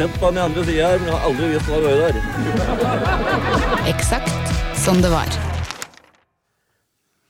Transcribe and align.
Sett 0.00 0.14
på 0.16 0.30
den 0.32 0.38
andre 0.40 0.62
sida 0.64 0.86
her, 0.88 1.00
men 1.02 1.10
jeg 1.10 1.12
har 1.12 1.26
aldri 1.28 1.48
visst 1.50 1.66
hva 1.68 1.78
det 1.82 1.90
var 1.90 1.98
der. 2.00 3.88
Eksakt 3.90 4.54
som 4.80 5.02
det 5.04 5.10
var. 5.12 5.34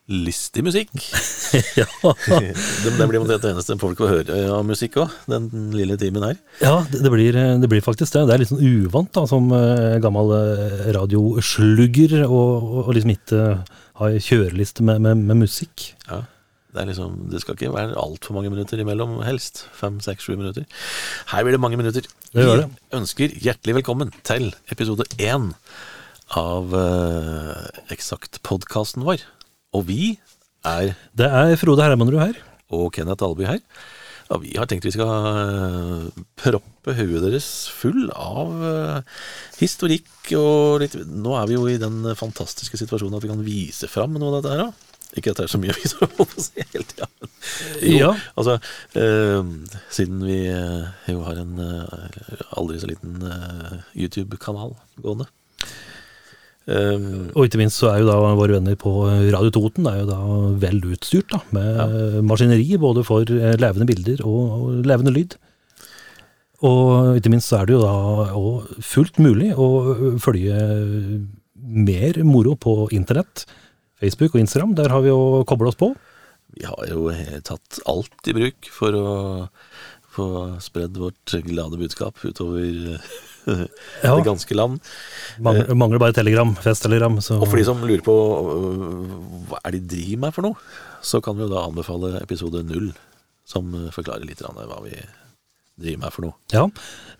Lystig 0.06 0.62
musikk. 0.62 0.92
ja. 1.80 1.88
Det, 2.30 2.92
det 2.94 3.08
blir 3.10 3.18
omtrent 3.18 3.42
det 3.42 3.50
eneste 3.56 3.74
folk 3.82 3.98
får 3.98 4.12
høre 4.12 4.38
av 4.54 4.62
musikk 4.68 5.00
òg, 5.02 5.18
den 5.34 5.50
lille 5.74 5.98
timen 5.98 6.28
her. 6.28 6.38
ja, 6.62 6.76
det, 6.92 7.02
det, 7.02 7.10
blir, 7.10 7.42
det 7.58 7.72
blir 7.74 7.82
faktisk 7.82 8.14
det. 8.14 8.22
Det 8.30 8.36
er 8.36 8.44
litt 8.44 8.52
sånn 8.52 8.62
uvant 8.62 9.10
da, 9.18 9.26
som 9.26 9.50
eh, 9.50 9.98
gammel 10.06 10.30
eh, 10.38 10.92
radioslugger 10.94 12.20
å 12.30 12.44
liksom 12.94 13.16
ikke 13.16 13.48
ha 13.98 14.14
kjøreliste 14.14 14.86
med, 14.86 15.02
med, 15.08 15.26
med 15.26 15.42
musikk. 15.42 15.96
Ja. 16.06 16.22
Det, 16.70 16.86
liksom, 16.86 17.14
det 17.32 17.40
skal 17.42 17.56
ikke 17.56 17.72
være 17.74 17.98
altfor 17.98 18.36
mange 18.36 18.50
minutter 18.52 18.78
imellom, 18.78 19.16
helst. 19.26 19.64
Fem, 19.74 19.98
seks, 20.04 20.26
sju 20.26 20.36
minutter. 20.38 20.66
Her 21.32 21.42
blir 21.42 21.56
det 21.56 21.62
mange 21.62 21.78
minutter. 21.80 22.06
Vi 22.30 22.44
ønsker 22.94 23.32
hjertelig 23.42 23.80
velkommen 23.80 24.12
til 24.26 24.52
episode 24.70 25.08
én 25.18 25.50
av 26.38 26.70
uh, 26.70 27.66
Eksakt-podkasten 27.90 29.02
vår. 29.06 29.24
Og 29.74 29.88
vi 29.88 30.04
er 30.66 30.94
Det 31.16 31.26
er 31.26 31.56
Frode 31.58 31.82
Hermanrud 31.82 32.20
her. 32.22 32.38
og 32.70 32.92
Kenneth 32.94 33.24
Alby 33.26 33.48
her. 33.48 33.58
Ja, 34.30 34.38
vi 34.38 34.52
har 34.54 34.68
tenkt 34.70 34.86
vi 34.86 34.92
skal 34.94 35.10
uh, 35.10 36.22
proppe 36.38 36.94
hodet 36.94 37.24
deres 37.24 37.48
full 37.74 38.12
av 38.14 38.52
uh, 38.62 39.00
historikk 39.58 40.30
og 40.38 40.84
litt 40.84 40.94
Nå 41.02 41.34
er 41.34 41.50
vi 41.50 41.58
jo 41.58 41.66
i 41.66 41.80
den 41.82 42.04
fantastiske 42.14 42.78
situasjonen 42.78 43.18
at 43.18 43.26
vi 43.26 43.32
kan 43.32 43.42
vise 43.42 43.90
fram 43.90 44.14
noe 44.14 44.30
av 44.30 44.38
dette 44.38 44.54
her. 44.54 44.62
da. 44.68 44.89
Ikke 45.18 45.32
at 45.32 45.40
det 45.40 45.44
er 45.48 45.50
så 45.50 45.58
mye 45.58 45.72
å 45.74 45.78
vise 45.80 45.96
holde 45.98 46.14
på 46.20 46.24
å 46.28 46.42
si 46.44 46.62
hele 46.70 46.86
tida. 46.86 47.08
men 47.18 47.30
Jo, 47.82 47.96
Ja. 47.98 48.10
altså 48.38 48.54
eh, 48.94 49.50
Siden 49.90 50.20
vi 50.22 50.36
eh, 50.52 50.84
jo 51.10 51.24
har 51.26 51.40
en 51.42 51.58
eh, 51.64 52.44
aldri 52.60 52.78
så 52.82 52.90
liten 52.90 53.16
eh, 53.26 53.80
YouTube-kanal 54.04 54.76
gående. 55.02 55.26
Um, 56.70 57.30
Og 57.34 57.48
ikke 57.48 57.58
minst 57.58 57.80
så 57.80 57.88
er 57.90 58.02
jo 58.02 58.10
da 58.10 58.18
våre 58.38 58.54
venner 58.58 58.76
på 58.78 58.90
Radio 59.32 59.50
Toten 59.50 59.88
er 59.90 60.02
jo 60.02 60.08
da 60.12 60.18
vel 60.62 60.78
utstyrt 60.92 61.32
da, 61.32 61.40
med 61.56 62.20
maskineri 62.28 62.76
både 62.78 63.02
for 63.08 63.24
levende 63.26 63.88
bilder 63.88 64.20
og, 64.22 64.42
og 64.68 64.86
levende 64.86 65.10
lyd. 65.16 65.34
Og 66.62 67.16
ikke 67.18 67.32
minst 67.32 67.48
så 67.50 67.62
er 67.62 67.66
det 67.70 67.74
jo 67.74 67.82
da 67.82 68.84
fullt 68.84 69.18
mulig 69.24 69.48
å 69.56 69.66
følge 70.22 70.60
mer 71.56 72.20
moro 72.28 72.54
på 72.60 72.76
internett. 72.94 73.46
Facebook 74.00 74.34
og 74.34 74.42
Instagram, 74.42 74.74
der 74.78 74.92
har 74.92 75.04
vi 75.04 75.12
jo 75.12 75.44
koblet 75.48 75.74
oss 75.74 75.80
på. 75.80 75.92
Vi 76.56 76.66
har 76.66 76.88
jo 76.90 77.10
tatt 77.46 77.78
alt 77.88 78.30
i 78.30 78.34
bruk 78.34 78.70
for 78.74 78.96
å 78.98 79.10
få 80.10 80.26
spredd 80.62 80.96
vårt 80.98 81.36
glade 81.46 81.78
budskap 81.78 82.18
utover 82.26 82.96
eh, 82.96 83.04
Ja. 84.04 84.16
det 84.16 84.26
ganske 84.26 84.56
land. 84.56 84.80
Mangler, 85.40 85.70
mangler 85.78 86.02
bare 86.02 86.16
Telegram, 86.16 86.50
festtelegram. 86.60 87.20
Så 87.24 87.38
Og 87.38 87.46
for 87.48 87.60
de 87.60 87.64
som 87.68 87.80
lurer 87.86 88.02
på 88.04 88.16
hva 89.48 89.62
er 89.64 89.76
de 89.76 89.84
driver 89.94 90.24
med 90.26 90.36
for 90.36 90.48
noe, 90.48 90.58
så 91.06 91.22
kan 91.24 91.38
vi 91.38 91.46
jo 91.46 91.52
da 91.52 91.62
anbefale 91.68 92.18
episode 92.20 92.64
null, 92.68 92.90
som 93.48 93.70
forklarer 93.94 94.26
litt 94.28 94.42
hva 94.44 94.82
vi 94.84 94.98
driver 95.80 96.04
med 96.04 96.14
for 96.14 96.26
noe. 96.26 96.36
Ja, 96.54 96.66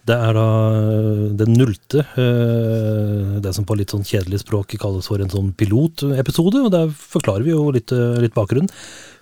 det 0.09 0.17
er 0.17 0.35
da 0.35 0.47
øh, 0.73 1.25
den 1.39 1.53
nullte, 1.59 2.05
øh, 2.19 3.37
det 3.45 3.53
som 3.55 3.67
på 3.69 3.77
litt 3.79 3.93
sånn 3.93 4.07
kjedelig 4.07 4.43
språk 4.43 4.73
kalles 4.81 5.11
for 5.11 5.23
en 5.23 5.33
sånn 5.33 5.53
pilotepisode, 5.59 6.63
og 6.65 6.73
der 6.75 6.91
forklarer 6.91 7.45
vi 7.47 7.53
jo 7.53 7.69
litt, 7.75 7.93
øh, 7.95 8.17
litt 8.23 8.35
bakgrunn. 8.37 8.71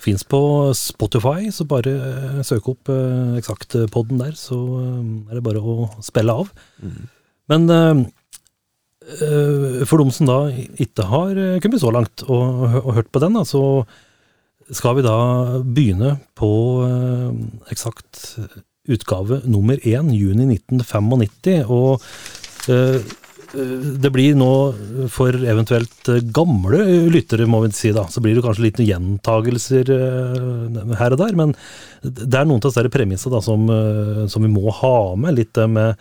Fins 0.01 0.23
på 0.25 0.41
Spotify, 0.79 1.51
så 1.55 1.67
bare 1.69 2.45
søk 2.47 2.71
opp 2.71 2.93
eksakt-podden 3.41 4.23
der, 4.23 4.37
så 4.39 4.59
er 5.27 5.41
det 5.41 5.45
bare 5.45 5.63
å 5.63 5.89
spille 6.05 6.37
av. 6.45 6.53
Men 7.51 7.67
øh, 7.75 8.05
øh, 9.19 9.83
for 9.89 9.99
de 9.99 10.15
som 10.15 10.31
da 10.31 10.39
ikke 10.79 11.09
har 11.11 11.43
kommet 11.65 11.83
så 11.83 11.91
langt 11.95 12.23
og, 12.29 12.79
og 12.85 12.95
hørt 13.01 13.11
på 13.11 13.25
den, 13.25 13.35
da, 13.41 13.43
så 13.49 13.83
skal 14.71 14.99
vi 14.99 15.05
da 15.07 15.19
begynne 15.65 16.19
på 16.39 16.53
eksakt 17.73 18.37
utgave 18.89 19.43
nummer 19.49 19.81
én, 19.87 20.13
juni 20.15 20.49
1995. 20.57 21.65
Og 21.69 22.05
eh, 22.73 23.01
det 24.03 24.11
blir 24.13 24.35
nå 24.37 24.51
for 25.13 25.37
eventuelt 25.37 26.11
eh, 26.13 26.25
gamle 26.35 26.83
lyttere, 27.13 27.49
må 27.49 27.63
vi 27.65 27.73
si 27.77 27.93
da, 27.97 28.07
så 28.11 28.23
blir 28.25 28.37
det 28.37 28.47
kanskje 28.47 28.67
litt 28.67 28.83
gjentagelser 28.85 29.93
eh, 29.95 30.97
her 31.01 31.17
og 31.17 31.23
der, 31.23 31.37
men 31.39 31.55
det 32.03 32.33
er 32.33 32.49
noen 32.49 32.61
av 32.61 32.71
disse 32.71 32.93
premissene 32.93 33.41
som, 33.45 33.71
som 34.31 34.45
vi 34.45 34.51
må 34.53 34.69
ha 34.83 34.99
med, 35.19 35.39
litt 35.41 35.59
med 35.69 35.97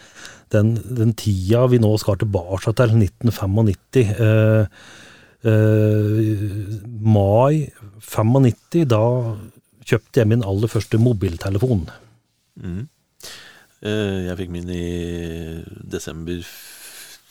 den, 0.53 0.77
den 0.97 1.13
tida 1.17 1.65
vi 1.71 1.79
nå 1.81 1.91
skal 1.99 2.19
tilbake 2.21 2.73
til, 2.77 2.95
1995. 2.95 4.13
Eh, 4.23 4.65
eh, 5.47 6.33
mai 7.03 7.67
95, 8.03 8.85
da 8.93 9.03
kjøpte 9.87 10.21
jeg 10.21 10.31
min 10.31 10.45
aller 10.47 10.71
første 10.71 10.99
mobiltelefon. 10.99 11.87
Eh, 12.63 14.27
Jeg 14.27 14.37
fikk 14.39 14.49
min 14.53 14.69
i 14.73 15.63
desember 15.87 16.41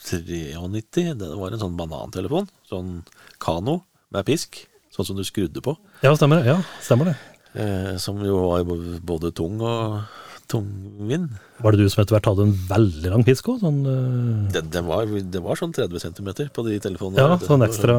93. 0.07 1.13
Det 1.19 1.31
var 1.35 1.51
en 1.51 1.59
sånn 1.61 1.75
banantelefon, 1.79 2.47
sånn 2.69 3.01
kano 3.43 3.81
med 4.15 4.25
pisk, 4.27 4.61
sånn 4.95 5.05
som 5.09 5.17
du 5.19 5.25
skrudde 5.27 5.59
på. 5.63 5.75
Ja, 6.05 6.13
stemmer 6.15 6.39
det. 6.41 6.53
Ja, 6.53 6.61
stemmer 6.81 7.11
det. 7.11 7.17
eh, 7.59 7.97
Som 7.97 8.23
jo 8.23 8.37
var 8.49 8.63
både 9.03 9.33
tung 9.35 9.59
og 9.61 10.03
tungvint. 10.47 11.31
Var 11.59 11.71
det 11.75 11.79
du 11.83 11.89
som 11.91 12.03
etter 12.05 12.15
hvert 12.15 12.29
hadde 12.29 12.45
en 12.47 12.53
veldig 12.69 13.09
lang 13.11 13.23
pisk 13.27 13.49
òg? 13.51 13.59
Sånn, 13.59 13.81
uh... 13.83 14.47
Det, 14.53 14.61
det, 14.71 14.83
var, 14.87 15.03
det 15.05 15.41
var 15.43 15.59
sånn 15.59 15.73
30 15.75 15.99
cm 15.99 16.29
på 16.55 16.63
de 16.63 16.77
telefonene. 16.79 17.19
ja, 17.19 17.37
sånn 17.43 17.65
ekstra 17.67 17.97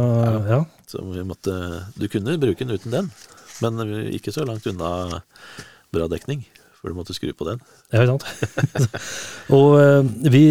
Ja. 0.49 0.63
Så 0.89 1.03
vi 1.13 1.27
måtte, 1.29 1.53
du 1.99 2.07
kunne 2.09 2.39
bruke 2.41 2.65
den 2.65 2.73
uten 2.79 2.91
den, 2.95 3.11
men 3.61 3.83
ikke 4.17 4.33
så 4.33 4.47
langt 4.49 4.65
unna 4.71 5.21
bra 5.93 6.09
dekning, 6.09 6.47
for 6.79 6.91
du 6.93 6.95
måtte 6.99 7.15
skru 7.17 7.33
på 7.35 7.47
den. 7.49 7.59
Ja, 7.93 8.05
ikke 8.05 8.15
sant. 8.15 8.93
og 9.57 9.73
eh, 9.81 10.13
vi 10.31 10.45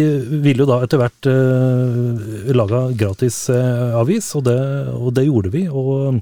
ville 0.44 0.64
jo 0.64 0.68
da 0.68 0.82
etter 0.84 1.00
hvert 1.00 1.28
uh, 1.30 2.52
laga 2.56 2.82
gratis 3.00 3.46
eh, 3.54 3.94
avis, 3.96 4.28
og 4.36 4.44
det, 4.48 4.58
og 4.92 5.12
det 5.16 5.24
gjorde 5.28 5.52
vi. 5.54 5.64
Og, 5.72 6.20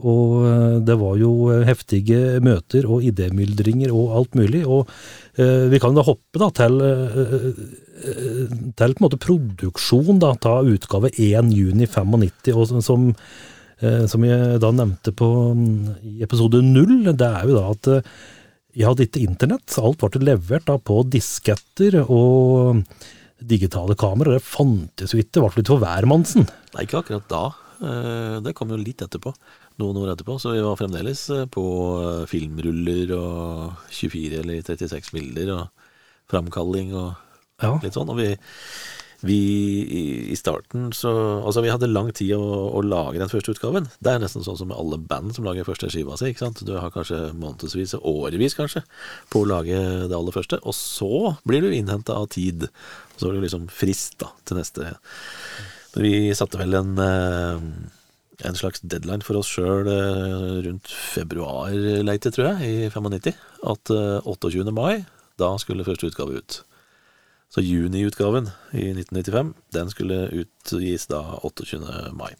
og 0.00 0.82
det 0.88 0.94
var 0.96 1.18
jo 1.20 1.30
heftige 1.68 2.40
møter 2.40 2.86
og 2.88 3.04
idémyldringer 3.04 3.92
og 3.92 4.14
alt 4.16 4.38
mulig. 4.40 4.62
Og 4.64 4.88
eh, 5.36 5.66
vi 5.70 5.80
kan 5.82 5.94
da 5.98 6.06
hoppe 6.06 6.40
da 6.40 6.48
til, 6.56 6.80
eh, 6.80 7.62
til 8.80 8.94
på 8.96 9.02
en 9.02 9.04
måte 9.06 9.20
produksjon 9.20 10.20
da, 10.22 10.32
ta 10.40 10.58
utgave 10.64 11.12
1 11.12 11.52
juni 11.54 11.86
95, 11.86 12.54
og 12.56 12.66
som- 12.72 12.82
som 12.82 13.08
eh, 13.82 14.06
som 14.06 14.24
jeg 14.24 14.58
da 14.60 14.70
nevnte 14.76 15.12
på, 15.16 15.28
mm, 15.56 15.94
i 16.04 16.22
episode 16.22 16.60
null, 16.64 17.04
det 17.16 17.20
er 17.28 17.46
jo 17.48 17.54
da 17.56 17.70
at 17.70 18.04
jeg 18.80 18.88
hadde 18.88 19.04
ikke 19.06 19.22
internett, 19.26 19.76
alt 19.80 20.00
ble 20.00 20.22
levert 20.24 20.66
da 20.70 20.78
på 20.80 21.02
disketter 21.12 22.00
og 22.06 22.80
digitale 23.40 23.96
kameraer. 24.00 24.38
Det 24.40 24.44
fantes 24.48 25.12
jo 25.14 25.20
ikke, 25.20 25.38
i 25.38 25.42
hvert 25.44 25.54
fall 25.54 25.64
ikke 25.64 25.74
for 25.76 25.84
hvermannsen. 25.84 26.46
Nei, 26.74 26.84
ikke 26.86 27.00
akkurat 27.02 27.28
da. 27.30 27.42
Eh, 27.80 28.36
Det 28.44 28.54
kom 28.56 28.72
jo 28.72 28.76
litt 28.80 29.00
etterpå. 29.04 29.32
Noen 29.80 29.96
år 30.02 30.10
etterpå. 30.14 30.34
Så 30.40 30.52
vi 30.52 30.60
var 30.64 30.76
fremdeles 30.76 31.22
eh, 31.32 31.46
på 31.48 31.64
eh, 32.00 32.24
filmruller 32.28 33.14
og 33.16 33.86
24 33.96 34.42
eller 34.42 34.60
36 34.66 35.12
bilder 35.16 35.54
og 35.56 35.68
framkalling 36.30 36.92
og 36.94 37.14
Ja. 37.62 37.74
litt 37.82 37.92
sånn. 37.96 38.08
Og 38.12 38.16
vi, 38.20 38.28
vi 39.26 39.36
i- 40.30 40.36
starten 40.38 40.90
så 40.96 41.10
Altså, 41.44 41.60
vi 41.62 41.68
hadde 41.72 41.88
lang 41.92 42.10
tid 42.16 42.32
å, 42.36 42.40
å 42.72 42.80
lage 42.84 43.18
den 43.20 43.28
første 43.28 43.52
utgaven. 43.52 43.88
Det 44.00 44.12
er 44.14 44.18
nesten 44.22 44.44
sånn 44.46 44.56
som 44.58 44.68
med 44.70 44.78
alle 44.80 44.96
band 44.98 45.34
som 45.36 45.44
lager 45.44 45.64
første 45.68 45.90
skiva 45.92 46.16
si. 46.16 46.30
ikke 46.32 46.44
sant? 46.46 46.62
Du 46.64 46.72
har 46.78 46.90
kanskje 46.94 47.32
månedsvis, 47.36 47.94
årevis 48.00 48.56
kanskje, 48.56 48.82
på 49.30 49.42
å 49.44 49.48
lage 49.50 49.76
det 50.08 50.16
aller 50.16 50.32
første. 50.36 50.60
Og 50.64 50.72
så 50.76 51.36
blir 51.44 51.60
du 51.64 51.70
innhenta 51.74 52.16
av 52.16 52.28
tid. 52.32 52.68
Så 53.18 53.28
er 53.28 53.36
det 53.38 53.44
liksom 53.48 53.68
frist 53.68 54.18
da, 54.22 54.30
til 54.48 54.56
neste. 54.60 54.92
Men 55.96 56.04
vi 56.06 56.14
satte 56.38 56.56
vel 56.60 56.74
en 56.78 56.92
eh, 56.98 57.64
en 58.48 58.56
slags 58.56 58.80
deadline 58.80 59.20
for 59.20 59.36
oss 59.36 59.50
sjøl 59.52 59.84
rundt 60.64 60.88
februar-leite, 60.88 62.30
tror 62.32 62.54
jeg, 62.54 62.86
i 62.86 62.88
95. 62.88 63.34
At 63.68 63.90
eh, 63.92 64.20
28. 64.24 64.72
mai, 64.72 65.04
da 65.40 65.50
skulle 65.60 65.84
første 65.84 66.08
utgave 66.08 66.40
ut. 66.40 66.60
Så 67.50 67.64
juniutgaven 67.66 68.46
i 68.72 68.92
1995, 68.94 69.54
den 69.74 69.90
skulle 69.90 70.22
utgis 70.44 71.08
da 71.10 71.18
28. 71.42 71.80
mai. 72.14 72.30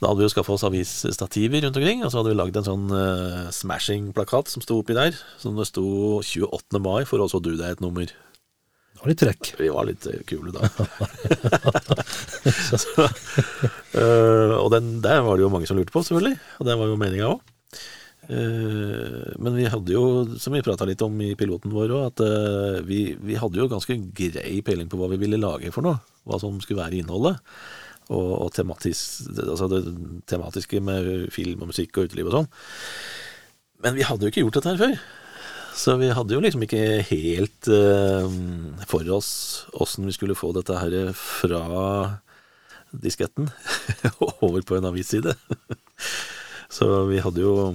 Da 0.00 0.08
hadde 0.08 0.22
vi 0.22 0.28
jo 0.28 0.32
skaffa 0.32 0.54
oss 0.54 0.64
avisstativer 0.64 1.66
rundt 1.66 1.76
omkring, 1.76 2.04
og 2.04 2.12
så 2.12 2.20
hadde 2.20 2.32
vi 2.32 2.38
lagd 2.38 2.56
en 2.56 2.68
sånn 2.68 2.86
uh, 2.88 3.50
smashing-plakat 3.52 4.48
som 4.48 4.62
sto 4.64 4.78
oppi 4.80 4.96
der, 4.96 5.18
som 5.42 5.58
det 5.58 5.66
sto 5.68 5.84
28. 6.22 6.80
mai, 6.80 7.02
for 7.08 7.20
også 7.20 7.42
du 7.44 7.52
deg 7.52 7.74
et 7.74 7.82
nummer. 7.84 8.08
Det 8.08 9.02
var 9.02 9.10
litt 9.10 9.20
trekk. 9.20 9.52
Vi 9.58 9.68
var 9.74 9.88
litt 9.88 10.06
eh, 10.08 10.22
kule 10.28 10.54
da. 10.54 10.70
så, 12.84 13.10
uh, 13.98 14.56
og 14.62 14.70
den 14.72 15.00
der 15.04 15.20
var 15.26 15.36
det 15.36 15.44
jo 15.44 15.52
mange 15.52 15.68
som 15.68 15.76
lurte 15.76 15.92
på, 15.92 16.04
selvfølgelig. 16.06 16.38
Og 16.62 16.70
det 16.70 16.78
var 16.80 16.94
jo 16.94 17.00
meninga 17.00 17.34
òg. 17.34 17.42
Men 18.30 19.56
vi 19.56 19.66
hadde 19.66 19.94
jo, 19.94 20.02
som 20.38 20.54
vi 20.54 20.62
prata 20.62 20.86
litt 20.86 21.02
om 21.02 21.16
i 21.24 21.32
piloten 21.38 21.72
vår 21.74 21.94
òg, 21.96 22.02
at 22.12 22.22
eh, 22.22 22.80
vi, 22.86 23.00
vi 23.18 23.38
hadde 23.40 23.58
jo 23.58 23.70
ganske 23.70 23.96
grei 24.14 24.60
peiling 24.66 24.90
på 24.90 25.00
hva 25.00 25.08
vi 25.10 25.18
ville 25.22 25.40
lage 25.40 25.72
for 25.74 25.86
noe. 25.86 25.98
Hva 26.28 26.38
som 26.42 26.60
skulle 26.62 26.82
være 26.82 27.00
innholdet. 27.00 27.40
Og, 28.10 28.30
og 28.44 28.52
tematis, 28.54 29.22
altså 29.38 29.68
det 29.70 29.82
tematiske 30.30 30.82
med 30.82 31.28
film 31.34 31.62
og 31.62 31.70
musikk 31.70 31.98
og 31.98 32.10
uteliv 32.10 32.30
og 32.30 32.38
sånn. 32.38 32.48
Men 33.84 33.96
vi 33.96 34.06
hadde 34.06 34.26
jo 34.26 34.32
ikke 34.32 34.44
gjort 34.44 34.58
dette 34.58 34.72
her 34.74 34.80
før. 34.80 34.96
Så 35.80 35.94
vi 36.00 36.10
hadde 36.12 36.34
jo 36.34 36.42
liksom 36.42 36.64
ikke 36.66 36.82
helt 37.06 37.68
uh, 37.70 38.26
for 38.90 39.06
oss 39.14 39.30
åssen 39.78 40.08
vi 40.08 40.16
skulle 40.16 40.36
få 40.36 40.50
dette 40.56 40.74
her 40.76 41.14
fra 41.16 41.62
disketten 42.90 43.48
over 44.42 44.66
på 44.66 44.76
en 44.76 44.90
avisside. 44.90 45.36
Så 46.70 46.86
vi 47.10 47.18
hadde 47.22 47.42
jo 47.42 47.72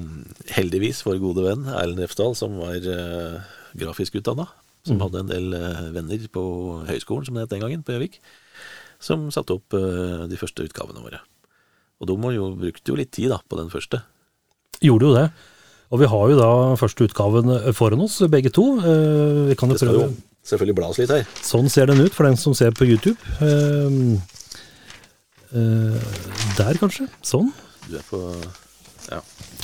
heldigvis 0.56 1.02
vår 1.04 1.20
gode 1.24 1.44
venn 1.44 1.66
Erlend 1.68 2.00
Refsdal, 2.00 2.36
som 2.40 2.56
var 2.62 2.80
uh, 2.80 3.42
grafisk 3.76 4.16
utdanna. 4.22 4.48
Som 4.86 5.02
hadde 5.02 5.24
en 5.24 5.32
del 5.32 5.56
uh, 5.58 5.90
venner 5.96 6.28
på 6.32 6.44
høyskolen, 6.88 7.26
som 7.28 7.36
det 7.36 7.48
het 7.48 7.56
den 7.56 7.64
gangen, 7.66 7.84
på 7.84 7.96
Gjøvik. 7.96 8.20
Som 9.04 9.28
satte 9.36 9.58
opp 9.58 9.76
uh, 9.76 10.24
de 10.30 10.40
første 10.40 10.68
utgavene 10.68 11.04
våre. 11.04 11.20
Og 12.00 12.08
de 12.10 12.36
jo, 12.36 12.52
brukte 12.60 12.92
jo 12.92 13.00
litt 13.00 13.12
tid 13.16 13.34
da, 13.34 13.42
på 13.44 13.60
den 13.60 13.72
første. 13.74 14.02
Gjorde 14.84 15.10
jo 15.10 15.18
det. 15.18 15.28
Og 15.94 16.02
vi 16.02 16.10
har 16.10 16.32
jo 16.32 16.38
da 16.40 16.50
første 16.80 17.06
utgaven 17.08 17.52
foran 17.78 18.04
oss, 18.04 18.18
begge 18.32 18.52
to. 18.54 18.66
Eh, 18.82 19.42
vi 19.52 19.58
kan 19.60 19.72
jo 19.72 19.78
prøve 19.80 20.08
jo 20.08 20.10
selvfølgelig 20.46 20.78
blas 20.78 21.00
litt 21.02 21.14
her. 21.14 21.24
Sånn 21.46 21.70
ser 21.74 21.90
den 21.90 22.04
ut 22.04 22.14
for 22.14 22.28
den 22.28 22.38
som 22.38 22.56
ser 22.58 22.74
på 22.76 22.88
YouTube. 22.90 23.18
Uh, 23.42 24.18
uh, 25.56 25.98
der, 26.58 26.78
kanskje. 26.82 27.08
Sånn. 27.26 27.50
Du 27.88 27.98
er 27.98 28.06
på 28.10 28.22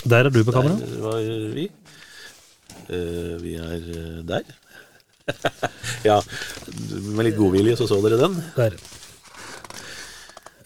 Der 0.04 0.26
er 0.26 0.34
du 0.34 0.44
på 0.44 0.54
kamera. 0.56 0.78
der 0.80 1.02
var 1.04 1.20
vi. 1.56 1.70
Uh, 2.92 3.38
vi 3.42 3.56
er 3.56 3.76
eh, 3.78 4.24
der. 4.28 4.48
ja, 6.10 6.18
med 7.14 7.28
litt 7.28 7.38
godvilje 7.38 7.78
så 7.80 7.88
så 7.88 8.02
dere 8.04 8.18
den. 8.20 8.40
Der. 8.58 8.76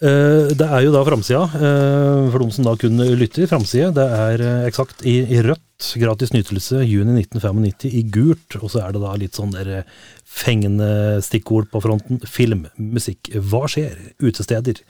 Uh, 0.00 0.48
Det 0.56 0.66
er 0.66 0.82
jo 0.84 0.94
da 0.94 1.04
framsida, 1.06 1.44
uh, 1.44 2.26
for 2.32 2.42
de 2.42 2.50
som 2.56 2.66
da 2.66 2.74
kun 2.80 3.04
lytter. 3.20 3.46
Framside, 3.50 3.92
det 3.96 4.06
er 4.06 4.44
eksakt 4.66 5.04
i, 5.06 5.20
i 5.28 5.44
rødt. 5.44 5.62
Gratis 6.00 6.32
nytelse 6.32 6.80
juni 6.88 7.20
1995 7.20 7.92
i 7.92 8.02
gult. 8.08 8.58
Og 8.62 8.72
så 8.72 8.86
er 8.86 8.96
det 8.96 9.04
da 9.04 9.14
litt 9.20 9.36
sånn 9.36 9.52
der 9.52 9.82
fengende 10.24 11.20
stikkord 11.24 11.68
på 11.72 11.82
fronten. 11.84 12.22
Film, 12.24 12.66
musikk. 12.80 13.28
Hva 13.36 13.66
skjer? 13.68 13.98
Utesteder. 14.24 14.80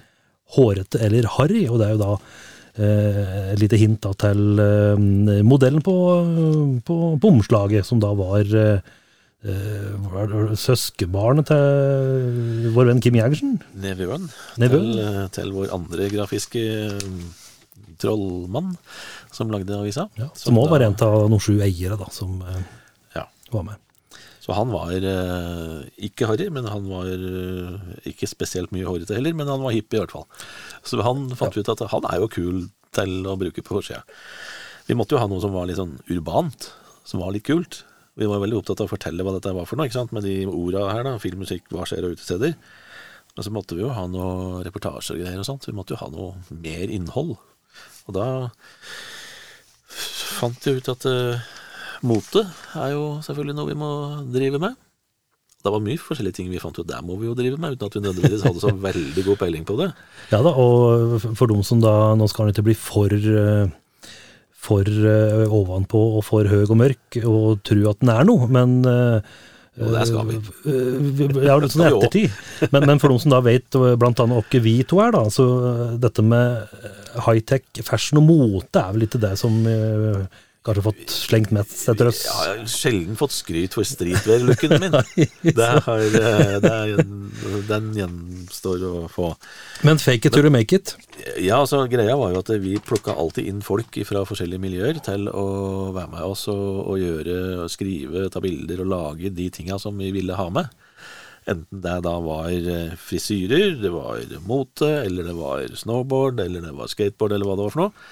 Hårete 0.55 1.03
eller 1.03 1.27
harry? 1.37 1.67
Og 1.67 1.83
det 1.83 1.89
er 1.89 1.97
jo 1.97 2.05
da 2.05 2.13
et 2.79 3.59
lite 3.61 3.79
hint 3.81 4.01
da 4.05 4.13
til 4.21 4.61
eh, 4.61 5.43
modellen 5.47 5.83
på, 5.85 5.95
på, 6.85 6.97
på 7.23 7.31
omslaget, 7.33 7.87
som 7.89 8.01
da 8.03 8.11
var 8.19 8.45
eh, 8.45 8.81
eh, 9.47 10.53
søskenbarnet 10.61 11.49
til 11.49 12.69
vår 12.77 12.91
venn 12.93 13.01
Kim 13.05 13.17
Jægersen. 13.17 13.57
Nevøen 13.81 14.29
Nevøen. 14.61 14.93
til, 14.93 15.01
eh, 15.07 15.23
til 15.39 15.53
vår 15.57 15.73
andre 15.79 16.11
grafiske 16.13 16.67
trollmann 18.03 18.75
som 19.33 19.51
lagde 19.53 19.73
avisa. 19.77 20.09
Ja, 20.21 20.29
Som 20.37 20.59
òg 20.61 20.69
var 20.75 20.85
en 20.85 20.97
av 21.01 21.27
noen 21.31 21.41
sju 21.43 21.57
eiere 21.65 21.97
da, 22.01 22.09
som 22.13 22.43
eh, 22.45 22.63
Ja. 23.17 23.25
var 23.53 23.63
med. 23.71 23.81
Så 24.47 24.55
han 24.55 24.71
var 24.71 24.93
eh, 24.95 25.79
ikke 26.07 26.29
harry, 26.31 26.47
men 26.55 26.69
han 26.71 26.85
var 26.87 27.09
eh, 27.11 27.97
ikke 28.07 28.29
spesielt 28.31 28.71
mye 28.71 28.87
hårete 28.87 29.17
heller, 29.17 29.35
men 29.35 29.51
han 29.51 29.65
var 29.65 29.75
hipp 29.75 29.91
i 29.91 29.99
hvert 29.99 30.15
fall. 30.15 30.29
Så 30.87 31.01
han 31.03 31.27
fant 31.35 31.59
ut 31.59 31.73
at 31.73 31.83
han 31.91 32.07
er 32.07 32.23
jo 32.23 32.31
kul 32.31 32.61
til 32.95 33.27
å 33.27 33.35
bruke 33.41 33.65
på 33.65 33.75
forsida. 33.75 34.05
Vi 34.87 34.95
måtte 34.95 35.17
jo 35.17 35.23
ha 35.25 35.27
noe 35.27 35.43
som 35.43 35.51
var 35.51 35.67
litt 35.67 35.81
sånn 35.81 35.97
urbant, 36.15 36.71
som 37.03 37.25
var 37.25 37.35
litt 37.35 37.49
kult. 37.49 37.81
Vi 38.15 38.29
var 38.31 38.39
veldig 38.45 38.61
opptatt 38.61 38.85
av 38.85 38.87
å 38.87 38.95
fortelle 38.95 39.27
hva 39.27 39.35
dette 39.35 39.57
var 39.57 39.67
for 39.67 39.81
noe, 39.81 39.91
ikke 39.91 39.99
sant? 39.99 40.15
med 40.15 40.23
de 40.25 40.39
orda 40.47 40.87
her, 40.93 41.03
da. 41.09 41.17
Film, 41.21 41.43
musikk, 41.43 41.67
hva 41.75 41.89
skjer 41.89 42.07
og 42.07 42.15
utesteder. 42.15 42.55
Men 43.35 43.45
så 43.45 43.53
måtte 43.53 43.77
vi 43.77 43.83
jo 43.83 43.91
ha 43.93 44.07
noe 44.09 44.63
reportasjer 44.65 45.19
og 45.19 45.27
greier 45.27 45.43
og 45.43 45.51
sånt. 45.51 45.67
Vi 45.67 45.75
måtte 45.77 45.97
jo 45.97 46.01
ha 46.01 46.09
noe 46.15 46.39
mer 46.55 46.87
innhold. 46.87 47.35
Og 48.07 48.15
da 48.15 48.29
fant 50.39 50.65
jeg 50.65 50.81
ut 50.81 50.89
at 50.95 51.05
eh, 51.11 51.45
mote 52.05 52.43
er 52.77 52.93
jo 52.95 53.07
selvfølgelig 53.25 53.57
noe 53.57 53.71
vi 53.71 53.79
må 53.79 53.93
drive 54.35 54.61
med. 54.63 54.77
Det 55.67 55.73
var 55.73 55.83
mye 55.83 55.99
forskjellige 55.99 56.37
ting 56.39 56.53
vi 56.53 56.61
fant 56.63 56.77
ut 56.79 56.87
der 56.87 57.03
må 57.03 57.17
vi 57.19 57.27
jo 57.27 57.35
drive 57.35 57.59
med, 57.59 57.75
uten 57.75 57.89
at 57.89 57.97
vi 57.97 58.05
nødvendigvis 58.05 58.45
hadde 58.47 58.63
så 58.63 58.71
veldig 58.71 59.25
god 59.27 59.41
peiling 59.41 59.67
på 59.67 59.79
det. 59.81 59.91
Ja 60.35 60.43
da, 60.45 60.53
og 60.53 61.19
for 61.39 61.51
de 61.51 61.59
som 61.67 61.83
da 61.83 62.15
Nå 62.19 62.29
skal 62.31 62.47
han 62.47 62.55
ikke 62.55 62.69
bli 62.69 62.77
for 62.79 63.13
eh, 63.17 63.75
for 64.67 64.87
eh, 64.87 65.45
ovenpå 65.47 66.01
og 66.19 66.25
for 66.27 66.49
høy 66.51 66.65
og 66.65 66.79
mørk 66.79 67.21
og 67.23 67.61
tro 67.67 67.91
at 67.91 68.01
den 68.03 68.15
er 68.15 68.27
noe, 68.27 68.49
men 68.51 68.81
eh, 68.91 69.37
Jo, 69.77 69.91
det 69.93 70.07
skal 70.09 70.31
vi. 70.31 70.39
Ja, 71.45 71.59
litt 71.61 71.75
sånn 71.75 71.85
i 71.85 71.89
ettertid. 71.93 72.37
Men, 72.73 72.87
men 72.89 73.03
for 73.03 73.13
de 73.13 73.19
som 73.21 73.35
da 73.35 73.43
vet 73.45 73.77
blant 74.01 74.23
annet 74.25 74.49
hvem 74.55 74.65
vi 74.65 74.79
to 74.89 75.03
er, 75.05 75.13
da, 75.13 75.27
så 75.31 75.45
dette 76.01 76.25
med 76.25 76.65
high-tech, 77.27 77.67
fashion 77.85 78.23
og 78.23 78.27
mote 78.31 78.81
er 78.81 78.95
vel 78.95 79.07
ikke 79.07 79.21
det 79.23 79.35
som 79.41 79.59
eh, 79.69 80.25
kanskje 80.67 80.83
har 80.83 80.87
fått 80.91 81.13
slengt 81.15 81.53
mest 81.55 81.75
etter 81.93 82.11
oss. 82.11 82.25
Ja, 82.27 82.37
jeg 82.49 82.61
har 82.61 82.71
sjelden 82.71 83.19
fått 83.19 83.35
skryt 83.37 83.77
for 83.77 83.87
streetwear-looken 83.87 84.77
min. 84.83 84.97
Det 85.57 85.69
har, 85.87 86.03
eh, 86.03 86.57
det 86.63 86.73
er, 86.73 87.03
den 87.69 87.91
gjenstår 87.97 88.83
å 88.87 88.95
få. 89.13 89.31
Men 89.87 90.01
fake 90.03 90.29
it 90.29 90.35
till 90.35 90.49
you 90.49 90.53
make 90.53 90.75
it. 90.75 90.97
Ja, 91.41 91.61
altså 91.63 91.85
Greia 91.91 92.17
var 92.19 92.35
jo 92.35 92.43
at 92.43 92.51
vi 92.63 92.77
plukka 92.83 93.15
alltid 93.15 93.49
inn 93.51 93.63
folk 93.65 93.99
fra 94.09 94.25
forskjellige 94.29 94.63
miljøer 94.63 95.01
til 95.05 95.31
å 95.31 95.47
være 95.97 96.13
med 96.17 96.27
oss 96.27 96.47
og, 96.53 96.83
og 96.93 97.01
gjøre, 97.01 97.39
og 97.65 97.73
skrive, 97.73 98.27
ta 98.33 98.43
bilder 98.45 98.83
og 98.85 98.91
lage 98.93 99.33
de 99.35 99.49
tinga 99.55 99.79
som 99.83 99.97
vi 99.99 100.11
ville 100.15 100.37
ha 100.37 100.51
med. 100.53 100.73
Enten 101.47 101.83
det 101.83 101.99
da 102.03 102.17
var 102.23 102.51
eh, 102.51 102.97
frisyrer, 102.99 103.77
det 103.79 103.93
var 103.95 104.25
mote, 104.49 104.89
eller 105.05 105.29
det 105.29 105.37
var 105.39 105.77
snowboard, 105.79 106.43
eller 106.43 106.65
det 106.65 106.75
var 106.75 106.91
skateboard, 106.91 107.37
eller 107.37 107.47
hva 107.47 107.55
det 107.55 107.69
var 107.69 107.77
for 107.77 107.85
noe. 107.87 108.09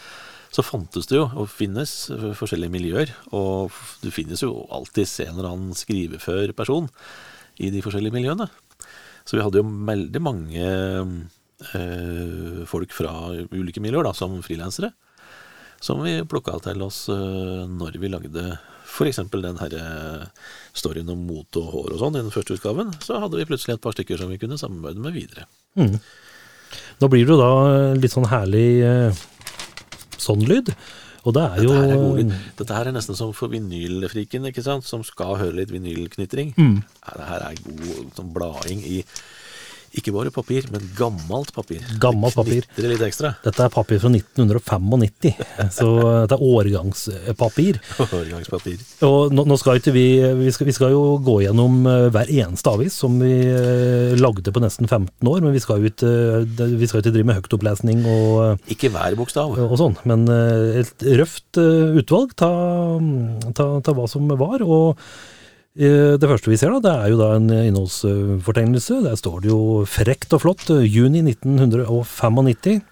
Så 0.54 0.62
fantes 0.62 1.08
det 1.10 1.18
jo, 1.18 1.24
og 1.34 1.48
finnes, 1.50 1.92
forskjellige 2.38 2.70
miljøer. 2.70 3.10
Og 3.34 3.74
du 4.04 4.10
finnes 4.14 4.42
jo 4.44 4.52
alltids 4.70 5.16
en 5.24 5.32
eller 5.34 5.50
annen 5.50 5.74
skrivefør 5.74 6.52
person 6.54 6.86
i 7.58 7.72
de 7.74 7.82
forskjellige 7.82 8.14
miljøene. 8.14 8.46
Så 9.24 9.38
vi 9.38 9.42
hadde 9.42 9.58
jo 9.58 9.72
veldig 9.88 10.22
mange 10.22 10.68
øh, 11.74 12.62
folk 12.70 12.94
fra 12.94 13.32
ulike 13.54 13.82
miljøer 13.82 14.06
da, 14.06 14.12
som 14.14 14.36
frilansere, 14.44 14.92
som 15.82 16.02
vi 16.04 16.18
plukka 16.28 16.58
til 16.64 16.84
oss 16.84 17.06
øh, 17.12 17.64
når 17.70 17.98
vi 18.00 18.12
lagde 18.12 18.46
f.eks. 18.84 19.22
den 19.32 19.58
her 19.58 19.74
eh, 19.80 20.26
storyen 20.76 21.10
om 21.10 21.24
mot 21.26 21.58
og 21.58 21.70
hår 21.72 21.94
og 21.96 22.02
sånn 22.02 22.18
i 22.18 22.22
den 22.22 22.34
første 22.34 22.54
utgaven. 22.58 22.92
Så 23.02 23.18
hadde 23.18 23.40
vi 23.40 23.48
plutselig 23.48 23.78
et 23.78 23.84
par 23.84 23.96
stykker 23.96 24.20
som 24.20 24.30
vi 24.30 24.38
kunne 24.38 24.60
samarbeide 24.60 25.02
med 25.02 25.16
videre. 25.16 25.48
Da 27.00 27.08
blir 27.10 27.24
det 27.24 27.34
jo 27.34 27.40
da 27.40 27.94
litt 27.98 28.12
sånn 28.14 28.28
herlig 28.30 28.68
eh, 28.86 29.24
sånn 30.22 30.44
lyd. 30.48 30.74
Og 31.24 31.32
det 31.32 31.44
er 31.44 31.62
jo 31.64 31.72
Dette 31.72 31.80
her 31.80 31.94
er 31.94 32.02
god 32.02 32.18
lyd. 32.20 32.32
Dette 32.58 32.76
her 32.76 32.90
er 32.90 32.96
nesten 32.96 33.16
som 33.16 33.32
for 33.36 33.52
vinylfriken, 33.52 34.50
ikke 34.50 34.64
sant? 34.64 34.84
som 34.84 35.04
skal 35.06 35.38
høre 35.40 35.56
litt 35.56 35.72
vinylknitring. 35.72 36.52
Mm. 36.58 36.82
Ja, 36.84 37.16
det 37.20 37.28
her 37.30 37.46
er 37.48 37.62
god 37.64 38.10
sånn 38.18 38.34
blading 38.34 38.84
i 38.84 38.98
ikke 39.98 40.12
bare 40.14 40.32
papir, 40.34 40.66
men 40.72 40.82
gammelt 40.98 41.52
papir. 41.54 41.82
Gammelt 42.02 42.36
papir. 42.36 42.66
Det 42.76 42.88
litt 42.90 43.02
ekstra. 43.06 43.34
Dette 43.44 43.64
er 43.66 43.72
papir 43.72 44.00
fra 44.02 44.10
1995, 44.10 45.34
så 45.74 45.88
dette 46.24 46.38
er 46.38 46.44
årgangspapir. 46.44 47.78
Årgangspapir. 48.20 48.80
Og 49.06 49.34
nå, 49.34 49.44
nå 49.48 49.58
skal 49.60 49.80
ikke 49.80 49.94
vi, 49.94 50.06
vi 50.40 50.54
skal, 50.54 50.68
vi 50.68 50.76
skal 50.76 50.94
jo 50.94 51.02
gå 51.24 51.38
gjennom 51.44 51.84
eh, 51.90 52.08
hver 52.14 52.32
eneste 52.32 52.72
avis 52.74 52.96
som 53.04 53.16
vi 53.22 53.32
eh, 53.48 54.16
lagde 54.18 54.54
på 54.54 54.62
nesten 54.64 54.90
15 54.90 55.30
år, 55.30 55.44
men 55.44 55.54
vi 55.54 55.62
skal 55.62 55.82
jo 55.82 55.92
ikke, 55.92 56.14
eh, 56.42 56.74
vi 56.74 56.90
skal 56.90 57.02
ikke 57.02 57.14
drive 57.14 57.30
med 57.30 57.38
høytopplesning 57.40 58.02
og, 58.10 58.64
Ikke 58.72 58.90
hver 58.94 59.18
bokstav. 59.18 59.54
og 59.54 59.76
sånn. 59.80 59.98
Men 60.08 60.26
et 60.80 61.06
røft 61.20 61.60
utvalg 61.60 62.34
ta, 62.38 62.50
ta, 63.54 63.68
ta 63.84 63.94
hva 63.96 64.10
som 64.10 64.28
var. 64.40 64.64
og 64.64 64.98
det 65.74 66.28
første 66.30 66.52
vi 66.52 66.58
ser, 66.60 66.70
da, 66.76 66.80
det 66.84 66.94
er 66.94 67.10
jo 67.10 67.18
da 67.18 67.28
en 67.34 67.50
innholdsfortegnelse. 67.50 69.00
Der 69.08 69.16
står 69.18 69.40
det 69.42 69.50
jo 69.50 69.60
frekt 69.90 70.34
og 70.36 70.44
flott, 70.44 70.68
eh, 70.70 70.86
juni 70.86 71.24
1995. 71.26 72.82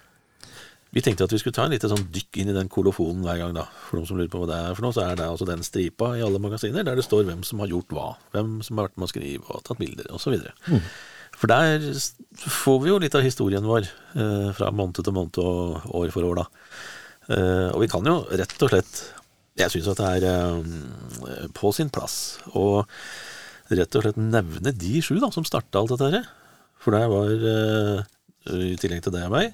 Vi 0.93 1.01
tenkte 1.01 1.25
at 1.25 1.31
vi 1.33 1.39
skulle 1.41 1.55
ta 1.55 1.63
en 1.65 1.73
lite 1.73 1.89
sånn 1.89 2.03
dykk 2.13 2.37
inn 2.41 2.51
i 2.51 2.57
den 2.57 2.67
kolofonen 2.69 3.23
hver 3.25 3.39
gang, 3.39 3.53
da. 3.55 3.63
For 3.87 3.97
noen 3.97 4.09
som 4.09 4.19
lurer 4.19 4.29
på 4.29 4.43
hva 4.43 4.49
det 4.51 4.59
er 4.59 4.75
for 4.75 4.85
noe, 4.85 4.93
så 4.93 5.07
er 5.07 5.17
det 5.17 5.25
altså 5.25 5.47
den 5.49 5.63
stripa 5.65 6.11
i 6.19 6.21
alle 6.21 6.41
magasiner 6.43 6.85
der 6.85 6.99
det 6.99 7.07
står 7.07 7.23
hvem 7.25 7.41
som 7.47 7.63
har 7.63 7.71
gjort 7.71 7.95
hva. 7.95 8.11
Hvem 8.35 8.59
som 8.67 8.77
har 8.77 8.89
vært 8.89 8.99
med 8.99 9.07
å 9.07 9.13
skrive 9.13 9.47
og 9.47 9.63
tatt 9.65 9.79
bilder, 9.79 10.11
osv. 10.13 10.35
Mm. 10.67 10.83
For 11.33 11.49
der 11.49 11.87
får 12.43 12.77
vi 12.83 12.91
jo 12.91 12.99
litt 13.01 13.17
av 13.17 13.25
historien 13.25 13.65
vår 13.65 13.87
eh, 13.87 14.51
fra 14.53 14.69
måned 14.75 14.99
til 14.99 15.15
måned 15.15 15.41
og 15.41 15.89
år 16.03 16.13
for 16.13 16.29
år, 16.29 16.43
da. 16.43 16.45
Eh, 17.31 17.69
og 17.71 17.81
vi 17.81 17.89
kan 17.89 18.05
jo 18.05 18.19
rett 18.29 18.59
og 18.61 18.75
slett 18.75 19.01
Jeg 19.59 19.69
syns 19.69 19.91
at 19.91 20.01
det 20.01 20.09
er 20.17 20.25
eh, 20.31 21.49
på 21.53 21.71
sin 21.75 21.91
plass 21.93 22.39
å 22.57 22.83
rett 23.73 23.97
og 23.97 24.05
slett 24.05 24.19
nevne 24.19 24.73
de 24.75 25.01
sju 25.03 25.19
da, 25.21 25.29
som 25.33 25.45
starta 25.47 25.81
alt 25.81 25.93
dette 25.93 26.09
her. 26.15 26.27
For 26.81 26.95
der 26.95 27.07
var, 27.11 27.31
eh, 27.53 28.03
i 28.73 28.75
tillegg 28.81 29.05
til 29.05 29.13
deg 29.15 29.29
og 29.29 29.35
meg, 29.37 29.53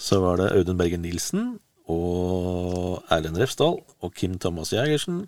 så 0.00 0.20
var 0.22 0.40
det 0.40 0.52
Audun 0.54 0.78
Berger 0.80 1.00
Nilsen 1.00 1.58
og 1.90 3.02
Erlend 3.10 3.40
Refsdal 3.40 3.80
og 3.80 4.14
Kim 4.14 4.38
Thomas 4.38 4.72
Jægersen 4.74 5.24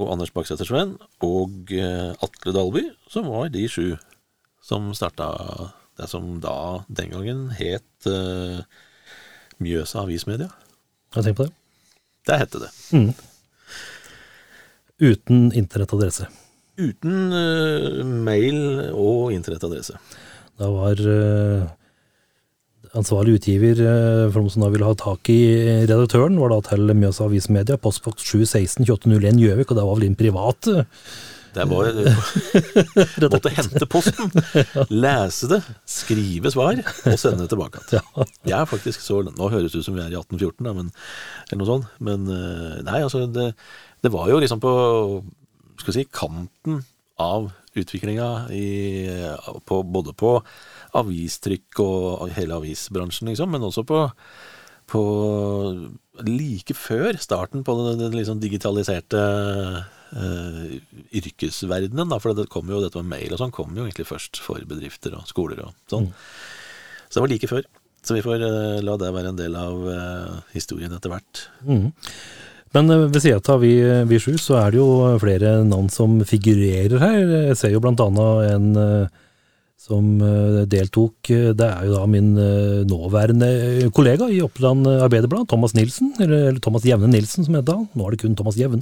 og 0.00 0.10
Anders 0.14 0.32
Baksæter 0.34 0.66
Sveen 0.66 0.96
og 1.22 1.74
eh, 1.74 2.14
Atle 2.24 2.54
Dalby, 2.56 2.86
som 3.10 3.28
var 3.30 3.52
de 3.52 3.66
sju 3.70 3.94
som 4.64 4.94
starta 4.96 5.28
det 5.98 6.08
som 6.10 6.38
da 6.42 6.84
den 6.88 7.12
gangen 7.12 7.42
het 7.54 8.08
uh, 8.08 8.64
Mjøsa 9.62 10.02
Avismedia. 10.02 10.48
Jeg 11.14 11.28
tenker 11.28 11.44
på 11.44 11.46
det. 11.46 11.63
Det 12.24 12.40
heter 12.40 12.64
det. 12.64 12.70
Uten 15.04 15.48
internettadresse. 15.52 16.28
Uten 16.80 17.30
uh, 17.34 18.02
mail 18.02 18.60
og 18.90 19.34
internettadresse. 19.34 19.98
Da 20.58 20.70
var 20.70 20.98
uh, 21.02 21.66
ansvarlig 22.94 23.36
utgiver 23.38 23.78
uh, 23.82 24.24
for 24.30 24.40
noen 24.40 24.54
som 24.54 24.64
da 24.64 24.72
ville 24.72 24.88
ha 24.88 24.96
tak 24.98 25.30
i 25.34 25.40
redaktøren, 25.84 26.38
var 26.40 26.54
da 26.54 26.60
til 26.70 26.94
Mjøsa 26.94 27.28
Avismedia, 27.28 27.78
postboks 27.78 28.26
716 28.26 28.88
2801 28.88 29.42
Gjøvik, 29.42 29.70
og 29.70 29.78
det 29.78 29.86
var 29.86 29.98
vel 29.98 30.08
din 30.08 30.18
private 30.18 30.84
Det 31.54 31.62
er 31.62 31.70
bare 31.70 31.92
du 31.94 33.26
Måtte 33.34 33.52
hente 33.54 33.86
posten, 33.90 34.32
lese 34.90 35.50
det, 35.50 35.60
skrive 35.88 36.50
svar 36.54 36.80
og 36.82 37.18
sende 37.20 37.44
det 37.44 37.50
tilbake 37.52 37.82
igjen. 37.86 38.32
Jeg 38.44 38.58
er 38.58 38.68
faktisk 38.70 39.04
så 39.04 39.20
Nå 39.26 39.50
høres 39.52 39.74
det 39.74 39.82
ut 39.82 39.86
som 39.86 39.96
vi 39.96 40.02
er 40.02 40.12
i 40.12 40.18
1814, 40.18 40.66
da, 40.66 40.74
men, 40.76 40.90
eller 41.48 41.62
noe 41.62 41.70
sånt. 41.70 41.94
Men 42.04 42.26
eh, 42.30 42.80
nei, 42.86 43.00
altså 43.02 43.24
det, 43.30 43.52
det 44.04 44.12
var 44.14 44.28
jo 44.32 44.40
liksom 44.42 44.62
på 44.62 44.74
skal 45.80 45.90
vi 45.90 45.96
si, 45.96 46.08
kanten 46.14 46.82
av 47.20 47.50
utviklinga 47.74 48.28
på, 49.66 49.80
både 49.82 50.14
på 50.18 50.36
avistrykk 50.98 51.80
og 51.82 52.28
hele 52.36 52.58
avisbransjen, 52.60 53.30
liksom, 53.30 53.50
men 53.54 53.66
også 53.66 53.82
på, 53.86 54.04
på 54.90 55.02
like 56.26 56.76
før 56.78 57.18
starten 57.22 57.64
på 57.66 57.74
den, 57.80 58.04
den 58.04 58.16
liksom 58.18 58.42
digitaliserte 58.42 59.22
eh, 60.14 60.74
yrkesverdenen. 61.20 62.10
Da, 62.10 62.18
for 62.22 62.36
det 62.36 62.50
kom 62.52 62.70
jo, 62.70 62.82
dette 62.82 63.02
med 63.02 63.12
mail 63.16 63.34
og 63.34 63.42
sånn 63.42 63.54
kom 63.54 63.74
jo 63.76 63.86
egentlig 63.86 64.08
først 64.10 64.40
for 64.42 64.62
bedrifter 64.68 65.16
og 65.18 65.26
skoler 65.30 65.64
og 65.66 65.74
sånn. 65.90 66.10
Så 67.08 67.18
det 67.18 67.26
var 67.26 67.34
like 67.34 67.50
før. 67.50 67.66
Så 68.04 68.18
vi 68.18 68.24
får 68.24 68.42
uh, 68.44 68.80
la 68.84 68.96
det 69.00 69.12
være 69.14 69.32
en 69.32 69.38
del 69.38 69.54
av 69.56 69.84
eh, 69.88 70.32
historien 70.52 70.92
etter 70.92 71.12
hvert. 71.12 71.44
Men 71.64 72.90
eh, 72.92 73.04
ved 73.08 73.20
siden 73.22 73.52
av 73.54 73.62
vi, 73.64 73.74
vi 74.10 74.18
sju, 74.20 74.34
så 74.40 74.58
er 74.60 74.74
det 74.74 74.80
jo 74.82 74.88
flere 75.22 75.56
navn 75.64 75.88
som 75.92 76.18
figurerer 76.28 77.00
her. 77.00 77.22
Jeg 77.50 77.60
ser 77.60 77.72
jo 77.72 77.80
blant 77.84 78.02
annet 78.04 78.50
en 78.52 79.12
som 79.84 80.04
deltok, 80.70 81.28
det 81.28 81.66
er 81.66 81.82
jo 81.84 81.96
da 81.98 82.04
min 82.08 82.30
nåværende 82.88 83.90
kollega 83.92 84.30
i 84.32 84.38
Oppland 84.40 84.88
Arbeiderblad, 84.88 85.44
Thomas 85.50 85.74
Nilsen, 85.76 86.14
eller, 86.24 86.56
Thomas 86.64 86.86
Jevne 86.88 87.10
Nilsen 87.12 87.44
som 87.44 87.58
het 87.58 87.66
da. 87.68 87.76
Nå 87.92 88.06
er 88.06 88.14
det 88.14 88.22
kun 88.22 88.36
Thomas 88.38 88.56
Jevne. 88.56 88.80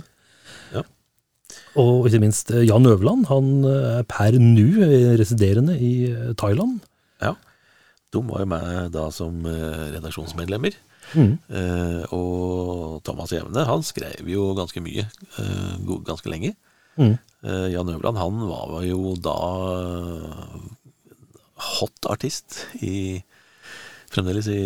Og 1.81 2.09
ikke 2.09 2.21
minst 2.21 2.51
eh, 2.53 2.67
Jan 2.69 2.87
Øverland, 2.89 3.27
han 3.31 3.53
eh, 3.65 3.99
er 4.01 4.09
per 4.09 4.37
nå 4.41 4.67
eh, 4.85 5.13
residerende 5.21 5.79
i 5.81 5.93
Thailand. 6.39 6.81
Ja. 7.23 7.35
De 8.13 8.21
var 8.29 8.43
jo 8.45 8.49
med 8.51 8.91
da 8.93 9.07
som 9.15 9.45
redaksjonsmedlemmer. 9.47 10.75
redaksjonsmedlemmer. 11.17 11.37
Eh, 11.49 12.03
og 12.15 13.01
Thomas 13.07 13.33
Jevne, 13.35 13.65
han 13.69 13.85
skrev 13.87 14.29
jo 14.31 14.53
ganske 14.57 14.83
mye, 14.85 15.07
eh, 15.41 15.75
ganske 16.07 16.31
lenge. 16.31 16.55
Mm. 16.97 17.17
Eh, 17.43 17.69
Jan 17.73 17.89
Øverland, 17.89 18.21
han 18.21 18.43
var 18.49 18.85
jo 18.87 19.15
da 19.21 19.37
hot 21.73 22.11
artist 22.11 22.67
i 22.83 23.23
Fremdeles 24.13 24.45
i, 24.53 24.61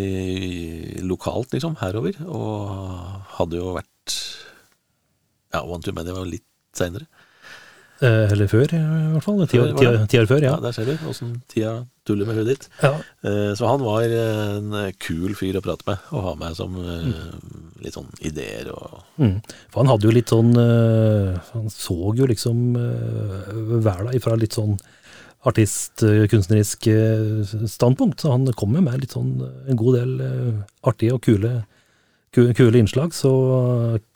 i 0.99 1.01
lokalt, 1.07 1.53
liksom, 1.55 1.77
herover. 1.79 2.17
Og 2.27 3.37
hadde 3.37 3.61
jo 3.61 3.69
vært 3.77 4.15
Ja, 5.53 5.61
One 5.63 5.79
Two 5.79 5.93
Many 5.95 6.11
var 6.11 6.27
litt 6.27 6.43
seinere. 6.79 7.07
Eh, 7.97 8.27
eller 8.29 8.45
før, 8.45 8.69
i 8.77 8.79
hvert 9.15 9.25
fall. 9.25 9.39
Ti 9.49 9.57
år, 9.57 9.71
ti, 9.79 9.87
ti 10.13 10.17
år 10.21 10.27
før, 10.29 10.43
Ja, 10.45 10.51
ja. 10.53 10.57
der 10.61 10.73
ser 10.75 10.85
du 10.85 11.07
åssen 11.09 11.31
tida 11.49 11.71
tuller 12.05 12.27
med 12.29 12.37
huet 12.37 12.51
ditt. 12.51 12.67
ja. 12.83 12.91
Eh, 13.25 13.55
Så 13.57 13.65
han 13.67 13.81
var 13.81 14.03
en 14.05 14.67
eh, 14.83 14.91
kul 15.01 15.33
fyr 15.35 15.57
å 15.57 15.63
prate 15.65 15.81
med, 15.87 15.97
og 16.13 16.21
ha 16.27 16.35
med 16.37 16.53
som 16.59 16.75
mm. 16.77 17.81
litt 17.81 17.97
sånn 17.97 18.11
ideer 18.21 18.69
og 18.75 19.01
Mm. 19.17 19.39
For 19.73 19.81
han 19.81 19.89
hadde 19.89 20.05
jo 20.05 20.11
litt 20.13 20.29
sånn 20.29 20.51
eh, 20.61 21.39
Han 21.55 21.71
så 21.73 22.13
jo 22.13 22.27
liksom 22.29 22.75
uh, 22.77 23.79
verda 23.81 24.13
ifra 24.13 24.35
litt 24.37 24.53
sånn 24.53 24.75
artist-kunstnerisk 25.47 26.87
eh, 26.87 27.43
standpunkt, 27.69 28.21
så 28.21 28.31
han 28.35 28.45
kom 28.57 28.75
jo 28.75 28.81
med 28.83 29.01
litt 29.01 29.13
sånn 29.15 29.33
eh, 29.41 29.71
en 29.71 29.79
god 29.79 29.97
del 29.97 30.13
eh, 30.21 30.61
artige 30.89 31.13
og 31.17 31.21
kule, 31.25 31.51
ku- 31.63 31.76
kule 32.57 32.81
innslag. 32.81 33.15
Så 33.15 33.31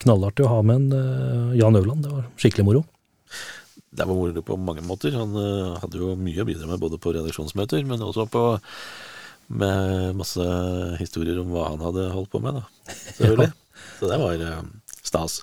knallartig 0.04 0.46
å 0.46 0.52
ha 0.54 0.60
med 0.66 0.80
en 0.80 0.98
eh, 0.98 1.56
Jan 1.60 1.78
Øvland. 1.78 2.04
Det 2.06 2.12
var 2.12 2.28
skikkelig 2.40 2.66
moro. 2.68 2.84
Det 3.92 4.06
var 4.08 4.16
moro 4.16 4.44
på 4.44 4.56
mange 4.56 4.84
måter. 4.86 5.14
Han 5.18 5.34
eh, 5.36 5.80
hadde 5.82 6.00
jo 6.00 6.14
mye 6.16 6.44
å 6.44 6.48
bidra 6.48 6.68
med, 6.70 6.80
både 6.82 7.00
på 7.02 7.14
redaksjonsmøter, 7.16 7.84
men 7.88 8.04
også 8.04 8.28
på 8.32 8.44
med 9.52 10.16
masse 10.16 10.44
historier 11.00 11.36
om 11.42 11.50
hva 11.52 11.72
han 11.74 11.82
hadde 11.82 12.06
holdt 12.14 12.30
på 12.32 12.40
med, 12.40 12.60
da. 12.60 12.94
Selvfølgelig. 13.18 13.50
Så 13.98 14.08
det 14.08 14.18
var 14.22 14.44
eh, 14.46 14.62
stas. 15.02 15.40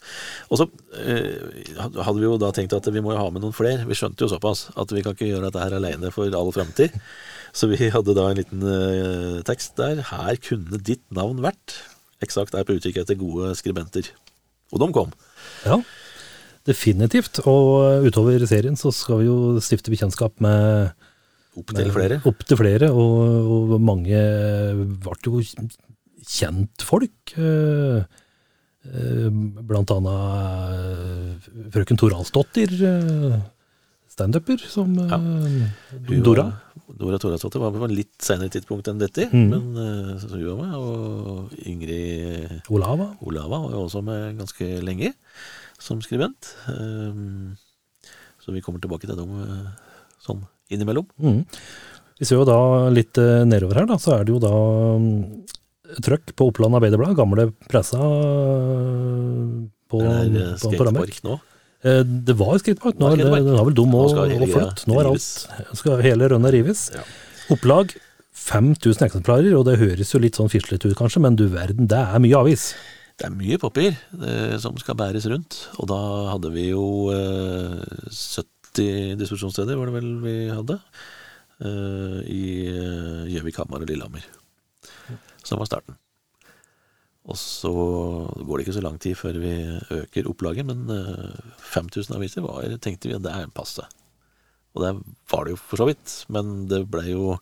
Og 0.49 0.61
så 0.61 0.65
eh, 1.03 1.75
hadde 1.77 2.17
vi 2.17 2.25
jo 2.25 2.37
da 2.41 2.51
tenkt 2.55 2.75
at 2.75 2.87
vi 2.89 3.03
må 3.03 3.13
jo 3.13 3.19
ha 3.21 3.27
med 3.33 3.43
noen 3.43 3.55
flere. 3.55 3.85
Vi 3.89 3.97
skjønte 3.97 4.25
jo 4.25 4.31
såpass 4.31 4.69
at 4.79 4.93
vi 4.95 5.03
kan 5.05 5.15
ikke 5.15 5.29
gjøre 5.29 5.49
dette 5.49 5.63
her 5.63 5.75
alene 5.77 6.11
for 6.15 6.31
all 6.39 6.51
framtid. 6.55 6.95
Så 7.55 7.69
vi 7.71 7.89
hadde 7.91 8.15
da 8.17 8.29
en 8.29 8.39
liten 8.39 8.63
eh, 8.63 9.39
tekst 9.47 9.75
der. 9.79 10.03
Her 10.11 10.39
kunne 10.43 10.81
ditt 10.81 11.05
navn 11.15 11.41
vært. 11.43 11.79
Eksakt 12.25 12.55
er 12.57 12.65
på 12.67 12.75
utkikk 12.75 12.99
etter 13.01 13.17
gode 13.19 13.53
skribenter. 13.59 14.09
Og 14.73 14.81
de 14.83 14.89
kom. 14.93 15.13
Ja, 15.65 15.79
definitivt. 16.67 17.39
Og 17.49 18.05
utover 18.07 18.43
serien 18.49 18.75
så 18.79 18.91
skal 18.93 19.21
vi 19.23 19.29
jo 19.29 19.37
stifte 19.63 19.93
bekjentskap 19.93 20.35
med 20.43 20.91
Opp 21.57 21.73
til 21.75 21.89
flere. 21.91 22.19
Opp 22.29 22.43
til 22.47 22.59
flere, 22.59 22.91
og, 22.93 23.71
og 23.73 23.79
mange 23.83 24.19
ble 25.01 25.15
jo 25.25 25.41
kjentfolk. 26.29 27.33
eh, 27.41 28.03
eh, 28.85 29.39
Blant 29.71 29.91
annet 29.95 30.75
eh, 30.77 31.49
frøken 31.73 31.99
Toralsdottir, 31.99 32.75
eh, 32.85 33.39
standuper, 34.13 34.61
som 34.69 34.93
ja. 35.01 35.19
Dora. 36.23 36.47
Dora 36.97 37.19
Torasdotter 37.21 37.61
var 37.61 37.73
på 37.75 37.85
en 37.85 37.93
litt 37.95 38.15
senere 38.23 38.49
tidspunkt 38.53 38.87
enn 38.89 39.01
dette, 39.01 39.27
Mm. 39.29 39.49
men 39.51 39.65
uh, 39.77 40.13
så 40.17 40.31
hun 40.33 40.45
var 40.47 40.63
med. 40.63 40.75
Og 40.79 41.53
Ingrid 41.69 42.69
Olava. 42.73 43.11
Olava 43.21 43.59
var 43.65 43.75
jo 43.75 43.85
også 43.85 44.01
med 44.05 44.39
ganske 44.39 44.69
lenge 44.81 45.13
som 45.79 46.01
skribent. 46.01 46.55
Um, 46.67 47.57
så 48.41 48.51
vi 48.55 48.61
kommer 48.65 48.81
tilbake 48.81 49.05
til 49.07 49.19
dem 49.19 49.35
uh, 49.37 49.69
sånn 50.23 50.41
innimellom. 50.73 51.07
Mm. 51.21 51.43
Vi 52.19 52.27
ser 52.27 52.35
jo 52.41 52.47
da 52.47 52.89
litt 52.91 53.15
eh, 53.17 53.45
nedover 53.47 53.79
her, 53.79 53.85
da, 53.87 53.95
så 54.01 54.17
er 54.17 54.25
det 54.27 54.33
jo 54.33 54.41
da 54.43 54.49
um, 54.99 55.45
trøkk 56.03 56.33
på 56.35 56.49
Oppland 56.51 56.75
Arbeiderblad, 56.75 57.15
gamle 57.15 57.45
pressa 57.71 57.99
eh, 57.99 59.53
på, 59.89 60.01
Det 60.03 60.43
er 60.43 60.59
på, 60.59 60.73
på 60.83 61.05
nå. 61.29 61.37
Eh, 61.83 62.03
Det 62.03 62.35
var 62.35 62.57
skatepark, 62.59 62.97
nå 62.99 63.15
Det 63.15 63.23
var 63.25 63.37
er 63.37 63.39
det- 63.39 63.45
den 63.47 63.55
har 63.57 63.65
vel 63.65 63.73
dum 63.73 63.95
og, 63.95 64.11
og 64.17 64.49
flott. 64.49 64.85
Nå 64.87 64.99
er 64.99 65.09
alt, 65.13 65.75
skal 65.79 66.01
hele 66.03 66.27
rønna 66.29 66.51
rives. 66.51 66.89
Ja. 66.93 67.03
Opplag 67.49 67.95
5000 68.35 69.07
eksemplarer, 69.07 69.53
og 69.57 69.65
det 69.65 69.79
høres 69.79 70.11
jo 70.13 70.19
litt 70.19 70.35
sånn 70.35 70.49
fislete 70.51 70.89
ut 70.91 70.97
kanskje, 70.97 71.21
men 71.21 71.35
du 71.35 71.47
verden, 71.47 71.87
det 71.87 71.97
er 71.97 72.19
mye 72.19 72.35
avis. 72.39 72.73
Det 73.19 73.27
er 73.27 73.31
mye 73.35 73.57
papir 73.59 73.97
eh, 74.23 74.57
som 74.57 74.77
skal 74.77 74.95
bæres 74.95 75.25
rundt, 75.27 75.67
og 75.79 75.87
da 75.91 76.31
hadde 76.31 76.51
vi 76.53 76.69
jo 76.69 77.09
eh, 77.11 77.83
70 78.09 79.15
distribusjonssteder, 79.19 79.75
var 79.75 79.85
det 79.89 79.95
vel 79.97 80.11
vi 80.23 80.35
hadde, 80.53 80.79
eh, 81.59 82.19
i 82.31 82.43
eh, 82.71 83.25
Gjøvik, 83.33 83.57
Hamar 83.59 83.81
og 83.83 83.87
Lillehammer. 83.89 84.23
Som 85.43 85.59
var 85.59 85.65
starten. 85.67 85.95
Og 87.29 87.37
så 87.37 87.69
går 87.69 88.57
det 88.57 88.65
ikke 88.65 88.77
så 88.79 88.83
lang 88.83 88.97
tid 89.01 89.17
før 89.17 89.37
vi 89.41 89.53
øker 89.99 90.29
opplaget, 90.31 90.65
men 90.65 90.89
eh, 90.93 91.49
5000 91.75 92.17
aviser 92.17 92.45
var, 92.45 92.65
tenkte 92.81 93.09
vi 93.09 93.17
at 93.17 93.25
det 93.25 93.33
er 93.35 93.51
passe. 93.53 93.85
Og 94.73 94.85
det 94.85 94.93
var 95.31 95.45
det 95.45 95.53
jo 95.53 95.59
for 95.61 95.81
så 95.81 95.89
vidt, 95.89 96.15
men 96.33 96.65
det 96.71 96.83
ble 96.89 97.05
jo 97.09 97.35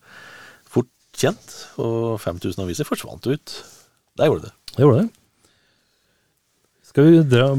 fort 0.67 0.91
kjent, 1.15 1.53
og 1.79 2.17
5000 2.24 2.65
aviser 2.65 2.88
forsvant 2.88 3.27
ut 3.27 3.56
Der 4.17 4.27
gjorde 4.27 4.50
det. 4.50 4.53
Det 4.74 4.84
gjorde 4.84 5.06
det. 5.06 5.10
Skal 6.88 7.08
vi 7.08 7.22
dra, 7.29 7.51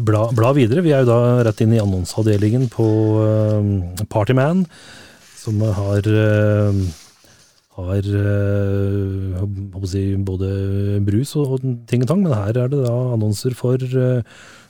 bla, 0.00 0.22
bla 0.32 0.50
videre? 0.56 0.80
Vi 0.80 0.94
er 0.96 1.04
jo 1.04 1.10
da 1.10 1.42
rett 1.44 1.60
inn 1.60 1.74
i 1.76 1.82
annonseavdelingen 1.82 2.70
på 2.72 2.86
uh, 3.20 4.04
Partyman, 4.08 4.62
som 5.36 5.60
har 5.60 6.06
uh, 6.08 6.78
har 7.88 8.06
å 9.80 9.86
si, 9.88 10.04
både 10.20 10.48
brus 11.06 11.34
og, 11.40 11.56
og 11.58 11.68
ting 11.90 12.02
og 12.04 12.10
tang, 12.10 12.22
men 12.26 12.34
her 12.36 12.56
er 12.64 12.68
det 12.72 12.80
da 12.84 12.94
annonser 13.14 13.54
for 13.58 13.80
uh, 13.80 14.20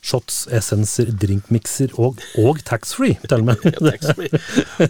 shots, 0.01 0.47
essenser, 0.57 1.11
drinkmikser 1.21 1.93
og, 2.01 2.23
og 2.41 2.61
taxfree, 2.65 3.19
til 3.29 3.43
og 3.43 3.49
med. 3.51 3.65
Ja, 3.67 3.91
taxfree. 3.91 4.31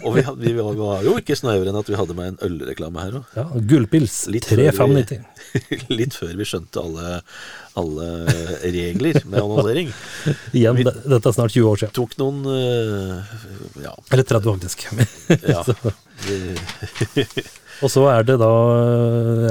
og 0.05 0.13
vi, 0.15 0.23
vi 0.45 0.53
var 0.55 1.03
jo 1.03 1.17
ikke 1.19 1.35
snauere 1.35 1.67
enn 1.73 1.79
at 1.81 1.89
vi 1.91 1.97
hadde 1.99 2.15
med 2.15 2.31
en 2.31 2.39
ølreklame 2.47 3.03
her 3.03 3.17
òg. 3.19 3.33
Ja, 3.35 3.45
Gullpils, 3.73 4.21
Litt 4.31 4.47
før 4.47 4.61
vi- 4.61 4.69
3,95. 4.71 5.25
Litt 5.99 6.15
før 6.15 6.31
vi 6.39 6.47
skjønte 6.47 6.79
alle, 6.85 7.17
alle 7.81 8.07
regler 8.63 9.19
med 9.25 9.39
annonsering. 9.41 9.91
Igjen, 10.55 10.79
Vi- 10.79 10.87
dette 10.87 11.21
er 11.27 11.35
snart 11.35 11.51
20 11.57 11.67
år 11.73 11.81
siden. 11.83 11.95
Tok 11.99 12.15
noen 12.21 12.43
eh, 12.55 13.35
Ja. 13.83 13.95
Eller 14.11 14.27
30 14.31 14.55
faktisk. 14.55 14.87
ja. 15.51 15.65
Og 17.81 17.89
så 17.89 18.03
er 18.11 18.25
det 18.27 18.35
da, 18.37 18.49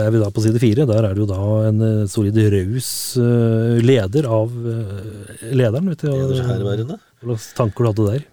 er 0.04 0.10
vi 0.14 0.20
da 0.22 0.28
på 0.30 0.42
side 0.44 0.60
fire. 0.62 0.84
Der 0.86 1.02
er 1.08 1.14
det 1.16 1.22
jo 1.24 1.26
da 1.30 1.38
en 1.68 1.80
eh, 1.82 2.02
solid 2.10 2.36
raus 2.54 2.90
eh, 3.18 3.80
leder 3.82 4.28
av 4.30 4.52
eh, 4.54 5.48
lederen. 5.58 5.88
Vet 5.90 6.04
du, 6.04 6.12
Eders 6.14 6.42
og- 6.44 6.52
herværende. 6.52 6.98
Hva 7.20 7.34
slags 7.34 7.48
tanker 7.58 7.84
du 7.84 7.90
hadde 7.90 8.06
der? 8.12 8.28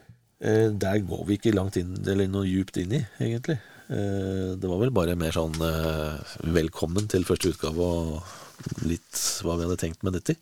Eh, 0.45 0.67
Der 0.85 0.99
går 1.01 1.23
vi 1.25 1.37
ikke 1.39 1.55
langt 1.57 1.79
inn, 1.81 1.95
eller 2.05 2.29
noe 2.29 2.45
djupt 2.45 2.77
inn 2.77 2.93
i, 2.93 3.01
egentlig. 3.19 3.57
Eh, 3.89 4.53
Det 4.61 4.69
var 4.69 4.77
vel 4.83 4.93
bare 4.93 5.15
mer 5.17 5.33
sånn 5.33 5.57
eh, 5.65 6.37
velkommen 6.45 7.09
til 7.09 7.25
første 7.25 7.49
utgave 7.55 7.81
og 7.81 8.85
litt 8.85 9.17
hva 9.41 9.57
vi 9.57 9.65
hadde 9.65 9.81
tenkt 9.81 10.03
med 10.05 10.13
dette. 10.19 10.37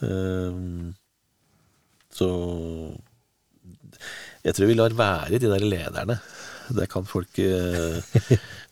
Eh, 0.00 0.92
Så 2.12 2.28
jeg 4.44 4.54
tror 4.56 4.66
vi 4.68 4.74
lar 4.80 4.92
være 4.96 5.38
de 5.40 5.48
der 5.52 5.64
lederne. 5.64 6.16
Det 6.70 6.86
kan 6.92 7.06
folk 7.08 7.38
eh, 7.42 7.98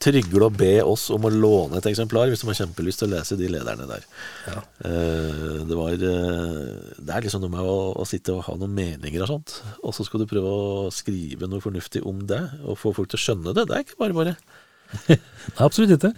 trygle 0.04 0.47
og 0.47 0.56
be 0.61 0.73
oss 0.85 1.09
om 1.14 1.26
å 1.26 1.32
låne 1.32 1.80
et 1.80 1.88
eksemplar 1.90 2.30
hvis 2.30 2.44
de 2.44 2.50
har 2.50 2.61
kjempelyst 2.62 3.02
til 3.02 3.11
å 3.11 3.14
lese 3.16 3.38
de 3.40 3.50
lederne 3.50 3.88
der. 3.90 4.06
Eh, 4.47 5.61
det 5.68 5.78
var 5.78 5.94
eh, 5.97 6.62
Det 6.99 7.16
er 7.16 7.26
liksom 7.26 7.44
noe 7.44 7.54
med 7.56 7.66
å, 7.66 7.78
å 8.00 8.09
sitte 8.09 8.37
og 8.37 8.47
ha 8.47 8.56
noen 8.61 8.76
meninger 8.76 9.26
og 9.26 9.32
sånt, 9.35 9.59
og 9.82 9.97
så 9.97 10.06
skal 10.06 10.23
du 10.23 10.30
prøve 10.30 10.54
å 10.54 10.88
skrive 10.94 11.50
noe 11.50 11.64
fornuftig 11.64 12.04
om 12.06 12.25
det, 12.30 12.42
og 12.64 12.78
få 12.80 12.94
folk 12.97 13.12
til 13.12 13.20
å 13.20 13.25
skjønne 13.26 13.56
det. 13.56 13.68
Det 13.68 13.76
er 13.76 13.87
ikke 13.87 14.00
bare 14.00 14.16
bare. 14.16 14.37
Nei, 15.09 15.20
absolutt 15.62 15.94
ikke. 15.99 16.14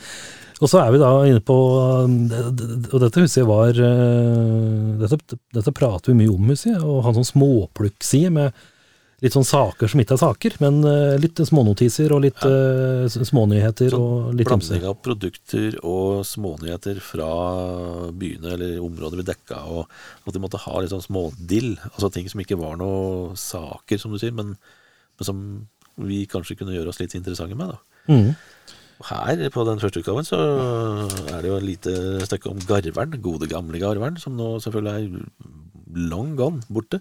Og 0.63 0.71
så 0.71 0.79
er 0.79 0.93
vi 0.95 1.01
da 1.03 1.11
inne 1.27 1.43
på 1.43 1.55
um, 2.07 2.19
Og 2.31 2.99
dette 3.03 3.23
husker 3.25 3.43
jeg 3.43 3.49
var 3.49 3.79
eh, 3.83 4.93
Dette, 5.01 5.39
dette 5.57 5.75
prater 5.75 6.13
vi 6.13 6.21
mye 6.21 6.31
om, 6.31 6.53
husker 6.53 6.77
jeg. 6.77 6.83
Å 6.83 7.01
ha 7.03 7.11
en 7.11 7.19
sånn 7.19 7.33
småplukkside 7.33 8.31
med 8.37 8.63
litt 9.23 9.35
sånn 9.37 9.47
saker 9.47 9.87
som 9.93 10.01
ikke 10.03 10.17
er 10.17 10.21
saker, 10.23 10.57
men 10.65 10.81
eh, 10.89 11.15
litt 11.23 11.39
smånotiser 11.47 12.11
og 12.17 12.25
litt 12.25 12.43
ja. 12.43 13.07
s- 13.07 13.21
smånyheter 13.31 13.95
og 13.95 14.33
litt. 14.35 14.49
Blanding 14.51 14.87
av 14.91 14.97
produkter 15.05 15.77
og 15.87 16.25
smånyheter 16.27 16.99
fra 17.07 17.29
byene 18.19 18.55
eller 18.57 18.75
områder 18.83 19.21
vi 19.23 19.27
dekka, 19.31 19.61
og 19.71 19.87
at 20.27 20.35
de 20.35 20.43
måtte 20.43 20.61
ha 20.65 20.81
litt 20.83 20.91
sånn 20.95 21.05
smådill. 21.07 21.77
Altså 21.95 22.11
ting 22.15 22.27
som 22.33 22.43
ikke 22.43 22.59
var 22.61 22.75
noe 22.81 23.37
saker, 23.39 24.03
som 24.03 24.11
du 24.15 24.19
sier, 24.23 24.35
men, 24.35 24.57
men 24.59 25.29
som 25.31 25.45
vi 26.03 26.25
kanskje 26.27 26.57
kunne 26.59 26.75
gjøre 26.75 26.91
oss 26.91 26.99
litt 27.03 27.15
interessante 27.19 27.55
med. 27.59 27.73
da. 27.75 28.13
Mm. 28.13 28.35
Her 29.03 29.41
på 29.51 29.65
den 29.67 29.81
første 29.83 29.99
utgaven 30.03 30.27
så 30.27 30.39
er 31.33 31.41
det 31.43 31.49
jo 31.51 31.57
et 31.59 31.67
lite 31.67 31.93
stykke 32.29 32.53
om 32.53 32.61
Garveren, 32.69 33.17
gode 33.23 33.49
gamle 33.51 33.81
Garveren, 33.83 34.19
som 34.23 34.37
nå 34.39 34.57
selvfølgelig 34.63 34.93
er 34.95 35.59
long 36.13 36.31
gone 36.39 36.63
borte. 36.73 37.01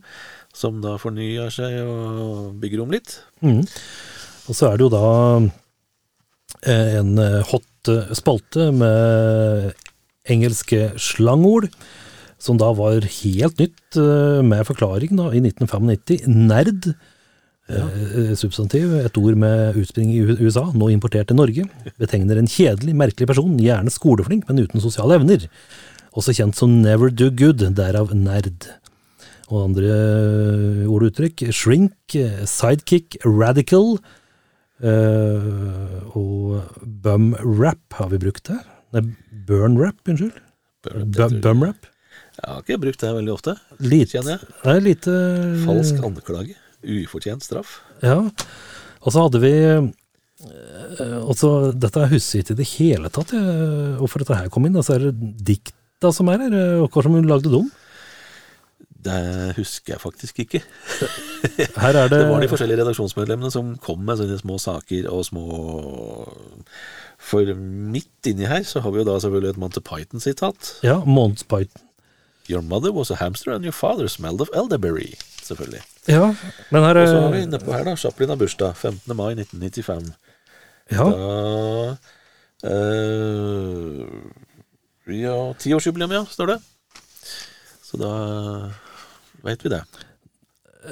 Som 0.56 0.82
da 0.84 0.98
fornyer 1.00 1.52
seg 1.54 1.78
og 1.86 2.58
bygger 2.62 2.84
om 2.84 2.92
litt. 2.94 3.20
Mm. 3.44 3.64
Og 4.50 4.58
så 4.58 4.72
er 4.72 4.78
det 4.78 4.88
jo 4.88 4.92
da 4.94 5.08
eh, 6.68 6.98
en 7.00 7.16
eh, 7.22 7.40
hot 7.52 7.92
eh, 7.92 8.12
spalte 8.18 8.70
med 8.76 9.72
engelske 10.32 10.92
slangord, 11.02 11.70
som 12.42 12.58
da 12.58 12.72
var 12.74 13.06
helt 13.06 13.60
nytt 13.62 13.98
med 14.46 14.66
forklaring 14.66 15.14
da, 15.18 15.28
i 15.30 15.42
1995. 15.44 16.30
Nerd. 16.50 16.88
Ja. 17.72 17.86
Substantiv, 18.36 18.96
et 18.98 19.18
ord 19.22 19.38
med 19.40 19.78
utspring 19.80 20.10
i 20.12 20.24
USA, 20.42 20.64
nå 20.74 20.90
importert 20.92 21.30
til 21.30 21.38
Norge, 21.38 21.68
betegner 22.02 22.42
en 22.42 22.50
kjedelig, 22.50 22.96
merkelig 22.98 23.30
person, 23.30 23.54
gjerne 23.62 23.94
skoleflink, 23.94 24.50
men 24.50 24.66
uten 24.66 24.84
sosiale 24.84 25.20
evner. 25.20 25.46
Også 26.18 26.34
kjent 26.36 26.58
som 26.58 26.82
never 26.82 27.14
do 27.14 27.30
good, 27.30 27.62
derav 27.78 28.12
nerd. 28.18 28.66
Og 29.52 29.66
andre 29.66 29.88
eh, 29.92 30.84
ord 30.88 31.04
og 31.04 31.10
uttrykk, 31.12 31.42
shrink, 31.52 32.16
eh, 32.16 32.44
sidekick, 32.48 33.18
radical, 33.28 33.98
uh, 34.82 35.98
og 36.18 36.78
bum 37.04 37.34
rap 37.60 37.98
har 38.00 38.10
vi 38.14 38.20
brukt 38.24 38.48
her. 38.54 38.64
Nei, 38.96 39.04
burn 39.48 39.76
rap, 39.80 40.00
unnskyld. 40.08 40.40
Bu- 40.88 41.42
Bum 41.44 41.64
rap. 41.68 41.86
Jeg 42.42 42.48
har 42.48 42.62
ikke 42.64 42.80
brukt 42.82 43.04
det 43.04 43.12
veldig 43.14 43.34
ofte, 43.36 43.54
Litt, 43.84 44.14
kjenner 44.16 44.38
jeg. 44.40 44.54
Nei, 44.66 44.78
lite 44.88 45.14
Falsk 45.66 46.00
anklage. 46.08 46.56
Ufortjent 46.82 47.44
straff. 47.46 47.76
Ja. 48.02 48.16
Og 49.04 49.14
så 49.14 49.22
hadde 49.28 49.42
vi 49.44 49.52
også, 51.22 51.52
Dette 51.78 52.08
husker 52.10 52.40
jeg 52.40 52.46
ikke 52.48 52.56
i 52.56 52.60
det 52.62 52.70
hele 52.72 53.12
tatt, 53.14 53.34
hvorfor 54.00 54.24
dette 54.24 54.40
her 54.40 54.50
kom 54.54 54.66
inn. 54.66 54.80
Altså 54.80 54.96
er 54.96 55.10
det 55.12 55.36
dikta 55.52 56.10
som 56.16 56.32
er 56.34 56.48
her, 56.48 56.56
og 56.82 56.90
hva 56.96 57.04
som 57.06 57.14
hun 57.20 57.30
lagde 57.30 57.52
dem? 57.54 57.70
Det 59.02 59.54
husker 59.58 59.96
jeg 59.96 60.02
faktisk 60.02 60.40
ikke. 60.44 60.62
Her 61.84 61.96
er 61.98 62.08
det, 62.08 62.20
Det 62.20 62.28
var 62.30 62.44
de 62.44 62.50
forskjellige 62.52 62.82
redaksjonsmedlemmene 62.84 63.52
som 63.54 63.72
kom 63.82 64.04
med 64.06 64.20
sånne 64.20 64.38
små 64.42 64.60
saker 64.62 65.08
og 65.10 65.24
små 65.26 65.46
For 67.22 67.54
midt 67.56 68.30
inni 68.30 68.46
her 68.50 68.64
så 68.66 68.82
har 68.82 68.94
vi 68.94 69.02
jo 69.02 69.06
da 69.08 69.16
selvfølgelig 69.22 69.56
et 69.56 69.62
Monty 69.62 69.82
Python-sitat. 69.86 70.72
Ja, 70.86 71.00
Monty 71.06 71.46
Python. 71.50 71.88
Your 72.50 72.62
mother 72.62 72.92
was 72.92 73.12
a 73.12 73.16
hamster 73.16 73.54
and 73.54 73.64
your 73.64 73.72
father 73.74 74.08
smelled 74.08 74.42
of 74.42 74.50
elderberry. 74.54 75.14
Selvfølgelig. 75.44 75.82
Ja, 76.08 76.36
men 76.70 76.84
her 76.84 76.98
Og 76.98 77.08
så 77.08 77.20
har 77.20 77.32
vi 77.32 77.42
inne 77.42 77.58
nedpå 77.58 77.74
her, 77.74 77.84
da. 77.84 77.96
Chaplin 77.96 78.30
har 78.30 78.36
bursdag. 78.36 78.76
15. 78.76 79.16
mai 79.16 79.34
1995. 79.34 80.14
ja, 80.92 81.04
Da 81.04 82.70
øh, 82.70 84.08
Ja, 85.08 85.54
tiårsjubileum, 85.60 86.12
ja, 86.12 86.26
står 86.30 86.46
det. 86.46 86.58
Så 87.84 87.98
da 87.98 88.12
veit 89.46 89.66
vi 89.66 89.74
det. 89.74 89.82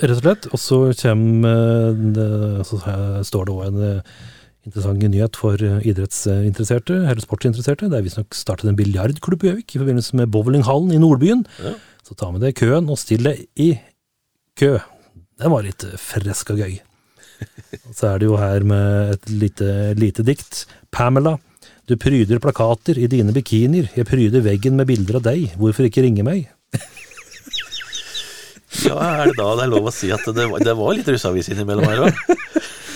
rett 0.02 0.18
og 0.18 0.22
slett. 0.22 0.50
Og 0.54 0.62
så 0.62 0.82
kommer 1.02 1.56
eh, 1.56 2.04
det, 2.18 2.28
så 2.70 2.82
står 3.26 3.48
det 3.48 3.56
òg 3.56 3.64
en 3.68 3.80
eh, 3.88 4.20
interessant 4.68 5.06
nyhet 5.06 5.40
for 5.40 5.62
eh, 5.66 5.80
idrettsinteresserte, 5.90 7.02
eller 7.06 7.24
sportsinteresserte. 7.24 7.90
Det 7.90 8.00
er 8.00 8.06
visstnok 8.06 8.38
startet 8.38 8.72
en 8.72 8.80
biljardklubb 8.80 9.46
i 9.46 9.52
Gjøvik 9.52 9.76
i 9.76 9.82
forbindelse 9.82 10.20
med 10.20 10.32
bowlinghallen 10.34 10.94
i 10.96 11.02
Nordbyen. 11.02 11.46
Ja. 11.64 11.76
Så 12.06 12.18
ta 12.18 12.32
med 12.34 12.44
deg 12.46 12.58
køen 12.60 12.90
og 12.90 13.00
still 13.02 13.26
deg 13.30 13.46
i 13.60 13.74
kø. 14.60 14.78
Det 15.40 15.52
var 15.52 15.66
litt 15.66 15.86
fresk 16.02 16.54
og 16.56 16.64
gøy. 16.64 16.80
Og 17.88 17.94
så 17.96 18.10
er 18.10 18.20
det 18.20 18.28
jo 18.28 18.36
her 18.36 18.66
med 18.68 19.14
et 19.14 19.30
lite, 19.32 19.68
lite 19.96 20.26
dikt. 20.28 20.66
Pamela, 20.92 21.38
du 21.88 21.96
pryder 21.96 22.42
plakater 22.44 23.00
i 23.00 23.08
dine 23.08 23.32
bikinier. 23.32 23.88
Jeg 23.96 24.08
pryder 24.10 24.44
veggen 24.44 24.76
med 24.76 24.90
bilder 24.90 25.22
av 25.22 25.30
deg. 25.30 25.54
Hvorfor 25.60 25.88
ikke 25.88 26.04
ringe 26.04 26.26
meg? 26.28 26.50
Ja, 28.86 28.96
er 29.02 29.30
det 29.32 29.38
da 29.40 29.50
det 29.58 29.66
er 29.66 29.72
lov 29.72 29.90
å 29.90 29.94
si 29.94 30.12
at 30.14 30.26
det 30.36 30.46
var, 30.52 30.62
det 30.62 30.76
var 30.78 30.98
litt 30.98 31.08
russeavis 31.10 31.50
innimellom 31.54 31.88
her 31.90 32.04
òg? 32.06 32.24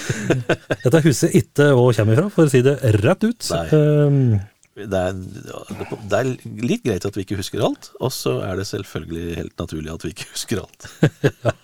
Dette 0.83 1.01
huset 1.05 1.36
ikke 1.39 1.71
å 1.73 1.88
komme 1.95 2.15
ifra, 2.15 2.27
for 2.33 2.47
å 2.47 2.51
si 2.51 2.62
det 2.65 2.75
rett 3.01 3.25
ut. 3.25 3.47
Nei. 3.53 3.67
Ehm, 3.77 4.19
Det 4.73 4.99
er, 4.99 5.17
det 6.09 6.19
er 6.19 6.29
litt 6.65 6.86
greit 6.86 7.03
at 7.05 7.17
vi 7.17 7.25
ikke 7.25 7.38
husker 7.38 7.62
alt, 7.65 7.91
og 8.01 8.13
så 8.13 8.39
er 8.45 8.57
det 8.57 8.65
selvfølgelig 8.69 9.36
helt 9.38 9.59
naturlig 9.62 9.91
at 9.93 10.05
vi 10.05 10.13
ikke 10.15 10.29
husker 10.31 10.63
alt. 10.63 10.88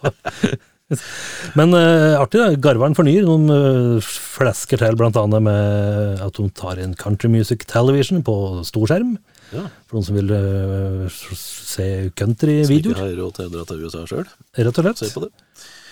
men 1.58 1.74
uh, 1.74 2.20
artig, 2.22 2.42
da. 2.42 2.52
Garveren 2.62 2.98
fornyer. 2.98 3.26
Noen 3.26 3.50
uh, 3.50 4.06
flesker 4.06 4.82
til, 4.82 5.02
annet 5.10 5.46
med 5.46 6.22
at 6.26 6.38
de 6.38 6.48
tar 6.58 6.82
inn 6.82 6.94
Country 6.98 7.30
Music 7.34 7.66
Television 7.70 8.22
på 8.26 8.36
storskjerm. 8.70 9.18
Ja, 9.50 9.66
For 9.90 9.98
noen 9.98 10.06
som 10.06 10.18
vil 10.18 10.30
uh, 10.30 11.06
se 11.10 11.34
Som 11.34 11.86
ikke 12.06 12.18
countryvideoer, 12.22 13.00
har 13.00 13.16
råd 13.18 13.38
til 13.38 13.48
å 13.48 13.54
dra 13.54 13.64
til 13.66 13.86
USA 13.86 14.04
sjøl. 14.10 14.28
rett 14.58 14.82
og 14.82 14.86
slett. 14.86 15.02
Se 15.02 15.14
på 15.16 15.24
det. 15.26 15.32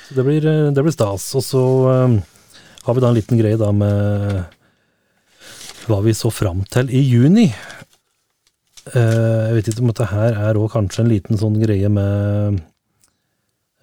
Det 0.08 0.24
blir, 0.24 0.46
eh, 0.46 0.70
det 0.72 0.84
blir 0.84 0.94
stas. 0.96 1.26
Og 1.36 1.44
så 1.44 1.64
eh, 1.92 2.14
har 2.86 2.96
vi 2.96 3.04
da 3.04 3.10
en 3.10 3.18
liten 3.18 3.40
greie 3.40 3.60
da 3.60 3.74
med 3.76 4.46
hva 5.88 6.00
vi 6.06 6.14
så 6.16 6.32
fram 6.32 6.64
til 6.72 6.92
i 6.92 7.02
juni. 7.02 7.50
Uh, 8.88 9.50
jeg 9.50 9.56
vet 9.58 9.70
ikke 9.72 9.84
om 9.84 9.92
dette 9.92 10.08
her 10.14 10.38
er 10.48 10.60
òg 10.60 10.70
kanskje 10.72 11.04
en 11.04 11.12
liten 11.12 11.40
sånn 11.40 11.58
greie 11.60 11.90
med 11.92 12.62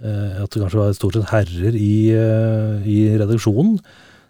at 0.04 0.52
det 0.52 0.60
kanskje 0.60 0.80
var 0.80 0.96
stort 0.96 1.14
sett 1.16 1.30
herrer 1.30 1.76
i, 1.78 2.12
i 2.12 2.96
redaksjonen. 3.16 3.78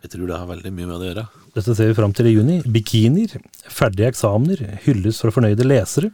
Jeg 0.04 0.12
tror 0.12 0.28
det 0.28 0.36
har 0.36 0.48
veldig 0.50 0.70
mye 0.76 0.88
med 0.88 0.98
det 1.00 1.04
å 1.06 1.08
gjøre. 1.08 1.22
Dette 1.54 1.74
ser 1.78 1.88
vi 1.88 1.96
fram 1.96 2.12
til 2.12 2.28
i 2.28 2.34
juni. 2.34 2.58
Bikinier, 2.68 3.38
ferdige 3.72 4.10
eksamener, 4.12 4.60
hylles 4.84 5.22
for 5.22 5.32
fornøyde 5.32 5.64
lesere. 5.64 6.10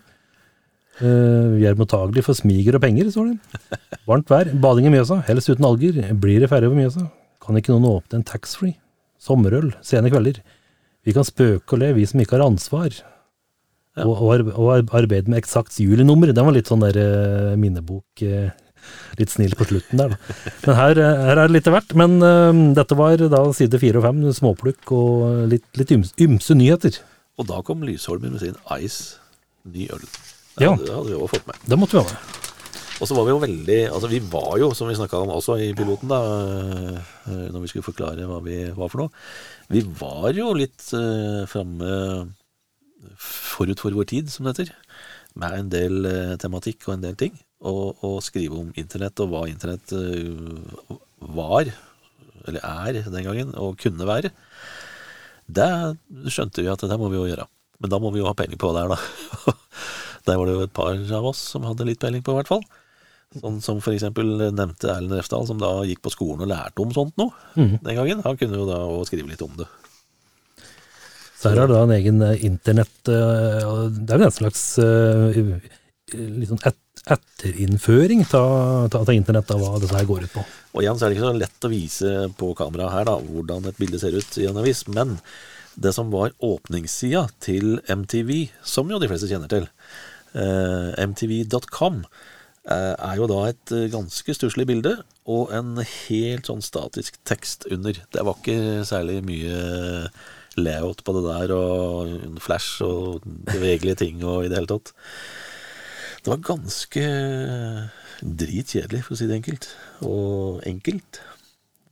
Uh, 1.01 1.57
vi 1.57 1.65
er 1.67 1.79
mottagelige 1.81 2.27
for 2.29 2.39
smiger 2.39 2.77
og 2.79 2.85
penger, 2.85 3.09
står 3.11 3.33
det. 3.33 3.81
Varmt 4.07 4.31
vær, 4.31 4.53
bading 4.63 4.87
i 4.87 4.95
Mjøsa, 4.95 5.19
helst 5.27 5.51
uten 5.51 5.67
alger. 5.67 5.99
Blir 6.23 6.45
det 6.45 6.51
ferje 6.53 6.71
over 6.71 6.79
Mjøsa? 6.79 7.09
Kan 7.43 7.59
ikke 7.59 7.75
noen 7.75 7.89
åpne 7.97 8.21
en 8.21 8.27
taxfree? 8.31 8.77
Sommerøl, 9.21 9.73
sene 9.85 10.13
kvelder. 10.13 10.39
Vi 11.03 11.17
kan 11.17 11.27
spøke 11.27 11.75
og 11.75 11.83
le, 11.83 11.91
vi 11.97 12.07
som 12.07 12.23
ikke 12.23 12.39
har 12.39 12.47
ansvar. 12.47 12.95
Ja. 13.99 14.07
Og, 14.07 14.23
og, 14.55 14.71
arbeide 14.71 15.27
med 15.33 15.41
eksakt 15.41 15.81
julinummer. 15.83 16.31
Den 16.31 16.47
var 16.47 16.55
litt 16.55 16.71
sånn 16.71 16.85
der 16.85 16.97
eh, 17.01 17.57
minnebok 17.59 18.23
eh, 18.23 18.53
Litt 19.21 19.33
snill 19.33 19.55
på 19.59 19.67
slutten 19.69 20.01
der, 20.01 20.15
da. 20.15 20.35
Men 20.67 20.77
her, 20.79 21.01
eh, 21.03 21.23
her 21.29 21.37
er 21.37 21.47
det 21.47 21.57
litt 21.59 21.71
av 21.71 21.77
hvert. 21.79 21.95
Men 21.99 22.19
uh, 22.25 22.75
dette 22.79 22.99
var 22.99 23.23
da 23.33 23.45
side 23.57 23.81
fire 23.83 24.01
og 24.01 24.07
fem, 24.09 24.21
småplukk 24.37 24.93
og 24.97 25.49
litt, 25.53 25.67
litt 25.81 25.95
ymse, 25.97 26.15
ymse 26.21 26.57
nyheter. 26.57 27.01
Og 27.41 27.49
da 27.49 27.63
kom 27.65 27.83
Lysholmen 27.87 28.37
med 28.37 28.43
sin 28.45 28.59
Ice 28.81 29.17
ny 29.65 29.89
øl. 29.93 30.05
Det 30.57 30.67
Ja. 30.67 30.75
hadde, 30.75 31.09
vi 31.09 31.17
også 31.17 31.37
fått 31.37 31.47
med. 31.49 31.57
Det 31.69 31.79
måtte 31.79 31.97
vi 31.97 32.05
ha 32.05 32.11
med. 32.11 32.39
Og 33.01 33.09
så 33.09 33.17
var 33.17 33.25
vi 33.25 33.33
jo 33.33 33.41
veldig 33.41 33.79
Altså 33.89 34.09
vi 34.13 34.19
var 34.21 34.59
jo, 34.61 34.75
som 34.77 34.89
vi 34.91 34.97
snakka 34.99 35.23
om 35.23 35.31
også 35.33 35.57
i 35.65 35.71
piloten, 35.73 36.11
da, 36.11 36.19
eh, 37.25 37.47
når 37.49 37.63
vi 37.63 37.71
skulle 37.73 37.87
forklare 37.87 38.27
hva 38.29 38.43
vi 38.45 38.59
var 38.77 38.91
for 38.93 39.07
noe, 39.07 39.11
vi 39.73 39.81
var 39.81 40.35
jo 40.37 40.53
litt 40.53 40.85
uh, 40.93 41.47
framme 41.49 41.89
forut 43.17 43.81
for 43.81 43.97
vår 43.97 44.09
tid, 44.11 44.29
som 44.29 44.45
det 44.45 44.57
heter. 44.59 44.75
Med 45.41 45.57
en 45.57 45.71
del 45.73 46.05
uh, 46.05 46.37
tematikk 46.43 46.89
og 46.89 46.99
en 46.99 47.07
del 47.07 47.17
ting. 47.17 47.39
Og, 47.61 48.01
og 48.07 48.21
skrive 48.25 48.57
om 48.57 48.71
internett 48.81 49.21
og 49.21 49.33
hva 49.33 49.45
internett 49.51 49.93
eh, 49.93 50.99
var, 51.37 51.69
eller 52.49 52.65
er 52.65 53.01
den 53.05 53.27
gangen, 53.27 53.51
og 53.61 53.77
kunne 53.83 54.09
være. 54.09 54.31
Det 55.51 55.71
skjønte 56.33 56.65
vi 56.65 56.71
at 56.73 56.85
det 56.89 57.01
må 57.01 57.11
vi 57.13 57.19
jo 57.21 57.27
gjøre. 57.29 57.45
Men 57.81 57.93
da 57.93 58.01
må 58.01 58.13
vi 58.15 58.23
jo 58.23 58.29
ha 58.29 58.37
peiling 58.37 58.61
på 58.61 58.73
det 58.77 58.85
er, 58.85 58.95
da. 58.95 59.57
Der 60.29 60.37
var 60.37 60.49
det 60.49 60.55
jo 60.57 60.65
et 60.67 60.77
par 60.77 60.97
av 61.17 61.27
oss 61.31 61.41
som 61.55 61.65
hadde 61.65 61.87
litt 61.89 62.01
peiling 62.01 62.25
på, 62.25 62.35
i 62.35 62.41
hvert 62.41 62.51
fall. 62.51 62.65
Sånn 63.41 63.61
som 63.63 63.79
for 63.79 63.95
eksempel 63.95 64.27
nevnte 64.51 64.91
Erlend 64.91 65.15
Refsdal, 65.15 65.47
som 65.49 65.61
da 65.61 65.71
gikk 65.87 66.03
på 66.05 66.13
skolen 66.13 66.43
og 66.45 66.51
lærte 66.51 66.83
om 66.83 66.91
sånt 66.95 67.15
noe 67.21 67.31
den 67.85 67.97
gangen. 67.97 68.25
Han 68.25 68.41
kunne 68.41 68.59
jo 68.59 68.67
da 68.69 68.81
òg 68.89 69.05
skrive 69.09 69.31
litt 69.31 69.45
om 69.45 69.53
det. 69.61 69.69
Så 71.41 71.53
her 71.53 71.63
er 71.63 71.71
det 71.71 71.77
da 71.77 71.85
en 71.87 71.95
egen 71.95 72.21
eh, 72.27 72.43
internett 72.45 73.09
eh, 73.09 73.69
Det 73.97 74.13
er 74.13 74.19
vel 74.21 74.27
en 74.27 74.35
slags 74.35 74.65
litt 76.13 76.51
sånn 76.51 76.65
et, 76.69 76.80
etterinnføring 77.09 78.27
av 78.37 79.13
internett, 79.13 79.51
av 79.51 79.63
hva 79.63 79.79
dette 79.81 79.97
her 79.97 80.09
går 80.09 80.27
ut 80.27 80.35
på. 80.35 80.45
Og 80.75 80.83
igjen 80.83 80.99
så 80.99 81.07
er 81.07 81.13
det 81.13 81.19
ikke 81.19 81.31
så 81.31 81.39
lett 81.39 81.67
å 81.67 81.73
vise 81.73 82.13
på 82.39 82.51
kamera 82.59 82.91
her 82.93 83.09
da, 83.09 83.17
hvordan 83.25 83.71
et 83.71 83.81
bilde 83.81 84.01
ser 84.03 84.17
ut 84.17 84.39
i 84.39 84.49
en 84.51 84.61
avis, 84.61 84.85
men 84.91 85.17
det 85.81 85.95
som 85.97 86.11
var 86.13 86.35
åpningssida 86.45 87.25
til 87.43 87.79
MTV, 87.89 88.51
som 88.67 88.91
jo 88.91 89.01
de 89.01 89.09
fleste 89.11 89.31
kjenner 89.31 89.51
til, 89.51 89.69
eh, 90.35 90.91
mtv.com, 91.07 92.05
eh, 92.69 92.95
er 92.95 93.17
jo 93.17 93.31
da 93.31 93.41
et 93.49 93.75
ganske 93.95 94.37
stusslig 94.37 94.67
bilde 94.69 94.99
og 95.31 95.53
en 95.55 95.79
helt 95.81 96.51
sånn 96.51 96.63
statisk 96.65 97.17
tekst 97.25 97.67
under. 97.71 97.97
Det 98.13 98.25
var 98.27 98.37
ikke 98.37 98.85
særlig 98.89 99.23
mye 99.25 100.11
layout 100.59 101.05
på 101.07 101.15
det 101.17 101.25
der, 101.29 101.55
og 101.55 102.41
flash 102.43 102.83
og 102.85 103.23
bevegelige 103.25 104.01
ting 104.03 104.25
og 104.25 104.45
i 104.45 104.51
det 104.51 104.59
hele 104.59 104.73
tatt. 104.75 104.93
Det 106.21 106.33
var 106.35 106.43
ganske 106.45 107.05
dritkjedelig, 108.21 109.05
for 109.07 109.17
å 109.17 109.21
si 109.21 109.29
det 109.29 109.39
enkelt. 109.41 109.71
Og 110.05 110.61
enkelt. 110.69 111.23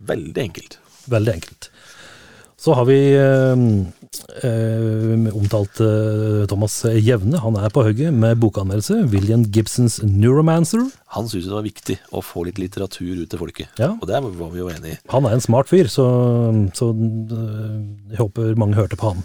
Veldig 0.09 0.43
enkelt. 0.45 0.79
Veldig 1.09 1.33
enkelt. 1.39 1.71
Så 2.59 2.75
har 2.75 2.89
vi 2.89 2.99
eh, 3.15 3.61
eh, 4.43 5.35
omtalt 5.39 5.79
eh, 5.81 6.43
Thomas 6.51 6.81
Jevne. 6.91 7.39
Han 7.39 7.55
er 7.57 7.71
på 7.71 7.85
hugget 7.87 8.11
med 8.13 8.41
bokanmeldelse. 8.43 9.05
William 9.13 9.45
Gibsons 9.47 10.01
'Neuromancer'. 10.03 10.91
Han 11.15 11.31
syntes 11.31 11.47
det 11.47 11.55
var 11.55 11.69
viktig 11.69 11.97
å 12.11 12.21
få 12.21 12.43
litt 12.49 12.59
litteratur 12.59 13.23
ut 13.23 13.31
til 13.31 13.39
folket. 13.39 13.71
Ja. 13.79 13.93
Og 13.95 14.11
det 14.11 14.19
var 14.27 14.51
vi 14.51 14.59
jo 14.59 14.73
enige. 14.75 14.99
Han 15.15 15.31
er 15.31 15.39
en 15.39 15.45
smart 15.45 15.71
fyr, 15.71 15.87
så, 15.87 16.09
så 16.75 16.91
eh, 16.91 17.79
jeg 18.11 18.25
håper 18.25 18.59
mange 18.59 18.81
hørte 18.81 18.99
på 18.99 19.15
han. 19.15 19.23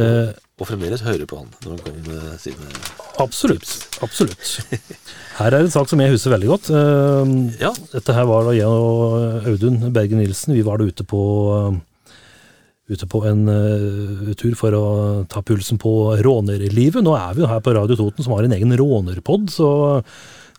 Eh, 0.00 0.32
Og 0.56 0.68
fremdeles 0.68 1.02
hører 1.04 1.26
på 1.28 1.36
han 1.42 1.50
når 1.64 1.74
han 1.74 1.80
kommer 1.84 2.14
med 2.14 2.40
sine 2.40 2.68
absolutt. 3.20 3.72
Absolutt. 4.00 4.52
Her 5.40 5.52
er 5.52 5.64
en 5.66 5.72
sak 5.74 5.90
som 5.90 6.00
jeg 6.00 6.14
husker 6.14 6.32
veldig 6.32 6.48
godt. 6.52 6.70
Eh, 6.72 7.32
Ja, 7.60 7.72
Dette 7.92 8.16
her 8.16 8.28
var 8.30 8.46
da 8.48 8.54
jeg 8.56 8.68
og 8.68 9.48
Audun 9.50 9.80
Berge 9.92 10.16
Nilsen, 10.16 10.54
vi 10.56 10.64
var 10.64 10.80
da 10.80 10.88
ute 10.88 11.04
på 11.08 11.22
ute 12.92 13.06
på 13.08 13.22
en 13.24 13.46
uh, 13.48 14.32
tur 14.36 14.54
for 14.58 14.74
å 14.76 14.84
ta 15.30 15.40
pulsen 15.46 15.78
på 15.80 15.90
rånerlivet. 16.20 17.00
Nå 17.04 17.14
er 17.16 17.36
vi 17.36 17.44
jo 17.44 17.48
her 17.50 17.62
på 17.64 17.74
Radio 17.76 17.96
Toten 17.96 18.24
som 18.26 18.34
har 18.36 18.44
en 18.44 18.52
egen 18.56 18.74
rånerpod, 18.76 19.48
så, 19.54 19.68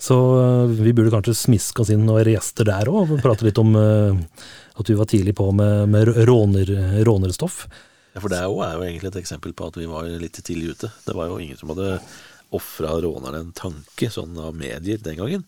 så 0.01 0.17
eh, 0.39 0.73
vi 0.79 0.95
burde 0.95 1.13
kanskje 1.13 1.35
smiske 1.37 1.83
oss 1.83 1.91
inn 1.93 2.07
og 2.09 2.23
gjester 2.25 2.65
der 2.71 2.89
òg, 2.89 3.11
og 3.13 3.21
prate 3.21 3.45
litt 3.45 3.59
om 3.61 3.75
uh, 3.77 4.15
at 4.79 4.89
vi 4.89 4.97
var 4.97 5.09
tidlig 5.11 5.35
på 5.37 5.51
med, 5.53 5.91
med 5.93 6.13
råner, 6.25 6.73
rånerstoff. 7.05 7.65
Ja, 8.13 8.21
For 8.21 8.29
det 8.29 8.39
er 8.39 8.45
jo, 8.45 8.61
er 8.61 8.77
jo 8.77 8.85
egentlig 8.85 9.09
et 9.09 9.23
eksempel 9.23 9.55
på 9.57 9.71
at 9.71 9.79
vi 9.79 9.89
var 9.89 10.05
litt 10.21 10.37
tidlig 10.37 10.75
ute. 10.77 10.91
Det 11.05 11.17
var 11.17 11.31
jo 11.31 11.39
ingen 11.41 11.57
som 11.57 11.73
hadde 11.73 11.97
ofra 12.53 12.93
rånerne 13.01 13.39
en 13.41 13.53
tanke 13.57 14.09
sånn 14.13 14.37
av 14.37 14.53
medier 14.57 15.01
den 15.01 15.17
gangen. 15.17 15.45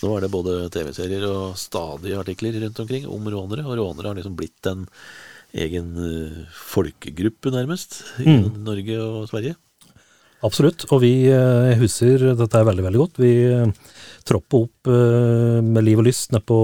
Nå 0.00 0.14
er 0.14 0.24
det 0.24 0.32
både 0.32 0.58
TV-serier 0.72 1.26
og 1.28 1.58
stadige 1.60 2.20
artikler 2.20 2.56
rundt 2.62 2.80
omkring 2.84 3.08
om 3.10 3.28
rånere, 3.28 3.66
og 3.68 3.76
rånere 3.76 4.12
har 4.12 4.20
liksom 4.20 4.38
blitt 4.38 4.70
en 4.70 4.86
egen 5.56 5.94
eh, 6.04 6.42
folkegruppe, 6.52 7.52
nærmest, 7.52 8.02
i 8.20 8.36
Norge 8.38 8.98
og 9.04 9.28
Sverige. 9.30 9.56
Absolutt, 10.44 10.84
og 10.94 11.00
vi 11.02 11.12
eh, 11.32 11.76
husker 11.80 12.30
dette 12.38 12.60
er 12.60 12.66
veldig, 12.68 12.84
veldig 12.86 13.00
godt. 13.00 13.20
Vi 13.20 13.32
eh, 13.52 13.94
troppa 14.28 14.64
opp 14.64 14.88
med 14.88 15.84
liv 15.84 16.00
og 16.00 16.04
lyst 16.04 16.34
nede 16.34 16.44
på, 16.48 16.58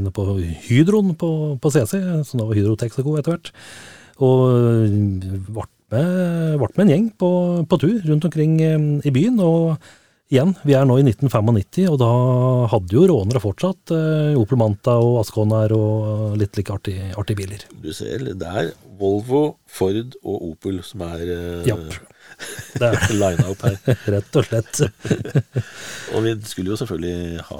ned 0.00 0.12
på 0.16 0.26
Hydroen 0.68 1.14
på, 1.20 1.30
på 1.60 1.72
CC, 1.72 1.96
som 2.28 2.40
da 2.40 2.48
var 2.48 2.56
Hydro 2.58 2.76
Texaco 2.80 3.16
etter 3.16 3.36
hvert. 3.36 3.52
Og 4.20 4.44
eh, 4.52 5.40
ble 5.48 5.66
med, 5.90 6.58
ble 6.60 6.68
med 6.74 6.84
en 6.84 6.92
gjeng 6.94 7.08
på, 7.18 7.30
på 7.66 7.80
tur 7.80 7.98
rundt 8.06 8.28
omkring 8.28 8.60
eh, 8.64 8.78
i 9.08 9.14
byen. 9.14 9.40
Og 9.44 9.80
igjen, 10.30 10.52
vi 10.62 10.76
er 10.78 10.86
nå 10.86 10.98
i 11.00 11.04
1995, 11.06 11.88
og 11.90 11.98
da 12.02 12.10
hadde 12.70 12.94
jo 12.94 13.06
rånere 13.10 13.42
fortsatt 13.42 13.94
eh, 13.96 14.38
Opel 14.38 14.60
Manta 14.60 14.94
og 15.02 15.18
Asconaer 15.24 15.74
og 15.74 16.36
litt 16.40 16.58
like 16.58 16.76
artige, 16.76 17.10
artig 17.18 17.38
biler. 17.40 17.66
Du 17.82 17.90
ser, 17.96 18.22
det 18.28 18.54
er 18.62 18.70
Volvo, 19.00 19.56
Ford 19.70 20.14
og 20.20 20.46
Opel 20.52 20.82
som 20.86 21.04
er 21.08 21.26
eh, 21.26 21.68
Japp. 21.70 22.00
Det 22.80 22.86
er 22.86 22.94
her. 22.96 23.74
rett 24.14 24.36
og 24.38 24.46
slett. 24.46 24.78
Og 26.14 26.22
vi 26.24 26.30
skulle 26.48 26.72
jo 26.72 26.78
selvfølgelig 26.78 27.42
ha 27.50 27.58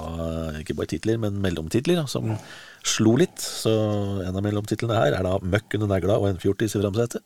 ikke 0.62 0.76
bare 0.78 0.88
titler, 0.94 1.18
men 1.20 1.36
mellomtitler 1.42 2.06
som 2.08 2.30
slo 2.86 3.16
litt. 3.20 3.38
Så 3.40 3.72
en 4.24 4.36
av 4.36 4.44
mellomtitlene 4.44 4.96
her 4.96 5.18
er 5.18 5.26
da 5.26 5.38
'Møkk 5.38 5.78
under 5.78 5.94
negla 5.96 6.18
og 6.18 6.30
en 6.30 6.40
fjortis 6.40 6.76
i 6.76 6.82
framsetet'. 6.82 7.24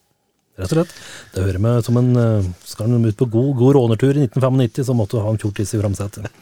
Rett 0.55 0.71
og 0.71 0.77
slett. 0.79 0.93
Det 1.35 1.43
hører 1.43 1.63
med 1.63 1.87
som 1.87 1.97
en 1.99 2.13
eh, 2.15 2.51
Skal 2.63 2.87
han 2.87 3.09
ut 3.09 3.19
på 3.19 3.27
god, 3.27 3.57
god 3.59 3.75
rånertur 3.75 4.13
i 4.15 4.29
1995, 4.29 4.87
så 4.87 4.95
måtte 4.95 5.19
du 5.19 5.25
ha 5.25 5.33
en 5.33 5.41
fjortis 5.43 5.75
i 5.75 5.81
framsetet. 5.83 6.31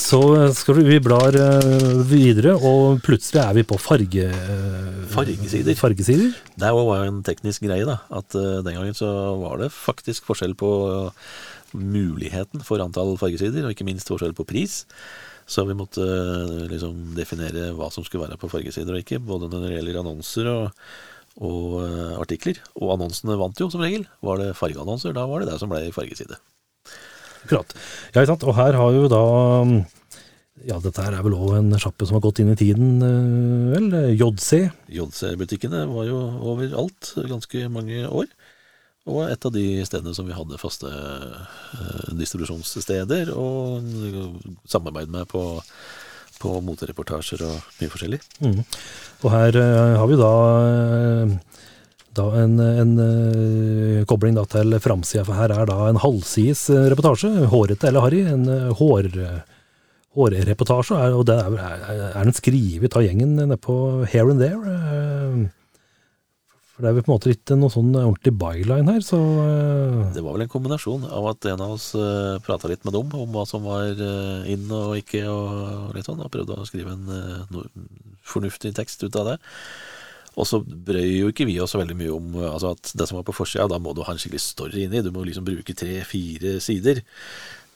Så 0.00 0.18
eh, 0.34 0.50
skal 0.56 0.80
vi, 0.80 0.86
vi 0.88 0.98
blar 1.02 1.36
eh, 1.38 2.02
videre, 2.10 2.56
og 2.56 2.98
plutselig 3.06 3.42
er 3.44 3.54
vi 3.60 3.66
på 3.70 3.78
farge... 3.78 4.26
Fargesider. 5.14 5.78
Fargesider. 5.78 6.34
Det 6.58 6.72
var 6.74 6.90
jo 6.90 7.06
en 7.06 7.22
teknisk 7.26 7.62
greie, 7.68 7.86
da. 7.86 8.00
At 8.18 8.34
den 8.34 8.74
gangen 8.74 8.94
så 8.98 9.10
var 9.38 9.62
det 9.62 9.70
faktisk 9.74 10.26
forskjell 10.26 10.56
på 10.58 10.70
muligheten 11.70 12.62
for 12.66 12.82
antall 12.82 13.14
fargesider, 13.18 13.62
og 13.66 13.74
ikke 13.74 13.86
minst 13.86 14.10
forskjell 14.10 14.34
på 14.34 14.46
pris. 14.48 14.84
Så 15.50 15.64
vi 15.66 15.74
måtte 15.74 16.04
eh, 16.04 16.66
liksom 16.70 17.14
definere 17.16 17.72
hva 17.74 17.88
som 17.90 18.06
skulle 18.06 18.28
være 18.28 18.38
på 18.38 18.50
fargesider 18.52 18.94
og 18.94 19.02
ikke, 19.02 19.18
både 19.18 19.48
når 19.50 19.66
det 19.66 19.78
gjelder 19.78 20.00
annonser 20.04 20.50
og, 20.52 20.84
og 21.42 21.80
eh, 21.82 22.12
artikler. 22.22 22.60
Og 22.78 22.94
annonsene 22.94 23.38
vant 23.40 23.58
jo, 23.58 23.70
som 23.72 23.82
regel. 23.82 24.06
Var 24.26 24.44
det 24.44 24.52
fargeannonser, 24.58 25.16
da 25.16 25.26
var 25.26 25.42
det 25.42 25.50
det 25.50 25.58
som 25.62 25.72
ble 25.72 25.88
fargeside. 25.96 26.38
Akkurat. 27.40 27.74
Ja, 28.12 28.20
ikke 28.20 28.30
sant. 28.34 28.46
Og 28.46 28.54
her 28.60 28.78
har 28.78 28.94
jo 28.94 29.08
da 29.10 29.24
Ja, 30.68 30.76
dette 30.76 31.02
her 31.02 31.14
er 31.16 31.24
vel 31.24 31.34
òg 31.34 31.54
en 31.56 31.72
sjappe 31.80 32.04
som 32.06 32.18
har 32.18 32.24
gått 32.26 32.42
inn 32.42 32.52
i 32.52 32.58
tiden, 32.60 33.00
eh, 33.02 33.74
vel? 33.74 33.90
JC. 34.20 34.68
JC-butikkene 34.92 35.82
var 35.90 36.06
jo 36.06 36.22
overalt 36.52 37.14
ganske 37.26 37.66
mange 37.72 38.04
år. 38.06 38.30
Og 39.08 39.24
et 39.24 39.46
av 39.46 39.52
de 39.54 39.64
stedene 39.88 40.12
som 40.16 40.26
vi 40.28 40.36
hadde 40.36 40.60
faste 40.60 40.88
eh, 40.90 42.08
distribusjonssteder 42.18 43.30
og 43.32 43.86
samarbeid 44.68 45.08
med 45.12 45.28
på, 45.30 45.42
på 46.42 46.58
motereportasjer 46.66 47.46
og 47.46 47.78
mye 47.80 47.92
forskjellig. 47.92 48.20
Mm. 48.44 48.58
Og 49.24 49.32
her 49.32 49.56
eh, 49.56 49.94
har 49.96 50.10
vi 50.10 50.18
da, 50.20 50.34
eh, 50.66 51.62
da 52.18 52.26
en, 52.42 52.58
en 52.60 52.92
kobling 54.10 54.36
da 54.36 54.44
til 54.52 54.76
framsida, 54.84 55.24
for 55.24 55.38
her 55.38 55.54
er 55.56 55.70
da 55.70 55.78
en 55.88 56.00
halvsides 56.02 56.66
reportasje. 56.92 57.48
Hårete 57.54 57.88
eller 57.88 58.04
harry. 58.04 58.20
En 58.28 58.44
eh, 58.52 58.68
hår, 58.82 59.08
hårreportasje, 60.18 61.00
og 61.16 61.24
det 61.30 61.38
er, 61.40 61.56
er, 61.56 62.04
er 62.10 62.28
den 62.28 62.36
skrevet 62.36 63.00
av 63.00 63.08
gjengen 63.08 63.32
nede 63.40 63.56
på 63.64 63.78
Here 64.12 64.28
and 64.28 64.44
There. 64.44 65.56
Eh, 66.80 66.86
For 66.86 66.86
det 66.86 66.90
er 66.90 66.96
vel 66.96 67.04
på 67.04 67.12
en 67.12 67.16
måte 67.18 67.34
ikke 67.34 67.58
noe 67.60 67.72
sånn 67.72 67.92
ordentlig 67.92 68.32
byline 68.40 68.94
her, 68.94 69.04
så 69.04 69.20
eh, 69.44 70.00
Det 70.16 70.24
var 70.24 70.36
vel 70.36 70.46
en 70.46 70.52
kombinasjon 70.52 71.06
av 71.06 71.28
at 71.34 71.50
en 71.52 71.64
av 71.66 71.76
oss 71.76 71.90
uh, 71.92 72.40
prata 72.46 72.70
litt 72.70 72.84
med 72.88 72.96
dem 72.96 73.12
om 73.20 73.36
hva 73.36 73.44
som 73.48 73.66
var 73.68 73.92
eh, 73.92 74.50
inn 74.52 74.70
og 74.72 74.96
ikke, 75.00 75.24
og 75.28 75.94
litt 75.96 76.08
sånn, 76.08 76.22
og 76.24 76.32
prøvde 76.32 76.56
å 76.56 76.68
skrive 76.68 76.96
en 76.96 77.12
eh, 77.14 77.44
no, 77.52 77.66
fornuftig 78.24 78.72
tekst 78.76 79.04
ut 79.04 79.18
av 79.20 79.34
det. 79.34 79.38
Og 80.38 80.46
så 80.46 80.60
brøy 80.62 81.08
jo 81.18 81.30
ikke 81.32 81.46
vi 81.48 81.58
oss 81.60 81.74
så 81.74 81.80
veldig 81.80 81.96
mye 81.98 82.12
om 82.14 82.34
eh, 82.38 82.48
altså 82.48 82.74
at 82.76 82.92
det 82.96 83.08
som 83.10 83.18
var 83.18 83.26
på 83.28 83.36
forsida, 83.36 83.68
da 83.70 83.80
må 83.82 83.94
du 83.94 84.04
ha 84.06 84.14
en 84.14 84.20
skikkelig 84.20 84.42
story 84.44 84.86
inni. 84.86 85.02
Du 85.04 85.12
må 85.14 85.24
liksom 85.26 85.46
bruke 85.46 85.76
tre-fire 85.76 86.58
sider. 86.64 87.02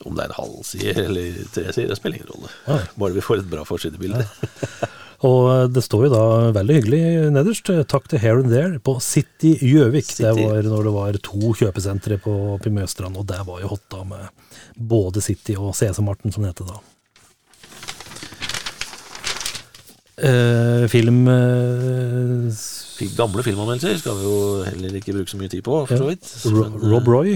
Om 0.05 0.17
det 0.17 0.25
er 0.25 0.33
en 0.33 0.39
halv 0.41 0.61
side 0.67 1.07
eller 1.07 1.41
tre 1.55 1.69
sider, 1.73 1.93
det 1.93 1.99
spiller 2.01 2.21
ingen 2.21 2.33
rolle. 2.33 2.53
Bare 2.99 3.17
vi 3.17 3.25
får 3.25 3.43
et 3.43 3.51
bra 3.51 3.67
forsidebilde. 3.69 4.25
Og 5.25 5.41
eh, 5.51 5.67
det 5.73 5.83
står 5.87 6.07
jo 6.07 6.13
da 6.13 6.25
veldig 6.57 6.79
hyggelig 6.79 7.03
nederst. 7.35 7.71
eh, 7.73 7.85
Takk 7.89 8.09
til 8.13 8.21
Here 8.23 8.43
and 8.43 8.53
There 8.53 8.81
på 8.85 8.97
City 9.05 9.55
Gjøvik. 9.65 10.11
Det 10.21 10.33
var 10.37 10.67
når 10.69 10.89
det 10.89 10.95
var 10.97 11.21
to 11.25 11.55
kjøpesentre 11.61 12.19
på, 12.25 12.35
Mjøstrand, 12.65 13.17
og 13.21 13.29
der 13.31 13.45
var 13.47 13.63
jo 13.63 13.71
hot 13.73 13.87
da 13.95 14.03
med 14.09 14.51
både 14.77 15.23
City 15.25 15.57
og 15.57 15.73
CC-Marten, 15.79 16.35
som 16.35 16.45
det 16.45 16.53
heter 16.55 16.75
da. 16.75 16.81
Eh, 20.15 20.85
film 20.87 21.25
eh, 21.27 22.59
Gamle 23.19 23.43
filmanmeldelser 23.43 23.99
skal 23.99 24.15
vi 24.21 24.29
jo 24.29 24.37
heller 24.63 24.95
ikke 25.01 25.17
bruke 25.17 25.33
så 25.33 25.41
mye 25.41 25.51
tid 25.51 25.65
på, 25.67 25.81
for 25.89 25.99
så 25.99 26.07
vidt. 26.07 26.29
Rob 26.87 27.09
Roy 27.11 27.35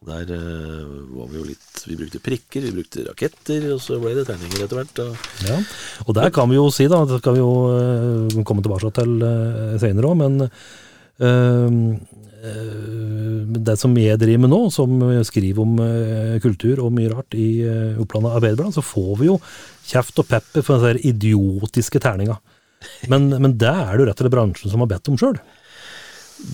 Der 0.06 0.30
eh, 0.30 0.82
var 1.10 1.26
vi 1.26 1.40
jo 1.40 1.44
litt 1.48 1.80
Vi 1.88 1.96
brukte 1.98 2.20
prikker, 2.22 2.62
vi 2.62 2.74
brukte 2.76 3.02
raketter, 3.08 3.64
og 3.74 3.80
så 3.82 3.98
ble 3.98 4.14
det 4.14 4.28
tegninger 4.28 4.62
etter 4.62 4.78
hvert. 4.78 5.00
Og 5.02 5.48
Ja. 5.48 5.56
Og 6.06 6.14
der 6.14 6.30
kan 6.34 6.50
vi 6.50 6.58
jo 6.58 6.68
si, 6.70 6.86
da, 6.90 7.02
det 7.08 7.18
skal 7.18 7.34
vi 7.34 7.42
jo 7.42 7.52
eh, 7.74 8.44
komme 8.46 8.62
tilbake 8.62 8.92
til 8.94 9.16
uh, 9.24 9.74
senere 9.82 10.06
òg, 10.06 10.20
men 10.20 10.44
eh, 10.46 11.78
eh, 12.46 13.58
det 13.58 13.74
som 13.80 13.96
jeg 13.98 14.20
driver 14.22 14.44
med 14.44 14.52
nå, 14.54 14.60
som 14.70 15.02
skriver 15.26 15.64
om 15.64 15.80
eh, 15.82 16.36
kultur 16.44 16.84
og 16.84 16.94
mye 16.94 17.10
rart 17.10 17.34
i 17.34 17.48
Oppland 17.98 18.30
Arbeiderblad, 18.30 18.76
så 18.78 18.84
får 18.86 19.16
vi 19.18 19.32
jo 19.32 19.40
kjeft 19.88 20.22
og 20.22 20.28
pepper 20.30 20.62
for 20.62 20.84
den 20.84 21.02
idiotiske 21.02 21.98
terninga. 22.04 22.38
Men, 23.10 23.32
men 23.34 23.58
det 23.58 23.72
er 23.72 23.96
det 23.96 24.04
jo 24.04 24.06
rett 24.06 24.20
og 24.20 24.22
slett 24.22 24.36
bransjen 24.36 24.70
som 24.70 24.84
har 24.84 24.92
bedt 24.94 25.10
om 25.10 25.18
sjøl. 25.18 25.40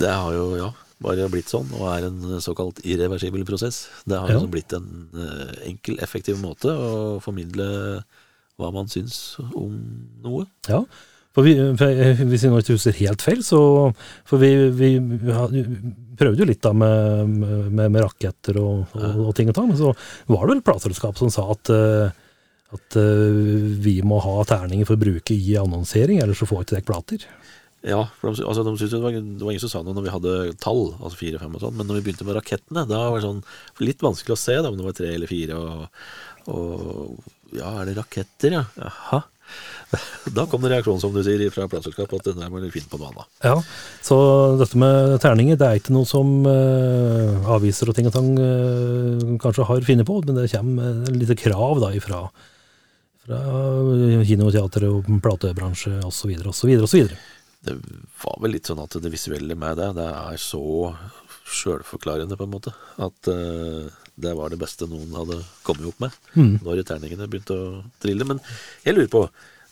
det 0.00 0.08
har 0.08 0.32
jo, 0.32 0.46
ja, 0.56 0.70
bare 1.02 1.26
blitt 1.32 1.50
sånn, 1.50 1.66
og 1.74 1.88
er 1.90 2.06
en 2.06 2.20
såkalt 2.40 2.78
irreversibel 2.86 3.42
prosess. 3.48 3.88
Det 4.06 4.18
har 4.18 4.28
Ja. 4.30 4.36
liksom 4.38 4.50
blitt 4.52 4.72
en 4.76 5.08
eh, 5.14 5.70
enkel, 5.70 5.98
effektiv 6.04 6.38
måte 6.40 6.70
å 6.70 7.20
formidle 7.20 8.04
hva 8.58 8.70
man 8.72 8.86
syns 8.86 9.36
om 9.54 9.74
noe. 10.22 10.46
Ja, 10.68 10.84
for, 11.34 11.42
vi, 11.42 11.56
for 11.76 11.90
hvis 12.30 12.44
vi 12.46 12.50
nå 12.52 12.60
ikke 12.62 12.76
husker 12.76 12.94
helt 13.00 13.20
feil, 13.26 13.40
så 13.42 13.58
For 14.24 14.38
vi, 14.38 14.52
vi, 14.70 14.92
vi 15.02 15.64
prøvde 16.16 16.38
jo 16.44 16.46
litt 16.46 16.62
da 16.62 16.70
med, 16.72 17.26
med, 17.74 17.90
med 17.90 18.00
raketter 18.04 18.60
og, 18.62 18.84
og, 18.94 19.16
og 19.26 19.32
ting 19.34 19.48
og 19.50 19.56
tang, 19.58 19.66
men 19.72 19.76
så 19.80 19.90
var 20.30 20.46
det 20.46 20.52
vel 20.54 20.62
plateselskap 20.62 21.18
som 21.18 21.32
sa 21.34 21.48
at, 21.50 21.72
eh, 21.74 22.12
at 22.78 22.96
eh, 23.02 23.74
vi 23.82 23.96
må 24.06 24.20
ha 24.22 24.36
terninger 24.46 24.86
for 24.86 24.94
å 24.94 25.02
bruke 25.02 25.34
i 25.34 25.56
annonsering, 25.58 26.22
ellers 26.22 26.38
så 26.38 26.46
får 26.46 26.60
vi 26.62 26.68
ikke 26.68 26.78
dekk 26.78 26.86
plater. 26.92 27.26
Ja, 27.84 28.06
for 28.16 28.32
de, 28.32 28.44
altså, 28.48 28.64
de 28.64 28.72
synes 28.80 28.94
det, 28.94 29.02
var, 29.02 29.12
det 29.12 29.44
var 29.44 29.52
ingen 29.52 29.62
som 29.66 29.72
sa 29.72 29.82
noe 29.84 29.92
når 29.96 30.06
vi 30.06 30.14
hadde 30.14 30.34
tall, 30.62 30.86
altså 30.96 31.20
fire, 31.20 31.40
fem 31.42 31.52
og 31.52 31.60
sånn, 31.60 31.76
men 31.76 31.88
når 31.88 31.98
vi 31.98 32.06
begynte 32.06 32.24
med 32.24 32.38
rakettene, 32.38 32.86
da 32.88 33.02
var 33.12 33.20
det 33.20 33.26
sånn 33.26 33.42
litt 33.84 34.04
vanskelig 34.04 34.36
å 34.36 34.40
se 34.40 34.56
da, 34.56 34.70
om 34.70 34.78
det 34.80 34.86
var 34.86 34.96
tre 34.96 35.10
eller 35.12 35.28
fire, 35.28 35.58
og, 35.60 36.02
og 36.48 37.54
ja, 37.54 37.74
er 37.82 37.90
det 37.90 37.98
raketter, 38.00 38.58
ja? 38.60 38.66
Jaha. 38.80 39.24
Da 40.34 40.46
kom 40.48 40.64
det 40.64 40.70
reaksjon, 40.72 40.96
som 41.02 41.12
du 41.14 41.20
sier, 41.22 41.44
fra 41.52 41.68
plateselskapet, 41.70 42.24
at 42.24 42.30
den 42.32 42.40
der 42.40 42.48
må 42.50 42.62
du 42.62 42.70
finne 42.72 42.88
på 42.90 42.98
noe 42.98 43.12
annet. 43.12 43.28
Ja, 43.44 43.58
så 44.02 44.16
dette 44.58 44.80
med 44.80 45.18
terninger, 45.22 45.60
det 45.60 45.68
er 45.68 45.78
ikke 45.78 45.94
noe 45.94 46.08
som 46.08 46.48
eh, 46.48 47.52
aviser 47.52 47.92
og 47.92 47.98
ting 47.98 48.08
og 48.08 48.16
tang 48.16 48.32
eh, 48.40 49.36
kanskje 49.44 49.68
har 49.68 49.86
funnet 49.86 50.08
på, 50.08 50.18
men 50.24 50.40
det 50.40 50.48
kommer 50.56 51.04
et 51.04 51.20
lite 51.20 51.38
krav 51.38 51.84
da 51.84 51.92
ifra 51.94 52.24
fra 53.24 53.38
kino, 54.28 54.50
teater 54.52 54.84
og 54.90 55.06
platebransje 55.24 56.00
osv. 56.04 56.34
osv. 56.50 56.74
osv. 56.84 57.14
Det 57.64 57.74
var 58.22 58.38
vel 58.44 58.54
litt 58.56 58.68
sånn 58.70 58.82
at 58.82 58.96
det 59.00 59.12
visuelle 59.12 59.56
med 59.58 59.78
det, 59.80 59.90
det 59.98 60.06
er 60.10 60.40
så 60.40 60.62
sjølforklarende, 61.44 62.36
på 62.38 62.46
en 62.46 62.54
måte, 62.54 62.72
at 63.02 63.28
uh, 63.30 63.88
det 64.16 64.32
var 64.38 64.52
det 64.52 64.60
beste 64.60 64.86
noen 64.88 65.12
hadde 65.16 65.40
kommet 65.66 65.88
opp 65.90 66.00
med 66.04 66.14
Mm. 66.34 66.58
når 66.64 66.84
terningene 66.88 67.28
begynte 67.30 67.54
å 67.56 67.82
trille. 68.02 68.24
Men 68.26 68.40
jeg 68.84 68.94
lurer 68.96 69.10
på, 69.12 69.24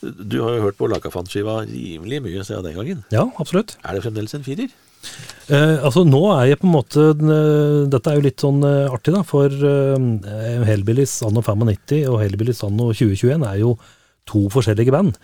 du 0.02 0.40
har 0.42 0.56
jo 0.56 0.64
hørt 0.66 0.78
på 0.78 0.88
Lakafant-skiva 0.90 1.60
rimelig 1.68 2.22
mye 2.24 2.44
siden 2.44 2.64
den 2.66 2.74
gangen. 2.78 3.04
Ja, 3.14 3.28
absolutt. 3.38 3.76
Er 3.84 3.94
det 3.94 4.02
fremdeles 4.04 4.34
en 4.34 4.42
firer? 4.46 4.72
Eh, 5.50 5.78
altså 5.82 6.04
Nå 6.06 6.20
er 6.36 6.52
jeg 6.52 6.60
på 6.60 6.68
en 6.68 6.74
måte 6.76 7.04
eh, 7.10 7.88
Dette 7.90 8.10
er 8.12 8.18
jo 8.20 8.22
litt 8.22 8.42
sånn 8.42 8.60
eh, 8.66 8.86
artig, 8.92 9.14
da. 9.14 9.22
For 9.26 9.50
eh, 9.50 10.66
Hellbillies 10.68 11.16
anno 11.26 11.42
95 11.42 12.04
og 12.06 12.20
Hellbillies 12.22 12.62
anno 12.66 12.92
2021 12.94 13.46
er 13.48 13.56
jo 13.64 13.72
to 14.30 14.44
forskjellige 14.54 14.94
band. 14.94 15.18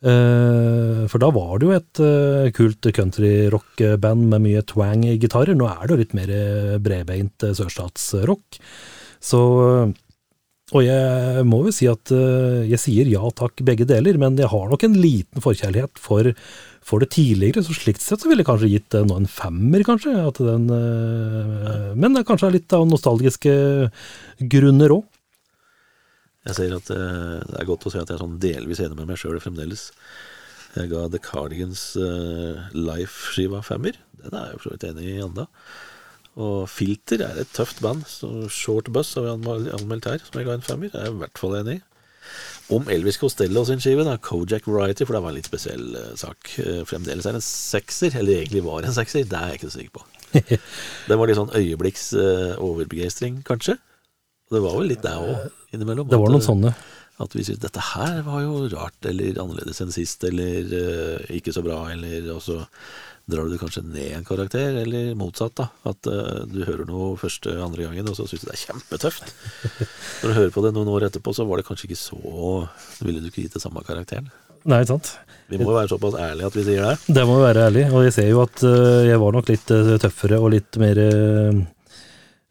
Eh, 0.00 1.02
for 1.12 1.20
da 1.20 1.28
var 1.34 1.58
det 1.60 1.66
jo 1.66 1.74
et 1.76 2.00
eh, 2.00 2.50
kult 2.56 2.86
countryrock-band 2.96 4.30
med 4.32 4.44
mye 4.46 4.62
twang 4.64 5.04
i 5.04 5.18
gitarer. 5.20 5.56
Nå 5.56 5.68
er 5.68 5.82
det 5.84 5.92
jo 5.92 6.00
litt 6.00 6.14
mer 6.16 6.32
eh, 6.32 6.78
bredbeint 6.80 7.50
sørstatsrock. 7.58 8.60
Så 9.20 9.40
Og 10.70 10.84
jeg 10.86 11.44
må 11.50 11.64
jo 11.66 11.72
si 11.74 11.88
at 11.90 12.12
jeg 12.14 12.78
sier 12.78 13.08
ja 13.10 13.26
takk 13.34 13.58
begge 13.66 13.84
deler, 13.90 14.14
men 14.22 14.38
jeg 14.38 14.48
har 14.52 14.68
nok 14.70 14.84
en 14.86 14.94
liten 15.02 15.42
forkjærlighet 15.42 15.98
for, 15.98 16.30
for 16.80 17.02
det 17.02 17.10
tidligere, 17.10 17.64
så 17.66 17.74
slikt 17.74 18.04
sett 18.04 18.22
så 18.22 18.30
ville 18.30 18.44
jeg 18.44 18.48
kanskje 18.48 18.70
gitt 18.70 18.94
nå 18.94 19.18
en 19.18 19.26
femmer, 19.26 19.82
kanskje. 19.82 20.14
Den, 20.38 20.70
Men 21.98 22.14
det 22.14 22.22
er 22.22 22.28
kanskje 22.30 22.52
litt 22.54 22.72
av 22.72 22.86
nostalgiske 22.86 23.52
grunner 24.54 24.94
òg. 24.94 25.04
Jeg 26.50 26.58
sier 26.58 26.76
at 26.76 26.90
eh, 26.94 27.38
Det 27.46 27.60
er 27.60 27.68
godt 27.68 27.86
å 27.86 27.92
se 27.92 28.02
at 28.02 28.10
jeg 28.10 28.18
er 28.18 28.24
sånn 28.24 28.40
delvis 28.42 28.82
enig 28.82 28.98
med 28.98 29.12
meg 29.12 29.20
sjøl 29.20 29.38
fremdeles. 29.42 29.90
Jeg 30.76 30.90
ga 30.92 31.06
The 31.10 31.20
Cardigans 31.22 31.84
eh, 31.98 32.66
Life-skiva 32.74 33.62
femmer. 33.66 33.98
Den 34.20 34.34
er 34.34 34.50
jeg 34.50 34.56
jo 34.56 34.60
for 34.60 34.68
så 34.68 34.76
vidt 34.76 34.88
enig 34.90 35.08
i 35.10 35.22
enda. 35.22 35.46
Og 36.40 36.68
Filter 36.70 37.24
er 37.26 37.40
et 37.42 37.54
tøft 37.56 37.82
band. 37.84 38.06
Så 38.08 38.48
Short 38.54 38.90
Bus 38.94 39.14
har 39.18 39.26
vi 39.26 39.32
anmeldt 39.74 40.10
her, 40.10 40.22
som 40.22 40.38
jeg 40.38 40.48
ga 40.48 40.58
en 40.58 40.66
femmer. 40.66 40.92
Det 40.92 41.00
er 41.00 41.08
jeg 41.08 41.16
i 41.16 41.22
hvert 41.24 41.42
fall 41.42 41.58
enig 41.60 41.80
i. 41.80 41.84
Om 42.70 42.86
Elvis 42.92 43.18
Costello 43.18 43.64
sin 43.66 43.80
skive, 43.82 44.04
da, 44.06 44.14
Kojak 44.22 44.68
Variety, 44.70 45.06
for 45.06 45.16
det 45.16 45.22
var 45.24 45.32
en 45.32 45.38
litt 45.40 45.50
spesiell 45.50 45.96
eh, 45.98 46.12
sak. 46.18 46.52
Eh, 46.62 46.82
fremdeles 46.86 47.26
er 47.26 47.34
det 47.34 47.42
en 47.42 47.46
sekser, 47.46 48.14
eller 48.20 48.38
egentlig 48.38 48.62
var 48.66 48.86
en 48.86 48.94
sekser, 48.94 49.26
det 49.26 49.38
er 49.38 49.52
jeg 49.52 49.60
ikke 49.60 49.70
så 49.70 49.78
sikker 49.78 49.96
på. 49.98 50.04
det 51.10 51.18
var 51.18 51.30
litt 51.30 51.40
sånn 51.40 51.54
øyeblikks 51.58 52.12
eh, 52.14 52.52
overbegeistring, 52.62 53.40
kanskje. 53.48 53.80
Og 54.50 54.56
det 54.56 54.64
var 54.64 54.80
vel 54.80 54.88
litt 54.90 55.04
det 55.04 55.12
òg, 55.14 55.44
innimellom. 55.70 56.08
Det 56.10 56.18
var 56.18 56.32
noen 56.32 56.42
eh, 56.42 56.48
sånne. 56.48 56.72
At 57.22 57.34
vi 57.36 57.44
syntes 57.46 57.62
dette 57.62 57.84
her 57.92 58.16
var 58.26 58.40
jo 58.42 58.64
rart, 58.72 58.98
eller 59.06 59.38
annerledes 59.38 59.78
enn 59.84 59.92
sist, 59.94 60.24
eller 60.26 60.72
uh, 60.74 61.30
ikke 61.36 61.54
så 61.54 61.62
bra, 61.62 61.84
eller 61.92 62.26
Og 62.34 62.40
så 62.42 62.56
drar 63.30 63.46
du 63.46 63.54
kanskje 63.60 63.84
ned 63.86 64.16
en 64.16 64.26
karakter, 64.26 64.80
eller 64.80 65.12
motsatt, 65.20 65.54
da. 65.60 65.68
At 65.86 66.10
uh, 66.10 66.42
du 66.50 66.64
hører 66.64 66.82
noe 66.88 67.12
første, 67.20 67.54
andre 67.62 67.86
gangen, 67.86 68.10
og 68.10 68.18
så 68.18 68.26
syns 68.26 68.42
du 68.42 68.50
det 68.50 68.56
er 68.56 68.64
kjempetøft. 68.64 69.30
Når 70.24 70.26
du 70.26 70.38
hører 70.40 70.54
på 70.56 70.66
det 70.66 70.74
noen 70.74 70.90
år 70.96 71.06
etterpå, 71.12 71.36
så 71.36 71.46
var 71.46 71.60
det 71.60 71.68
kanskje 71.70 71.92
ikke 71.92 72.02
så 72.02 72.18
Ville 73.04 73.22
du 73.22 73.30
ikke 73.30 73.44
gitt 73.44 73.54
det 73.54 73.62
samme 73.62 73.86
karakteren? 73.86 74.32
Nei, 74.66 74.82
ikke 74.82 74.96
sant. 74.96 75.14
Vi 75.46 75.60
må 75.60 75.70
jo 75.70 75.78
være 75.78 75.92
såpass 75.92 76.18
ærlige 76.18 76.50
at 76.50 76.56
vi 76.58 76.64
sier 76.66 76.88
det. 76.90 77.14
Det 77.14 77.22
må 77.28 77.38
jo 77.38 77.46
være 77.46 77.68
ærlig, 77.70 77.86
og 77.94 78.02
jeg 78.08 78.16
ser 78.18 78.32
jo 78.32 78.42
at 78.42 78.64
uh, 78.66 79.06
jeg 79.06 79.22
var 79.22 79.38
nok 79.38 79.54
litt 79.54 79.76
eh, 79.76 79.98
tøffere 80.02 80.42
og 80.42 80.50
litt 80.58 80.80
mer 80.82 80.98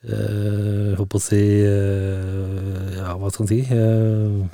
uh, 0.08 0.96
Håper 1.00 1.20
å 1.20 1.24
si 1.24 1.40
eh, 1.66 2.96
Ja, 3.00 3.16
hva 3.20 3.32
skal 3.34 3.46
en 3.46 3.52
si? 3.52 3.60
eh, 3.68 4.46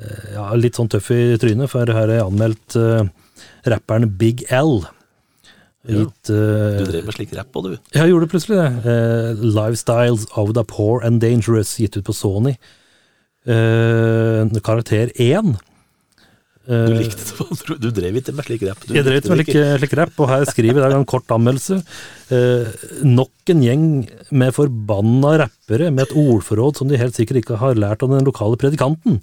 eh, 0.00 0.24
ja, 0.34 0.46
litt 0.58 0.78
sånn 0.78 0.90
tøff 0.90 1.10
i 1.14 1.36
trynet, 1.40 1.70
for 1.70 1.84
her 1.86 1.94
har 1.94 2.10
jeg 2.14 2.24
anmeldt 2.26 2.76
eh, 2.80 3.04
rapperen 3.70 4.08
Big 4.18 4.44
L. 4.50 4.80
Ja. 5.88 6.02
Gitt 6.02 6.30
eh, 6.34 6.76
Du 6.82 6.84
drev 6.90 7.06
med 7.08 7.16
slik 7.16 7.32
rapp 7.38 7.56
òg, 7.56 7.70
du. 7.72 7.78
Jeg 7.96 8.10
gjorde 8.12 8.26
det 8.26 8.32
plutselig, 8.34 8.58
det. 8.60 8.92
Eh, 8.92 9.44
Lifestyles 9.56 10.26
of 10.36 10.52
the 10.58 10.64
Poor 10.68 11.00
and 11.06 11.22
Dangerous, 11.24 11.76
gitt 11.80 11.96
ut 11.96 12.04
på 12.10 12.14
Sony. 12.16 12.56
Eh, 13.48 14.60
karakter 14.66 15.12
1. 15.16 15.54
Eh, 16.70 16.86
Du 16.86 16.94
likte 16.94 17.46
det. 17.66 17.78
Du 17.82 17.88
drev 17.90 18.18
ikke 18.20 18.34
med 18.36 18.46
slik 18.46 18.64
rapp. 18.68 18.84
Jeg 18.86 19.04
drev 19.06 19.18
ikke 19.18 19.32
med 19.32 19.40
det 19.42 19.68
slik, 19.82 19.94
rapp, 19.98 20.18
og 20.22 20.28
her 20.30 20.44
skriver 20.46 20.84
jeg 20.84 20.96
en 21.00 21.06
kort 21.08 21.32
anmeldelse. 21.34 21.80
Eh, 22.30 22.82
nok 23.06 23.50
en 23.54 23.64
gjeng 23.66 23.86
med 24.30 24.54
forbanna 24.54 25.32
rappere 25.42 25.90
med 25.90 26.06
et 26.06 26.14
ordforråd 26.14 26.78
som 26.78 26.90
de 26.90 27.00
helt 27.00 27.18
sikkert 27.18 27.42
ikke 27.42 27.58
har 27.58 27.74
lært 27.74 28.04
av 28.06 28.14
den 28.14 28.28
lokale 28.28 28.60
predikanten. 28.60 29.18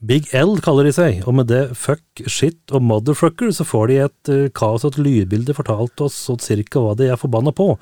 Big 0.00 0.28
L 0.32 0.60
kaller 0.62 0.86
de 0.86 0.92
seg, 0.94 1.24
og 1.26 1.34
med 1.34 1.48
det 1.50 1.72
fuck, 1.76 2.04
shit 2.30 2.70
og 2.70 2.84
motherfucker 2.86 3.50
så 3.50 3.66
får 3.66 3.88
de 3.90 3.96
et 4.04 4.30
uh, 4.30 4.44
kaos 4.54 4.84
og 4.86 4.94
et 4.94 5.00
lydbilde 5.02 5.56
fortalt 5.58 6.04
oss 6.06 6.14
sånn 6.28 6.38
cirka 6.38 6.78
hva 6.84 6.94
de 6.96 7.08
er 7.10 7.18
forbanna 7.18 7.50
på. 7.50 7.72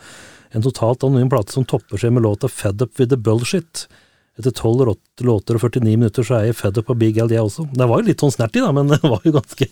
En 0.57 0.65
totalt 0.65 1.05
anonym 1.05 1.29
plate 1.29 1.53
som 1.53 1.67
topper 1.69 2.01
seg 2.01 2.15
med 2.17 2.25
låta 2.25 2.49
Fed 2.49 2.81
Up 2.81 2.97
With 2.97 3.13
The 3.13 3.21
Bullshit. 3.21 3.85
Etter 4.37 4.53
12 4.53 4.97
låter 5.25 5.57
og 5.57 5.63
49 5.63 5.97
minutter 5.97 6.27
så 6.27 6.35
er 6.37 6.51
jeg 6.51 6.57
fed 6.59 6.77
up 6.77 6.91
av 6.93 6.99
Big 7.01 7.17
L, 7.17 7.31
jeg 7.33 7.41
også. 7.41 7.65
Det 7.73 7.87
var 7.89 8.03
jo 8.03 8.09
litt 8.11 8.21
sånn 8.21 8.35
snertig, 8.35 8.61
da, 8.61 8.73
men 8.77 8.91
det 8.93 8.99
var 9.01 9.25
jo 9.25 9.33
ganske 9.39 9.69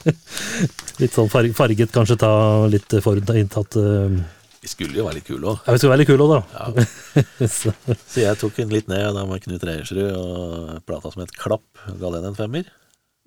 Litt 1.00 1.16
sånn 1.16 1.30
farget, 1.32 1.88
kanskje 1.94 2.18
ta 2.20 2.32
litt 2.68 2.92
forutinntatt 3.00 3.78
uh, 3.80 4.18
Vi 4.60 4.68
skulle 4.68 5.00
jo 5.00 5.06
være 5.06 5.16
litt 5.22 5.28
kule 5.30 5.54
òg. 5.54 5.62
Ja, 5.64 5.72
vi 5.72 5.80
skulle 5.80 5.94
være 5.94 6.02
litt 6.02 6.10
kule 6.12 6.26
òg, 6.26 6.34
da. 6.36 6.84
så, 7.56 7.72
Så 8.04 8.20
jeg 8.20 8.36
tok 8.42 8.60
den 8.60 8.74
litt 8.74 8.92
ned 8.92 9.16
da 9.16 9.24
med 9.30 9.40
Knut 9.46 9.64
Reiersrud 9.64 10.12
og 10.12 10.84
plata 10.84 11.14
som 11.14 11.24
het 11.24 11.32
Klapp. 11.40 11.64
Ga 12.02 12.12
den 12.18 12.28
en 12.28 12.36
femmer. 12.36 12.68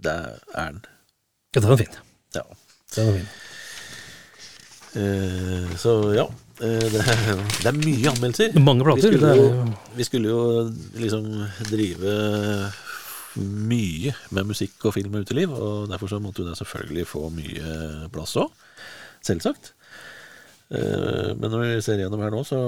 Det 0.05 0.13
er 0.13 0.69
den. 0.77 0.85
ja, 1.55 1.63
den 1.63 1.69
var 1.71 1.81
fin. 1.81 1.99
Ja. 2.37 2.45
Den 2.93 3.09
var 3.09 3.17
fin. 3.17 3.33
Uh, 4.93 5.73
så 5.81 5.97
ja. 6.13 6.29
Eh, 6.61 6.87
det, 6.93 7.01
er, 7.01 7.35
det 7.63 7.69
er 7.71 7.77
mye 7.79 8.09
anmeldelser. 8.13 8.57
Mange 8.61 8.85
plater. 8.85 9.09
Vi 9.09 9.17
skulle, 9.17 9.35
jo, 9.37 9.75
vi 9.97 10.07
skulle 10.07 10.33
jo 10.33 10.41
liksom 11.01 11.29
drive 11.71 12.17
mye 13.73 14.11
med 14.35 14.45
musikk 14.51 14.83
og 14.85 14.93
film 14.93 15.15
og 15.17 15.23
uteliv, 15.25 15.53
og 15.57 15.87
derfor 15.89 16.11
så 16.11 16.19
måtte 16.21 16.43
jo 16.43 16.49
det 16.51 16.57
selvfølgelig 16.59 17.07
få 17.09 17.23
mye 17.33 17.77
plass 18.13 18.35
òg. 18.37 18.51
Selvsagt. 19.25 19.71
Eh, 20.73 21.31
Men 21.39 21.49
når 21.49 21.63
vi 21.63 21.81
ser 21.85 22.03
gjennom 22.03 22.21
her 22.21 22.33
nå, 22.33 22.43
så 22.45 22.59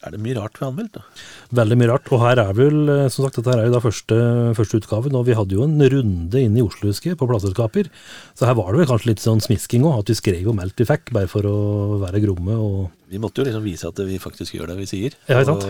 er 0.00 0.14
det 0.14 0.20
mye 0.22 0.36
rart 0.38 0.56
vi 0.56 0.64
har 0.64 0.70
anmeldt. 0.72 0.94
da. 0.96 1.02
Veldig 1.60 1.76
mye 1.80 1.88
rart. 1.90 2.08
Og 2.14 2.22
her 2.22 2.40
er 2.40 2.52
vel, 2.56 2.78
eh, 2.88 3.08
som 3.12 3.26
sagt, 3.26 3.36
dette 3.36 3.52
her 3.52 3.62
er 3.62 3.68
jo 3.68 3.74
da 3.74 3.82
første, 3.84 4.16
første 4.56 4.80
utgaven, 4.80 5.16
og 5.18 5.26
vi 5.28 5.36
hadde 5.36 5.56
jo 5.56 5.66
en 5.66 5.76
runde 5.94 6.40
inne 6.40 6.60
i 6.60 6.64
Oslo, 6.64 6.88
husker 6.88 7.12
jeg, 7.12 7.18
på 7.20 7.28
plateselskaper. 7.28 7.90
Så 8.38 8.48
her 8.48 8.56
var 8.58 8.72
det 8.72 8.80
vel 8.80 8.90
kanskje 8.90 9.12
litt 9.12 9.24
sånn 9.24 9.44
smisking 9.44 9.84
òg, 9.84 10.00
at 10.00 10.12
vi 10.12 10.18
skrev 10.18 10.48
om 10.52 10.62
alt 10.64 10.80
vi 10.80 10.88
fikk, 10.88 11.12
bare 11.16 11.28
for 11.30 11.44
å 11.44 12.00
være 12.00 12.22
gromme 12.24 12.56
og 12.56 12.90
Vi 13.10 13.18
måtte 13.18 13.42
jo 13.42 13.48
liksom 13.48 13.64
vise 13.66 13.88
at 13.90 13.98
vi 14.06 14.20
faktisk 14.22 14.54
gjør 14.54 14.70
det 14.70 14.76
vi 14.78 14.86
sier. 14.86 15.16
Ja? 15.26 15.42
Og, 15.42 15.64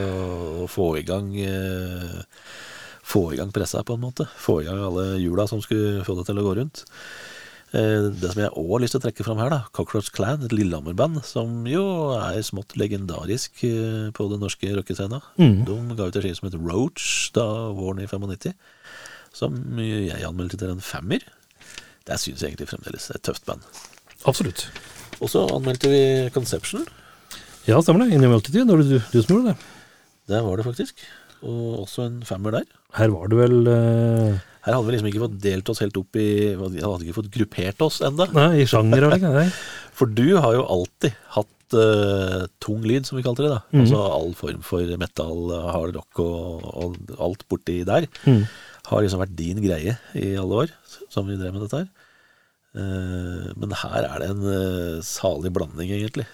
og 0.60 0.66
få 0.68 0.92
i 1.00 1.06
gang 1.08 1.32
eh, 1.40 2.20
Få 3.10 3.32
i 3.32 3.38
gang 3.40 3.50
pressa, 3.50 3.80
på 3.82 3.96
en 3.96 4.04
måte. 4.04 4.28
Få 4.38 4.60
i 4.60 4.66
gang 4.68 4.78
alle 4.78 5.16
hjula 5.18 5.48
som 5.50 5.58
skulle 5.64 6.04
få 6.06 6.14
det 6.14 6.28
til 6.28 6.38
å 6.38 6.44
gå 6.46 6.52
rundt. 6.60 6.84
Eh, 7.72 8.08
Det 8.10 8.32
som 8.32 8.42
jeg 8.42 8.50
òg 8.58 8.70
har 8.72 8.82
lyst 8.82 8.96
til 8.96 9.00
å 9.00 9.04
trekke 9.04 9.26
fram 9.26 9.38
her, 9.38 9.50
da, 9.52 9.60
Cockroach 9.76 10.10
Clan, 10.14 10.42
et 10.42 10.54
Lillehammer-band, 10.54 11.20
som 11.24 11.66
jo 11.70 11.84
er 12.18 12.40
smått 12.42 12.74
legendarisk 12.80 13.62
eh, 13.68 14.10
på 14.16 14.26
den 14.32 14.42
norske 14.42 14.72
rockescena. 14.74 15.20
Mm. 15.38 15.64
De 15.68 15.76
ga 15.98 16.08
ut 16.08 16.16
en 16.18 16.24
skive 16.24 16.38
som 16.40 16.48
het 16.50 16.58
Roach 16.58 17.30
da 17.36 17.46
våren 17.76 18.02
i 18.02 18.08
95, 18.10 18.54
som 19.32 19.60
jeg 19.78 20.26
anmeldte 20.26 20.58
til 20.58 20.72
en 20.72 20.82
femmer. 20.82 21.22
Det 22.08 22.18
syns 22.18 22.42
jeg 22.42 22.52
egentlig 22.52 22.70
fremdeles 22.72 23.10
er 23.10 23.20
et 23.20 23.26
tøft 23.28 23.46
band. 23.46 23.62
Absolutt. 24.26 24.66
Og 25.20 25.30
så 25.30 25.44
anmeldte 25.54 25.90
vi 25.92 26.02
Conception. 26.34 26.86
Ja, 27.68 27.78
stemmer 27.84 28.02
det. 28.06 28.16
Inni 28.16 28.26
multitude, 28.30 28.66
når 28.66 28.82
du, 28.82 28.94
du 28.98 29.18
som 29.22 29.36
gjorde 29.36 29.52
det. 29.52 29.56
Det 30.32 30.40
var 30.42 30.58
det 30.58 30.66
faktisk. 30.66 31.04
Og 31.46 31.84
også 31.86 32.06
en 32.08 32.20
femmer 32.28 32.58
der. 32.58 32.66
Her 32.96 33.12
var 33.14 33.30
det 33.30 33.38
vel 33.38 33.60
uh... 33.68 34.40
Her 34.60 34.76
hadde 34.76 34.86
vi 34.88 34.92
liksom 34.92 35.08
ikke 35.08 35.22
fått 35.22 35.38
delt 35.40 35.70
oss 35.72 35.80
helt 35.80 35.96
opp 35.96 36.18
i 36.20 36.26
Vi 36.52 36.82
hadde 36.82 37.06
ikke 37.06 37.16
fått 37.16 37.30
gruppert 37.32 37.86
oss. 37.86 38.02
Nei, 38.04 38.50
i 38.60 38.66
sjanger 38.68 39.08
og. 39.08 39.24
Nei. 39.24 39.46
For 40.00 40.10
du 40.12 40.36
har 40.36 40.56
jo 40.56 40.66
alltid 40.74 41.16
hatt 41.36 41.76
uh, 41.76 42.44
tung 42.60 42.84
lyd, 42.84 43.08
som 43.08 43.16
vi 43.16 43.24
kalte 43.24 43.46
det. 43.46 43.54
da 43.54 43.62
Mm. 43.70 43.84
Altså 43.84 44.02
all 44.02 44.34
form 44.36 44.60
for 44.66 44.92
metal, 45.00 45.40
hard 45.72 45.96
rock 45.96 46.20
og, 46.24 46.66
og 46.84 47.16
alt 47.20 47.46
borti 47.48 47.80
der. 47.88 48.08
Mm. 48.28 48.44
Har 48.90 49.04
liksom 49.04 49.22
vært 49.22 49.36
din 49.38 49.60
greie 49.64 49.96
i 50.18 50.30
alle 50.40 50.64
år 50.64 50.76
som 51.12 51.28
vi 51.28 51.38
drev 51.40 51.56
med 51.56 51.64
dette 51.64 51.82
her. 51.82 51.90
Uh, 52.76 53.48
men 53.56 53.72
her 53.80 54.08
er 54.10 54.22
det 54.22 54.30
en 54.34 55.02
salig 55.06 55.52
blanding, 55.56 55.92
egentlig. 55.96 56.28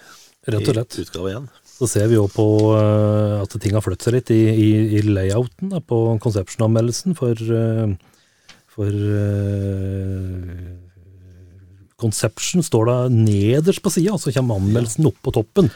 Rett 0.47 0.63
og 0.63 0.75
slett. 0.75 0.99
I 0.99 1.07
utgave 1.07 1.35
én. 1.35 1.47
Så 1.77 1.85
ser 1.85 2.07
vi 2.09 2.15
jo 2.17 2.25
på 2.31 2.43
eh, 2.73 3.43
at 3.43 3.53
ting 3.61 3.75
har 3.77 3.83
flyttet 3.85 4.07
seg 4.07 4.15
litt 4.15 4.31
i, 4.33 4.49
i, 4.49 4.97
i 4.97 5.01
layouten 5.05 5.69
da, 5.75 5.77
på 5.77 6.17
Conception-anmeldelsen, 6.23 7.13
for, 7.17 7.33
eh, 7.37 7.93
for 8.73 8.89
uh, 8.89 10.73
Conception 12.01 12.65
står 12.65 12.83
da 12.89 12.95
nederst 13.13 13.85
på 13.85 13.93
sida, 13.93 14.17
så 14.17 14.33
kommer 14.33 14.57
anmeldelsen 14.57 15.05
opp 15.09 15.19
på 15.21 15.33
toppen. 15.37 15.69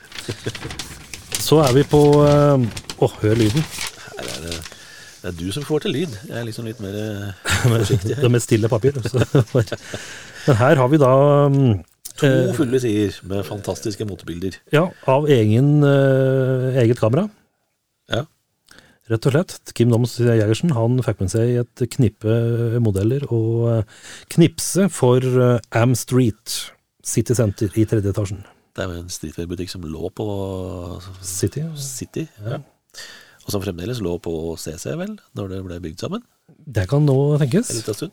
Så 1.38 1.62
er 1.64 1.76
vi 1.76 1.84
på 1.88 2.02
Å, 2.20 3.08
hør 3.22 3.38
lyden. 3.38 3.64
Her 4.18 4.26
er 4.34 4.42
det, 4.44 4.56
det 5.22 5.30
er 5.30 5.36
du 5.38 5.46
som 5.54 5.64
får 5.64 5.86
til 5.86 5.94
lyd. 5.96 6.16
Jeg 6.28 6.36
er 6.40 6.48
liksom 6.48 6.66
litt 6.68 6.82
mer 6.84 6.96
eh, 6.98 7.46
forsiktig 7.72 8.16
Det 8.18 8.26
er 8.26 8.34
med 8.34 8.44
stille 8.44 8.70
papir. 8.70 8.98
Men 10.48 10.60
her 10.60 10.82
har 10.82 10.90
vi 10.92 11.00
da 11.00 11.12
To 12.18 12.26
eh, 12.26 12.54
fulle 12.56 12.80
sider 12.82 13.14
med 13.30 13.46
fantastiske 13.46 14.06
motebilder. 14.08 14.58
Ja, 14.74 14.88
av 15.06 15.28
egen, 15.30 15.78
eh, 15.86 16.80
eget 16.82 16.98
kamera. 16.98 17.28
Ja. 18.10 18.24
Rett 19.08 19.28
og 19.28 19.32
slett. 19.34 19.54
Kim 19.78 19.92
Doms 19.92 20.18
Jegersen 20.20 20.74
han 20.76 20.98
fikk 21.06 21.22
med 21.22 21.32
seg 21.32 21.62
et 21.62 21.84
knippe 21.94 22.34
modeller 22.82 23.24
og 23.30 23.68
eh, 23.70 24.02
knipse 24.34 24.88
for 24.92 25.22
eh, 25.22 25.62
Am 25.78 25.94
Street 25.98 26.58
City 27.08 27.36
Center 27.36 27.72
i 27.80 27.86
tredje 27.88 28.12
etasjen. 28.12 28.42
Det 28.76 28.84
er 28.84 28.92
jo 28.92 29.02
en 29.02 29.12
streetwear-butikk 29.12 29.72
som 29.72 29.86
lå 29.88 30.10
på 30.14 30.26
City. 31.24 31.64
City. 31.80 32.26
Ja. 32.44 32.60
Og 33.46 33.54
som 33.54 33.64
fremdeles 33.64 34.02
lå 34.04 34.18
på 34.20 34.32
CC, 34.60 34.92
vel, 35.00 35.16
når 35.38 35.54
det 35.54 35.62
ble 35.64 35.80
bygd 35.88 36.04
sammen. 36.04 36.24
Det 36.48 36.84
kan 36.90 37.06
nå 37.08 37.16
tenkes. 37.40 37.70
En 37.72 37.80
liten 37.80 37.96
stund. 37.96 38.12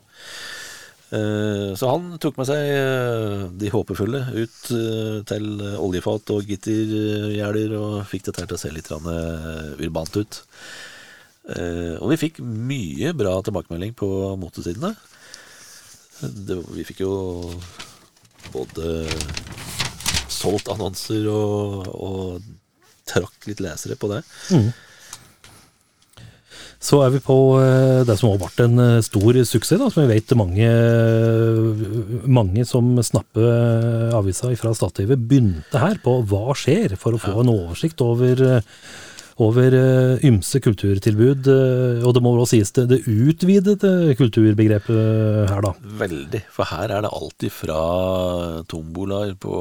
Eh, 1.14 1.74
Så 1.78 1.86
han 1.86 2.16
tok 2.18 2.38
med 2.40 2.48
seg 2.48 2.62
eh, 2.72 3.44
de 3.60 3.70
håpefulle 3.70 4.24
ut 4.34 4.70
eh, 4.74 5.18
til 5.28 5.46
oljefat 5.78 6.32
og 6.34 6.48
gittergjerder 6.50 7.76
og 7.78 8.00
fikk 8.10 8.26
dette 8.30 8.46
til 8.46 8.56
å 8.56 8.60
se 8.60 8.72
litt 8.74 8.90
urbant 8.90 10.18
ut. 10.18 10.42
Og 11.46 12.08
vi 12.10 12.16
fikk 12.18 12.40
mye 12.42 13.12
bra 13.14 13.36
tilbakemelding 13.46 13.92
på 13.94 14.08
motesidene. 14.40 14.96
Vi 16.74 16.82
fikk 16.88 17.04
jo 17.04 17.12
både 18.54 19.06
solgt 20.32 20.68
annonser 20.72 21.28
og, 21.32 21.86
og 21.94 23.06
trakk 23.06 23.48
litt 23.48 23.62
lesere 23.64 23.96
på 23.98 24.10
det. 24.12 24.22
Så 26.86 27.00
er 27.02 27.12
vi 27.14 27.22
på 27.24 27.36
eh, 27.58 28.04
det 28.06 28.18
som 28.20 28.30
har 28.30 28.40
vært 28.42 28.60
en 28.62 28.82
eh, 28.82 29.04
stor 29.04 29.38
suksess, 29.48 29.80
da, 29.80 29.88
som 29.90 30.04
vi 30.04 30.12
vet 30.12 30.34
mange, 30.38 30.68
mange 32.28 32.66
som 32.68 32.92
snapper 33.02 33.46
eh, 33.46 34.14
avisa 34.14 34.52
fra 34.60 34.74
Stativet, 34.76 35.24
begynte 35.30 35.82
her 35.82 35.98
på 36.04 36.18
hva 36.28 36.54
skjer, 36.58 36.94
for 37.00 37.16
å 37.16 37.22
få 37.22 37.40
en 37.42 37.54
oversikt 37.54 38.04
over, 38.04 38.60
over 39.38 39.74
eh, 39.76 40.22
ymse 40.24 40.60
kulturtilbud. 40.64 41.46
eh, 41.52 42.04
Og 42.06 42.14
det 42.16 42.22
må 42.24 42.32
vel 42.34 42.44
også 42.46 42.56
sies 42.56 42.72
det, 42.72 42.86
det 42.88 43.00
utvidede 43.04 44.14
kulturbegrepet 44.16 45.50
her, 45.50 45.60
da. 45.66 45.72
Veldig, 46.00 46.40
for 46.54 46.64
her 46.70 46.94
er 46.96 47.04
det 47.04 47.10
alltid 47.12 47.52
fra 47.52 47.80
tombolaer 48.70 49.34
på 49.40 49.58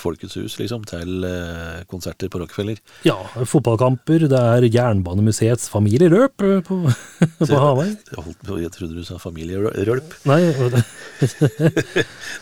Folkets 0.00 0.36
hus, 0.38 0.54
liksom, 0.60 0.84
til 0.88 1.24
eh, 1.26 1.82
konserter 1.90 2.30
på 2.32 2.38
Rockefeller. 2.40 2.78
Ja, 3.04 3.16
fotballkamper, 3.50 4.28
det 4.30 4.38
er 4.40 4.68
Jernbanemuseets 4.70 5.66
familieløp 5.72 6.46
eh, 6.46 6.60
på, 6.66 6.78
på 7.42 7.50
Hamar. 7.60 7.90
Jeg, 7.90 8.70
trodde 8.76 8.94
du 8.96 9.04
sa 9.06 9.18
familierølp. 9.20 10.14
Nei, 10.30 10.40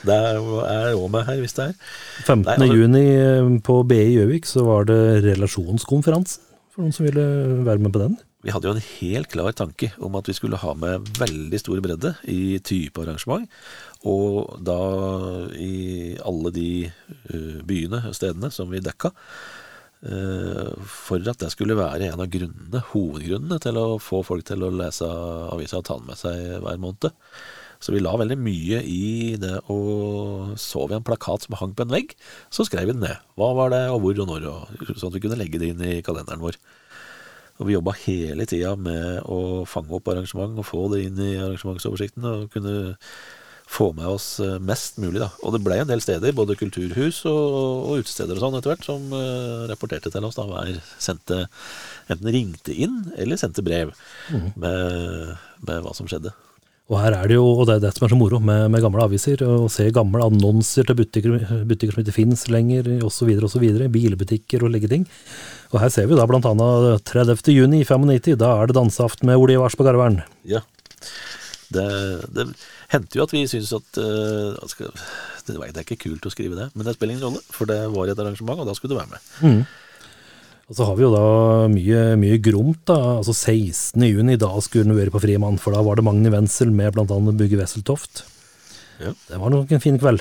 Det 0.09 0.15
er 0.15 0.39
òg 0.95 1.09
med 1.13 1.25
her, 1.27 1.41
hvis 1.43 1.57
det 1.57 1.65
er. 1.71 1.75
15. 2.27 2.45
Nei, 2.45 2.55
altså- 2.59 2.79
juni 2.79 3.05
eh, 3.17 3.51
på 3.65 3.81
BI 3.89 4.03
Gjøvik 4.19 4.47
så 4.49 4.65
var 4.67 4.87
det 4.89 5.01
relasjonskonferanse, 5.79 6.41
for 6.73 6.83
noen 6.85 6.95
som 6.95 7.07
ville 7.07 7.65
være 7.67 7.83
med 7.83 7.93
på 7.93 8.03
den. 8.03 8.17
Vi 8.45 8.53
hadde 8.55 8.69
jo 8.69 8.75
en 8.77 8.89
helt 9.01 9.29
klar 9.33 9.53
tanke 9.53 9.91
om 9.99 10.15
at 10.15 10.29
vi 10.29 10.35
skulle 10.35 10.59
ha 10.59 10.75
med 10.75 11.07
veldig 11.19 11.59
stor 11.59 11.81
bredde 11.83 12.15
i 12.31 12.59
type 12.63 13.01
arrangement. 13.03 13.49
Og 14.07 14.61
da 14.63 14.79
i 15.59 16.17
alle 16.23 16.53
de 16.55 16.87
eh, 16.87 17.59
byene 17.67 18.05
og 18.07 18.15
stedene 18.15 18.51
som 18.51 18.71
vi 18.71 18.79
dekka. 18.79 19.11
eh, 20.07 20.71
for 20.87 21.19
at 21.19 21.39
det 21.39 21.51
skulle 21.51 21.75
være 21.75 22.13
en 22.13 22.21
av 22.21 22.31
grunnene, 22.31 22.85
hovedgrunnene 22.93 23.59
til 23.59 23.77
å 23.77 23.99
få 23.99 24.23
folk 24.23 24.47
til 24.47 24.63
å 24.63 24.71
lese 24.71 25.05
avisa 25.05 25.79
og 25.79 25.85
ta 25.85 25.99
den 25.99 26.07
med 26.07 26.19
seg 26.19 26.63
hver 26.63 26.79
måned. 26.79 27.11
Så 27.79 27.95
vi 27.95 28.03
la 28.03 28.15
veldig 28.19 28.39
mye 28.43 28.81
i 28.83 29.37
det, 29.39 29.55
og 29.71 30.57
så 30.59 30.87
vi 30.91 30.97
en 30.99 31.07
plakat 31.07 31.47
som 31.47 31.57
hang 31.61 31.77
på 31.79 31.87
en 31.87 31.95
vegg, 31.95 32.15
så 32.51 32.67
skrev 32.67 32.89
vi 32.89 32.97
den 32.97 33.05
ned. 33.07 33.23
Hva 33.39 33.53
var 33.55 33.71
det, 33.75 33.85
og 33.93 34.03
hvor 34.03 34.23
og 34.25 34.31
når, 34.33 34.49
og, 34.51 34.93
sånn 34.95 35.13
at 35.13 35.19
vi 35.19 35.23
kunne 35.23 35.39
legge 35.39 35.61
det 35.63 35.73
inn 35.73 35.85
i 35.87 36.01
kalenderen 36.07 36.43
vår. 36.43 36.59
Og 37.59 37.67
vi 37.69 37.75
jobba 37.75 37.95
hele 38.05 38.47
tida 38.51 38.75
med 38.79 39.23
å 39.27 39.65
fange 39.67 39.95
opp 39.95 40.11
arrangement 40.11 40.59
og 40.59 40.67
få 40.67 40.87
det 40.95 41.05
inn 41.07 41.19
i 41.23 41.35
arrangementsoversikten 41.39 42.27
og 42.27 42.49
kunne 42.55 42.79
få 43.69 43.91
med 43.93 44.09
oss 44.09 44.39
eh, 44.41 44.57
mest 44.65 44.97
mulig, 45.03 45.21
da. 45.21 45.29
Og 45.45 45.53
det 45.55 45.61
ble 45.65 45.77
en 45.83 45.91
del 45.91 46.01
steder, 46.01 46.33
både 46.37 46.57
kulturhus 46.59 47.21
og, 47.29 47.57
og 47.93 48.03
utesteder 48.03 48.39
og 48.39 48.43
sånn 48.43 48.57
etter 48.59 48.73
hvert, 48.73 48.87
som 48.87 49.13
uh, 49.13 49.69
rapporterte 49.69 50.13
til 50.15 50.25
oss 50.25 50.39
da 50.39 50.47
hver 50.49 50.79
sendte 50.97 51.45
Enten 52.09 52.33
ringte 52.33 52.73
inn 52.73 53.03
eller 53.21 53.37
sendte 53.37 53.61
brev 53.61 53.93
med, 54.33 55.35
med 55.69 55.83
hva 55.85 55.93
som 55.93 56.09
skjedde. 56.09 56.33
Og 56.89 56.97
her 57.03 57.13
er 57.13 57.29
det 57.29 57.37
jo, 57.37 57.45
og 57.53 57.67
det 57.69 57.75
er 57.77 57.83
det 57.83 57.91
som 57.93 58.07
er 58.07 58.13
så 58.15 58.17
moro 58.17 58.39
med, 58.41 58.71
med 58.73 58.81
gamle 58.81 59.03
aviser, 59.05 59.43
å 59.45 59.67
se 59.73 59.91
gamle 59.93 60.25
annonser 60.25 60.87
til 60.89 60.97
butikker, 60.97 61.35
butikker 61.69 61.93
som 61.93 62.01
ikke 62.01 62.15
finnes 62.17 62.47
lenger, 62.49 62.89
osv., 63.05 63.29
osv., 63.45 63.67
bilbutikker 63.93 64.65
og 64.65 64.73
legge 64.73 64.89
ting. 64.95 65.05
Og 65.75 65.83
her 65.83 65.93
ser 65.93 66.09
vi 66.09 66.17
da 66.17 66.25
blant 66.29 66.49
annet 66.49 67.05
30. 67.13 67.53
juni 67.53 67.83
95, 67.85 68.39
da 68.41 68.55
er 68.57 68.71
det 68.71 68.79
danseaften 68.79 69.29
med 69.29 69.37
Ole 69.37 69.59
Ivars 69.59 69.77
på 69.77 69.85
Garveren. 69.85 70.23
Ja. 70.49 70.63
Det, 71.69 71.85
det 72.33 72.47
hendte 72.95 73.21
jo 73.21 73.27
at 73.27 73.35
vi 73.37 73.45
syntes 73.51 73.75
at 73.77 74.01
uh, 74.01 74.57
det, 75.45 75.59
det 75.59 75.83
er 75.83 75.85
ikke 75.85 76.01
kult 76.07 76.25
å 76.25 76.33
skrive 76.33 76.57
det, 76.57 76.71
men 76.73 76.89
det 76.89 76.97
spiller 76.97 77.19
ingen 77.19 77.27
rolle, 77.29 77.45
for 77.53 77.69
det 77.69 77.83
var 77.93 78.09
et 78.09 78.25
arrangement, 78.25 78.65
og 78.65 78.71
da 78.71 78.77
skulle 78.79 78.97
du 78.97 79.03
være 79.03 79.13
med. 79.13 79.29
Og 80.69 80.77
så 80.77 80.85
har 80.85 80.99
vi 80.99 81.07
jo 81.07 81.13
da 81.15 81.69
mye, 81.73 82.01
mye 82.21 82.37
gromt, 82.45 82.83
da. 82.91 82.99
Altså 83.23 83.33
16. 83.33 84.03
juni, 84.05 84.37
da 84.41 84.51
skulle 84.61 84.85
den 84.85 84.99
være 84.99 85.13
på 85.15 85.23
Frimann, 85.25 85.57
for 85.61 85.73
da 85.73 85.81
var 85.85 85.97
det 85.97 86.05
Magne 86.05 86.33
Wenzel 86.35 86.75
med 86.77 86.99
annet 87.01 87.39
Bugge 87.41 87.57
Wesseltoft. 87.57 88.27
Ja. 89.01 89.15
Det 89.31 89.41
var 89.41 89.55
nok 89.55 89.73
en 89.73 89.81
fin 89.81 89.97
kveld. 90.01 90.21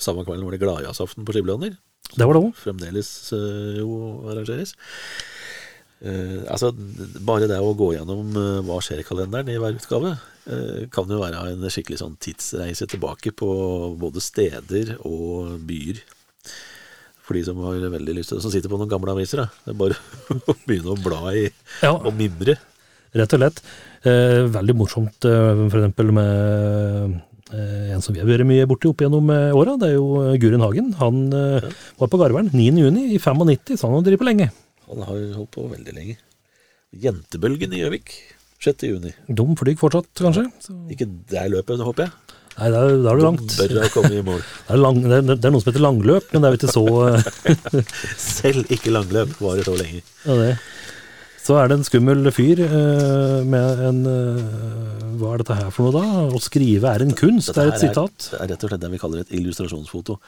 Samme 0.00 0.22
kvelden 0.24 0.46
var 0.46 0.54
det 0.54 0.62
Gladjazaften 0.62 1.26
på 1.26 1.34
Skiblander. 1.34 1.74
Det 2.14 2.26
var 2.26 2.36
det 2.36 2.42
òg. 2.44 2.54
Fremdeles 2.58 3.10
øh, 3.34 3.80
jo 3.80 3.90
arrangeres. 4.30 4.76
Uh, 6.00 6.46
altså, 6.48 6.70
bare 7.28 7.44
det 7.50 7.58
å 7.60 7.74
gå 7.76 7.90
gjennom 7.92 8.30
uh, 8.32 8.62
hva 8.64 8.78
skjer 8.80 9.02
i 9.02 9.04
kalenderen 9.04 9.50
i 9.52 9.58
hver 9.60 9.74
utgave, 9.76 10.14
uh, 10.48 10.78
kan 10.94 11.10
jo 11.12 11.18
være 11.20 11.42
en 11.50 11.66
skikkelig 11.68 11.98
sånn 12.00 12.14
tidsreise 12.16 12.88
tilbake 12.88 13.34
på 13.36 13.50
både 14.00 14.22
steder 14.24 14.94
og 15.02 15.58
byer. 15.68 16.00
For 17.30 17.38
de 17.38 17.44
som 17.46 17.60
har 17.62 17.78
veldig 17.92 18.14
lyst 18.16 18.32
til 18.32 18.40
det, 18.40 18.42
som 18.42 18.50
sitter 18.50 18.72
på 18.72 18.78
noen 18.80 18.90
gamle 18.90 19.12
aviser. 19.14 19.44
Da. 19.44 19.62
Det 19.62 19.70
er 19.70 19.78
bare 19.78 19.98
å 20.50 20.54
begynne 20.66 20.96
å 20.96 20.98
bla 20.98 21.20
i 21.30 21.44
Ja. 21.78 21.92
og 21.94 22.10
mimre. 22.18 22.56
Rett 23.14 23.36
og 23.36 23.38
slett. 23.38 23.60
Eh, 24.02 24.40
veldig 24.50 24.74
morsomt 24.74 25.28
eh, 25.30 25.60
eksempel 25.68 26.10
med 26.16 27.14
eh, 27.54 27.92
en 27.94 28.02
som 28.02 28.16
vi 28.16 28.22
har 28.22 28.26
vært 28.26 28.48
mye 28.50 28.66
borti 28.70 28.90
opp 28.90 29.04
gjennom 29.06 29.30
eh, 29.30 29.54
åra. 29.54 29.76
Det 29.78 29.92
er 29.92 29.94
jo 30.00 30.08
Gurin 30.42 30.42
Guren 30.42 30.64
Hagen. 30.66 30.90
Han 30.98 31.22
eh, 31.38 31.70
var 32.02 32.10
på 32.10 32.18
Garveren 32.18 32.50
9. 32.50 32.66
juni 32.82 33.06
i 33.14 33.22
95, 33.22 33.78
så 33.78 33.86
han 33.86 34.00
har 34.00 34.08
drevet 34.10 34.24
på 34.24 34.28
lenge. 34.32 34.50
Han 34.90 35.06
har 35.06 35.22
holdt 35.38 35.54
på 35.54 35.68
veldig 35.70 35.94
lenge. 35.94 36.18
Jentebølgen 37.06 37.78
i 37.78 37.84
Gjøvik. 37.84 38.10
6. 38.60 38.88
juni. 38.90 39.14
flyr 39.56 39.78
fortsatt, 39.78 40.10
kanskje. 40.18 40.48
Så, 40.66 40.74
Ikke 40.92 41.06
der 41.30 41.46
løpet, 41.54 41.78
håper 41.86 42.08
jeg. 42.08 42.29
Nei, 42.60 42.70
da 42.74 42.84
da 42.90 43.14
er 43.14 43.20
du 43.20 43.24
langt. 43.24 43.54
Det 43.60 43.68
er, 44.76 44.78
lang, 44.78 45.00
det, 45.02 45.16
er, 45.16 45.24
det 45.34 45.48
er 45.48 45.52
noe 45.52 45.62
som 45.62 45.72
heter 45.72 45.82
langløp, 45.82 46.28
men 46.30 46.42
det 46.42 46.48
er 46.48 46.54
jo 46.54 46.60
ikke 46.60 46.74
så 46.74 46.84
Selv 48.40 48.70
ikke 48.70 48.92
langløp 48.94 49.32
varer 49.42 49.66
så 49.66 49.74
lenge. 49.74 50.04
ja, 50.28 50.36
det. 50.38 50.52
Så 51.40 51.56
er 51.56 51.70
det 51.70 51.78
en 51.78 51.86
skummel 51.86 52.28
fyr 52.34 52.60
uh, 52.68 53.40
med 53.48 53.80
en 53.88 54.00
uh, 54.04 55.14
Hva 55.18 55.32
er 55.32 55.42
dette 55.42 55.56
her 55.56 55.72
for 55.72 55.88
noe, 55.88 55.96
da? 55.96 56.36
Å 56.36 56.40
skrive 56.42 56.92
er 56.92 57.04
en 57.04 57.14
kunst, 57.16 57.50
det 57.56 57.64
er 57.64 57.72
et 57.72 57.82
sitat. 57.82 58.28
Er, 58.34 58.44
er 58.44 58.52
rett 58.52 58.66
og 58.66 58.72
slett 58.72 58.84
det 58.84 58.90
vi 58.92 59.00
kaller 59.00 59.24
et 59.24 59.32
illustrasjonsfoto. 59.38 60.18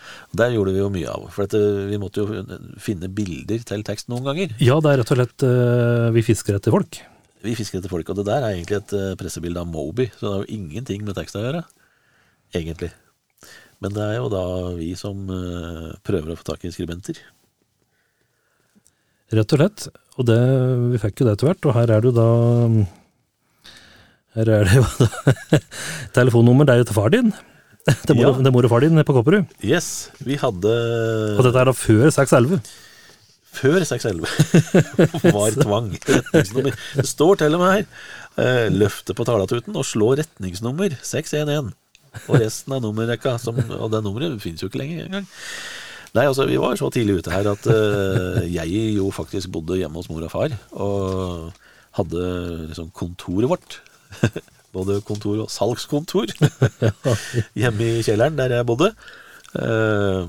Der 0.40 0.56
gjorde 0.56 0.74
vi 0.74 0.80
jo 0.80 0.88
mye 0.92 1.12
av. 1.12 1.28
For 1.34 1.46
at 1.46 1.56
eh, 1.58 1.84
vi 1.90 2.00
måtte 2.00 2.24
jo 2.24 2.42
finne 2.82 3.10
bilder 3.12 3.62
til 3.68 3.84
tekst 3.86 4.08
noen 4.12 4.26
ganger. 4.26 4.56
Ja, 4.62 4.80
det 4.82 4.92
er 4.92 5.02
rett 5.02 5.12
og 5.14 5.20
slett 5.20 5.46
uh, 5.46 6.08
Vi 6.16 6.24
fisker 6.26 6.58
etter 6.58 6.74
folk. 6.74 6.98
Vi 7.44 7.54
fisker 7.58 7.80
etter 7.80 7.92
folk, 7.92 8.08
og 8.08 8.18
det 8.18 8.26
der 8.28 8.44
er 8.46 8.56
egentlig 8.56 8.80
et 8.80 8.96
pressebilde 9.18 9.62
av 9.62 9.70
Moby, 9.70 10.06
så 10.14 10.24
det 10.24 10.32
har 10.32 10.44
jo 10.44 10.58
ingenting 10.58 11.06
med 11.06 11.16
tekst 11.18 11.38
å 11.38 11.42
gjøre. 11.42 11.64
Egentlig. 12.54 12.90
Men 13.82 13.94
det 13.96 14.02
er 14.04 14.16
jo 14.20 14.28
da 14.30 14.42
vi 14.78 14.92
som 14.98 15.24
eh, 15.32 15.92
prøver 16.06 16.32
å 16.34 16.38
få 16.38 16.46
tak 16.52 16.64
i 16.68 16.72
skribenter. 16.74 17.18
Rett 19.32 19.54
og 19.56 19.62
slett. 19.62 19.86
Og 20.20 20.26
det, 20.28 20.36
vi 20.92 21.00
fikk 21.00 21.22
jo 21.22 21.26
det 21.30 21.36
etter 21.38 21.48
hvert, 21.48 21.66
og 21.70 21.74
her 21.78 21.90
er 21.96 22.04
du 22.04 22.10
da 22.12 22.26
Her 24.36 24.48
er 24.58 24.68
det 24.68 24.76
jo 24.76 24.84
da 25.00 25.58
telefonnummer, 26.18 26.68
det 26.68 26.74
er 26.76 26.82
jo 26.82 26.88
til 26.90 26.98
far 27.00 27.12
din. 27.14 27.32
Det 27.82 28.12
er 28.12 28.14
mor, 28.14 28.28
Ja. 28.28 28.42
det 28.46 28.52
mor 28.54 28.62
og 28.68 28.70
far 28.70 28.84
din 28.84 28.94
på 29.02 29.14
Kopperud. 29.16 29.48
Yes, 29.66 29.86
vi 30.22 30.36
hadde 30.38 30.70
Og 31.34 31.40
dette 31.48 31.58
er 31.58 31.66
da 31.66 31.72
før 31.74 32.12
611. 32.14 32.60
Før 33.52 33.82
611 33.84 35.32
var 35.34 35.56
tvang. 35.58 35.88
Det 35.98 37.04
står 37.10 37.40
til 37.42 37.56
og 37.58 37.64
med 37.64 37.72
her. 37.74 37.88
Eh, 38.38 38.68
løfte 38.72 39.16
på 39.18 39.26
talatuten 39.28 39.74
og 39.76 39.84
slå 39.84 40.12
retningsnummer 40.20 40.94
611. 41.04 41.72
Og 42.28 42.36
resten 42.42 42.74
av 42.76 42.82
nummerrekka, 42.84 43.38
og 43.78 43.88
det 43.92 44.02
nummeret 44.04 44.40
finnes 44.42 44.62
jo 44.62 44.68
ikke 44.68 44.82
lenger 44.82 45.06
engang. 45.06 45.28
Nei, 46.12 46.26
altså, 46.28 46.44
vi 46.44 46.60
var 46.60 46.76
så 46.76 46.90
tidlig 46.92 47.22
ute 47.22 47.32
her 47.32 47.46
at 47.48 47.66
uh, 47.72 48.42
jeg 48.44 48.80
jo 48.98 49.08
faktisk 49.14 49.48
bodde 49.54 49.78
hjemme 49.80 49.96
hos 49.96 50.10
mor 50.12 50.24
og 50.26 50.32
far. 50.32 50.56
Og 50.76 51.52
hadde 51.96 52.24
liksom 52.68 52.90
kontoret 52.96 53.48
vårt. 53.48 53.78
Både 54.76 55.00
kontor 55.04 55.42
og 55.44 55.52
salgskontor 55.52 56.32
hjemme 57.60 57.88
i 57.88 58.04
kjelleren 58.04 58.36
der 58.36 58.58
jeg 58.58 58.68
bodde. 58.68 58.92
Uh, 59.56 60.28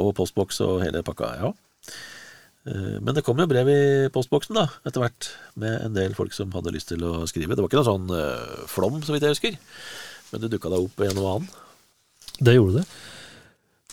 og 0.00 0.14
postboks 0.16 0.62
og 0.64 0.80
hele 0.86 1.04
pakka, 1.04 1.34
ja. 1.36 1.52
Uh, 2.64 2.96
Men 3.00 3.12
det 3.16 3.24
kom 3.24 3.40
jo 3.40 3.48
brev 3.48 3.68
i 3.72 3.80
postboksen 4.12 4.56
da, 4.56 4.66
etter 4.88 5.04
hvert, 5.04 5.32
med 5.60 5.84
en 5.84 5.96
del 5.96 6.16
folk 6.16 6.32
som 6.36 6.52
hadde 6.56 6.72
lyst 6.72 6.92
til 6.94 7.04
å 7.04 7.26
skrive. 7.28 7.56
Det 7.56 7.64
var 7.64 7.68
ikke 7.68 7.82
noe 7.82 7.92
sånn 7.92 8.68
flom, 8.72 9.02
så 9.04 9.16
vidt 9.16 9.28
jeg 9.28 9.36
husker, 9.36 9.60
men 10.32 10.40
det 10.42 10.50
dukka 10.52 10.70
deg 10.72 10.84
opp 10.86 11.00
en 11.06 11.18
og 11.20 11.28
annen. 11.34 11.48
Det 12.40 12.54
gjorde 12.56 12.80
det. 12.80 12.84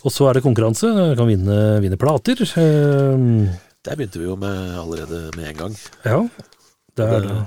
Og 0.06 0.12
så 0.14 0.28
er 0.30 0.38
det 0.38 0.44
konkurranse. 0.44 0.90
Kan 1.18 1.26
vinne, 1.30 1.56
vinne 1.82 1.98
plater. 2.00 2.38
Eh, 2.42 3.56
Der 3.84 3.96
begynte 3.98 4.20
vi 4.20 4.28
jo 4.28 4.36
med 4.38 4.76
allerede 4.78 5.24
med 5.36 5.48
en 5.52 5.56
gang. 5.64 5.78
ja. 6.04 6.20
Det 6.98 7.06
er 7.06 7.20
Det 7.28 7.46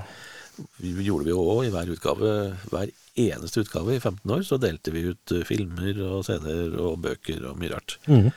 vi 0.80 1.04
gjorde 1.04 1.24
vi 1.26 1.32
jo 1.32 1.42
òg 1.42 1.66
i 1.66 1.70
hver 1.72 1.88
utgave. 1.92 2.28
Hver 2.70 2.90
eneste 3.16 3.60
utgave 3.64 3.94
i 3.96 4.00
15 4.00 4.30
år 4.30 4.44
så 4.46 4.58
delte 4.60 4.92
vi 4.92 5.02
ut 5.10 5.32
eh, 5.32 5.42
filmer 5.44 5.98
og 6.06 6.24
CD-er 6.24 6.76
og 6.80 7.00
bøker 7.04 7.44
og 7.50 7.58
mye 7.60 7.72
rart. 7.74 7.96
Mm. 8.06 8.30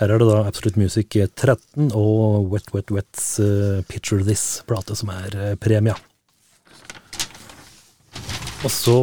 Her 0.00 0.10
er 0.12 0.18
det 0.18 0.28
da 0.28 0.38
Absolute 0.48 0.80
Music 0.80 1.08
13 1.36 1.92
og 1.94 2.50
Wet 2.52 2.72
Wet 2.74 2.90
Wets 2.90 3.38
eh, 3.40 3.80
Picture 3.88 4.24
This-plate 4.24 4.96
som 4.98 5.12
er 5.14 5.56
premia. 5.60 5.94
Og 8.62 8.70
så 8.70 8.94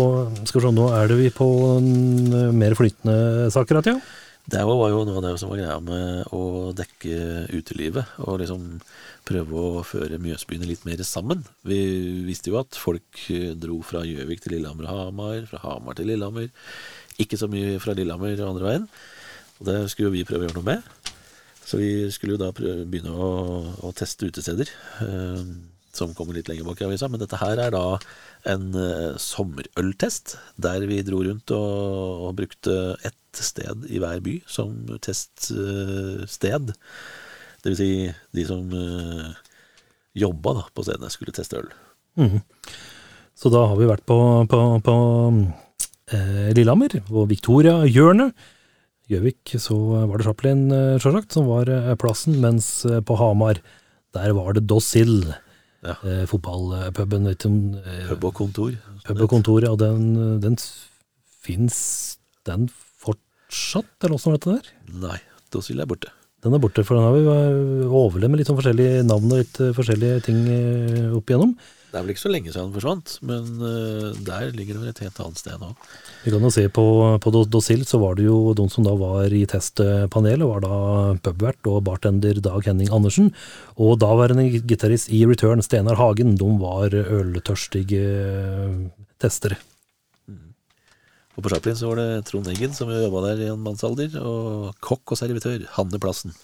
skal 0.48 0.62
vi 0.62 0.64
se, 0.64 0.72
nå 0.72 0.86
er 0.96 1.10
det 1.12 1.18
vi 1.20 1.30
på 1.36 1.46
eh, 1.76 2.52
mer 2.56 2.76
flytende 2.80 3.50
saker, 3.52 3.82
Atja. 3.82 3.98
Det 4.50 4.62
var 4.66 4.88
jo 4.90 5.02
noe 5.04 5.20
av 5.20 5.26
det 5.26 5.34
som 5.42 5.52
var 5.52 5.60
greia 5.60 5.76
med 5.84 6.32
å 6.34 6.72
dekke 6.74 7.50
utelivet, 7.52 8.14
og 8.24 8.40
liksom 8.40 8.64
prøve 9.28 9.60
å 9.60 9.84
føre 9.84 10.18
Mjøsbyene 10.24 10.70
litt 10.70 10.86
mer 10.88 11.04
sammen. 11.04 11.44
Vi 11.68 11.80
visste 12.26 12.54
jo 12.54 12.62
at 12.62 12.80
folk 12.80 13.20
eh, 13.36 13.52
dro 13.60 13.82
fra 13.84 14.06
Gjøvik 14.08 14.46
til 14.46 14.56
Lillehammer 14.56 14.88
og 14.88 15.02
Hamar, 15.04 15.44
fra 15.52 15.60
Hamar 15.66 16.00
til 16.00 16.08
Lillehammer. 16.08 16.48
Ikke 17.20 17.38
så 17.42 17.52
mye 17.52 17.76
fra 17.84 17.98
Lillehammer 18.00 18.40
og 18.40 18.54
andre 18.54 18.70
veien. 18.70 18.88
Og 19.60 19.68
det 19.68 19.78
skulle 19.92 20.08
jo 20.08 20.16
vi 20.16 20.24
prøve 20.30 20.48
å 20.48 20.48
gjøre 20.48 20.60
noe 20.62 20.70
med. 20.72 21.12
Så 21.68 21.82
vi 21.84 21.92
skulle 22.16 22.38
jo 22.38 22.42
da 22.42 22.54
prøve, 22.56 22.88
begynne 22.88 23.12
å, 23.12 23.30
å 23.84 23.92
teste 23.92 24.32
utesteder, 24.32 24.72
eh, 25.04 25.44
som 26.00 26.16
kommer 26.16 26.40
litt 26.40 26.48
lenger 26.48 26.64
bak 26.72 26.80
i 26.80 26.88
avisa. 26.88 27.12
Men 27.12 27.28
dette 27.28 27.44
her 27.44 27.60
er 27.60 27.76
da 27.76 28.00
en 28.48 28.70
eh, 28.78 29.18
sommerøltest, 29.20 30.38
der 30.62 30.86
vi 30.88 31.02
dro 31.08 31.24
rundt 31.26 31.52
og, 31.56 32.28
og 32.30 32.38
brukte 32.40 32.76
ett 33.08 33.16
sted 33.40 33.88
i 33.92 34.00
hver 34.02 34.22
by 34.24 34.40
som 34.50 34.76
teststed. 35.04 36.74
Det 37.60 37.74
vil 37.74 37.80
si, 37.80 37.92
de 38.36 38.46
som 38.48 38.72
uh, 38.72 39.34
jobba 40.18 40.56
da, 40.62 40.64
på 40.74 40.86
stedene, 40.88 41.12
skulle 41.12 41.36
teste 41.36 41.60
øl. 41.60 41.68
Mm. 42.20 42.40
Så 43.40 43.52
da 43.54 43.66
har 43.72 43.78
vi 43.80 43.88
vært 43.88 44.06
på, 44.10 44.18
på, 44.52 44.62
på 44.84 44.96
eh, 46.16 46.50
Lillehammer, 46.56 46.98
på 47.08 47.26
Victoria-hjørnet. 47.30 48.48
Gjøvik 49.10 49.56
så 49.58 49.76
var 50.06 50.20
det 50.20 50.26
Chaplin, 50.28 50.66
sjølsagt, 51.02 51.34
som 51.34 51.48
var 51.50 51.70
eh, 51.74 51.94
plassen, 52.00 52.40
mens 52.44 52.84
eh, 52.86 53.00
på 53.02 53.18
Hamar, 53.20 53.62
der 54.16 54.34
var 54.38 54.58
det 54.58 54.68
Dossill, 54.70 55.32
Ja. 55.86 55.96
eh, 56.04 56.26
fotballpuben. 56.28 57.28
eh, 57.32 58.08
Pub 58.10 58.30
og 58.30 58.34
kontor. 58.36 58.76
Pub 59.08 59.22
og 59.22 59.30
kontor, 59.32 59.64
ja, 59.64 59.74
den, 59.80 60.40
den 60.44 60.58
fins 61.40 62.18
den 62.48 62.68
fortsatt, 63.00 63.92
eller 64.04 64.16
åssen 64.18 64.34
var 64.34 64.40
dette 64.40 64.56
der? 64.58 64.72
Nei, 65.08 65.20
da 65.54 65.62
vil 65.66 65.78
jeg 65.84 65.88
borte. 65.92 66.12
Den 66.44 66.56
er 66.56 66.62
borte, 66.64 66.84
for 66.88 66.96
den 66.96 67.04
har 67.04 67.16
vi 67.16 67.24
eh, 67.32 67.98
overlevd 68.00 68.32
med 68.32 68.40
litt 68.42 68.48
sånn 68.52 68.60
forskjellige 68.60 69.04
navn 69.08 69.32
og 69.32 69.42
litt 69.42 69.60
eh, 69.64 69.74
forskjellige 69.76 70.22
ting 70.28 70.40
opp 71.16 71.28
igjennom. 71.32 71.56
Det 71.90 71.98
er 71.98 72.04
vel 72.04 72.14
ikke 72.14 72.22
så 72.22 72.30
lenge 72.30 72.52
siden 72.52 72.68
han 72.68 72.74
forsvant, 72.76 73.12
men 73.26 73.64
eh, 73.66 74.18
der 74.28 74.52
ligger 74.54 74.78
det 74.78 74.82
vel 74.84 74.92
et 74.92 75.02
helt 75.02 75.22
annet 75.24 75.40
sted 75.42 75.56
nå. 75.58 75.72
Vi 76.22 76.34
kan 76.34 76.46
jo 76.46 76.52
se 76.54 76.68
på, 76.70 76.86
på 77.24 77.34
Dosil, 77.50 77.82
så 77.90 77.98
var 78.02 78.20
det 78.20 78.28
jo 78.28 78.54
de 78.58 78.68
som 78.70 78.86
da 78.86 78.94
var 79.00 79.34
i 79.34 79.42
testpanelet, 79.50 80.46
var 80.46 80.62
da 80.66 80.76
pubvert 81.26 81.72
og 81.72 81.82
bartender 81.88 82.38
Dag 82.46 82.70
Henning 82.70 82.94
Andersen, 82.94 83.32
og 83.82 83.98
daværende 84.04 84.46
gitarist 84.70 85.10
i 85.10 85.24
Return, 85.26 85.66
Stenar 85.66 85.98
Hagen, 85.98 86.38
de 86.38 86.52
var 86.62 86.94
øltørstige 86.94 88.06
testere. 89.18 89.58
Og 91.40 91.46
på 91.46 91.54
Chaplin 91.54 91.78
så 91.80 91.90
var 91.90 92.02
det 92.02 92.26
Trond 92.28 92.50
Eggen 92.52 92.74
som 92.76 92.90
jobba 92.92 93.30
der 93.30 93.46
i 93.46 93.50
en 93.50 93.62
mannsalder, 93.66 94.14
og 94.22 94.76
kokk 94.84 95.16
og 95.16 95.24
servitør 95.24 95.64
Hanne 95.78 96.02
Plassen. 96.04 96.36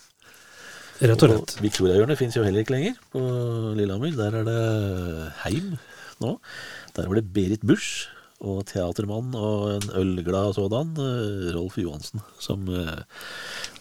Rett 1.04 1.24
og 1.26 1.32
slett. 1.32 1.56
Victoriahjørnet 1.60 2.20
fins 2.20 2.36
jo 2.38 2.44
heller 2.46 2.64
ikke 2.64 2.76
lenger 2.78 3.00
på 3.12 3.22
Lillehammer. 3.76 4.14
Der 4.16 4.38
er 4.40 4.46
det 4.48 4.60
Heim 5.44 5.74
nå. 6.24 6.38
Der 6.96 7.10
var 7.10 7.20
det 7.20 7.34
Berit 7.36 7.66
Busch 7.68 8.08
og 8.46 8.66
teatermann 8.70 9.34
og 9.36 9.70
en 9.74 9.90
ølglad 10.00 10.56
sådan, 10.56 10.94
eh, 11.00 11.52
Rolf 11.56 11.78
Johansen, 11.80 12.24
som 12.40 12.68
eh, 12.72 13.04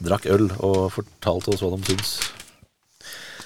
drakk 0.03 0.27
øl 0.31 0.49
og 0.59 0.93
fortalte 0.95 1.55
oss 1.55 1.63
hva 1.63 1.75
de 1.75 1.83
syns. 1.91 2.15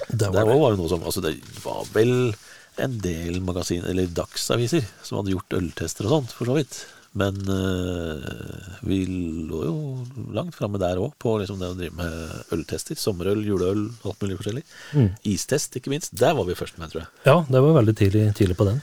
Der 0.08 0.30
Det 0.30 0.32
var 0.32 0.46
var 0.46 0.72
jo 0.72 0.78
noe 0.80 0.88
som 0.88 1.02
Altså, 1.02 1.20
det 1.24 1.36
var 1.64 1.84
vel 1.92 2.34
en 2.78 3.00
del 3.02 3.40
magasin, 3.42 3.84
eller 3.84 4.06
dagsaviser, 4.06 4.84
som 5.02 5.18
hadde 5.18 5.34
gjort 5.34 5.56
øltester 5.58 6.06
og 6.06 6.14
sånt, 6.14 6.32
for 6.36 6.48
så 6.48 6.56
vidt. 6.60 6.76
Men 7.16 7.38
uh, 7.48 8.76
vi 8.84 8.98
lå 9.48 9.62
jo 9.64 9.76
langt 10.36 10.54
framme 10.54 10.78
der 10.78 11.00
òg, 11.00 11.14
på 11.18 11.38
liksom 11.40 11.58
det 11.58 11.70
å 11.72 11.76
drive 11.78 11.96
med 11.96 12.52
øltester. 12.54 12.98
Sommerøl, 13.00 13.40
juleøl, 13.48 13.86
alt 14.04 14.20
mulig 14.22 14.36
forskjellig. 14.38 14.62
Mm. 14.92 15.08
Istest, 15.32 15.78
ikke 15.80 15.90
minst. 15.94 16.12
Der 16.20 16.36
var 16.36 16.44
vi 16.46 16.54
først 16.58 16.76
med, 16.78 16.92
tror 16.92 17.02
jeg. 17.06 17.10
Ja, 17.26 17.38
det 17.48 17.62
var 17.64 17.78
veldig 17.80 17.96
tidlig, 17.98 18.26
tidlig 18.38 18.58
på 18.60 18.68
den. 18.68 18.78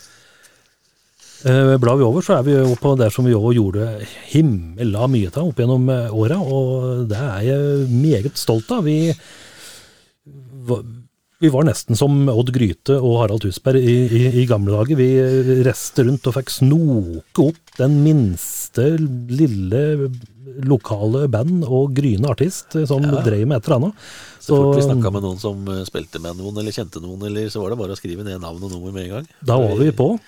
Uh, 1.45 1.75
blar 1.77 1.99
vi 1.99 2.07
over, 2.07 2.25
så 2.25 2.39
er 2.39 2.43
vi 2.47 2.55
jo 2.57 2.73
på 2.81 2.95
der 2.97 3.13
som 3.13 3.27
vi 3.29 3.35
òg 3.37 3.51
gjorde 3.59 3.87
himmela 4.31 5.05
mye 5.11 5.29
av 5.29 5.43
opp 5.51 5.59
gjennom 5.61 5.85
eh, 5.93 6.13
åra, 6.15 6.39
og 6.41 7.03
det 7.11 7.19
er 7.21 7.41
jeg 7.51 7.89
meget 7.93 8.39
stolt 8.41 8.71
av. 8.73 8.87
Vi, 8.87 9.11
va- 10.65 10.81
vi 11.43 11.49
var 11.51 11.65
nesten 11.67 11.97
som 11.99 12.29
Odd 12.31 12.51
Gryte 12.55 12.95
og 13.01 13.17
Harald 13.21 13.41
Tusberg 13.43 13.81
i, 13.83 13.95
i, 14.07 14.21
i 14.41 14.45
gamle 14.49 14.71
dager. 14.71 14.95
Vi 14.99 15.09
reiste 15.67 16.05
rundt 16.07 16.25
og 16.29 16.35
fikk 16.37 16.53
snoke 16.53 17.43
opp 17.49 17.75
den 17.79 17.97
minste 18.05 18.85
lille 18.99 19.81
lokale 20.65 21.25
band 21.27 21.65
og 21.67 21.91
gryende 21.97 22.29
artist 22.31 22.77
som 22.87 23.03
Ja. 23.03 23.21
drev 23.25 23.43
med 23.49 23.57
et 23.57 23.67
eller 23.67 23.79
annet. 23.81 23.93
Så 24.39 24.55
fort 24.55 24.75
vi 24.77 24.81
Så- 24.85 24.87
snakka 24.89 25.11
med 25.11 25.23
noen 25.25 25.39
som 25.41 25.67
eh, 25.67 25.83
spilte 25.83 26.21
med 26.21 26.37
noen, 26.37 26.57
eller 26.57 26.71
kjente 26.71 27.01
noen, 27.03 27.21
eller 27.27 27.49
så 27.49 27.61
var 27.61 27.69
det 27.73 27.79
bare 27.79 27.91
å 27.97 27.99
skrive 27.99 28.23
ned 28.23 28.39
navn 28.39 28.63
og 28.63 28.71
nummer 28.71 28.93
med 28.93 29.03
en 29.05 29.09
gang. 29.17 29.27
Da 29.43 29.57
var 29.59 29.75
vi 29.75 29.91
på. 29.91 30.19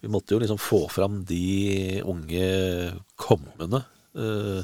Vi 0.00 0.08
måtte 0.08 0.32
jo 0.32 0.38
liksom 0.40 0.58
få 0.58 0.86
fram 0.90 1.24
de 1.28 2.00
unge 2.06 2.92
kommende 3.18 3.84
eh, 4.16 4.62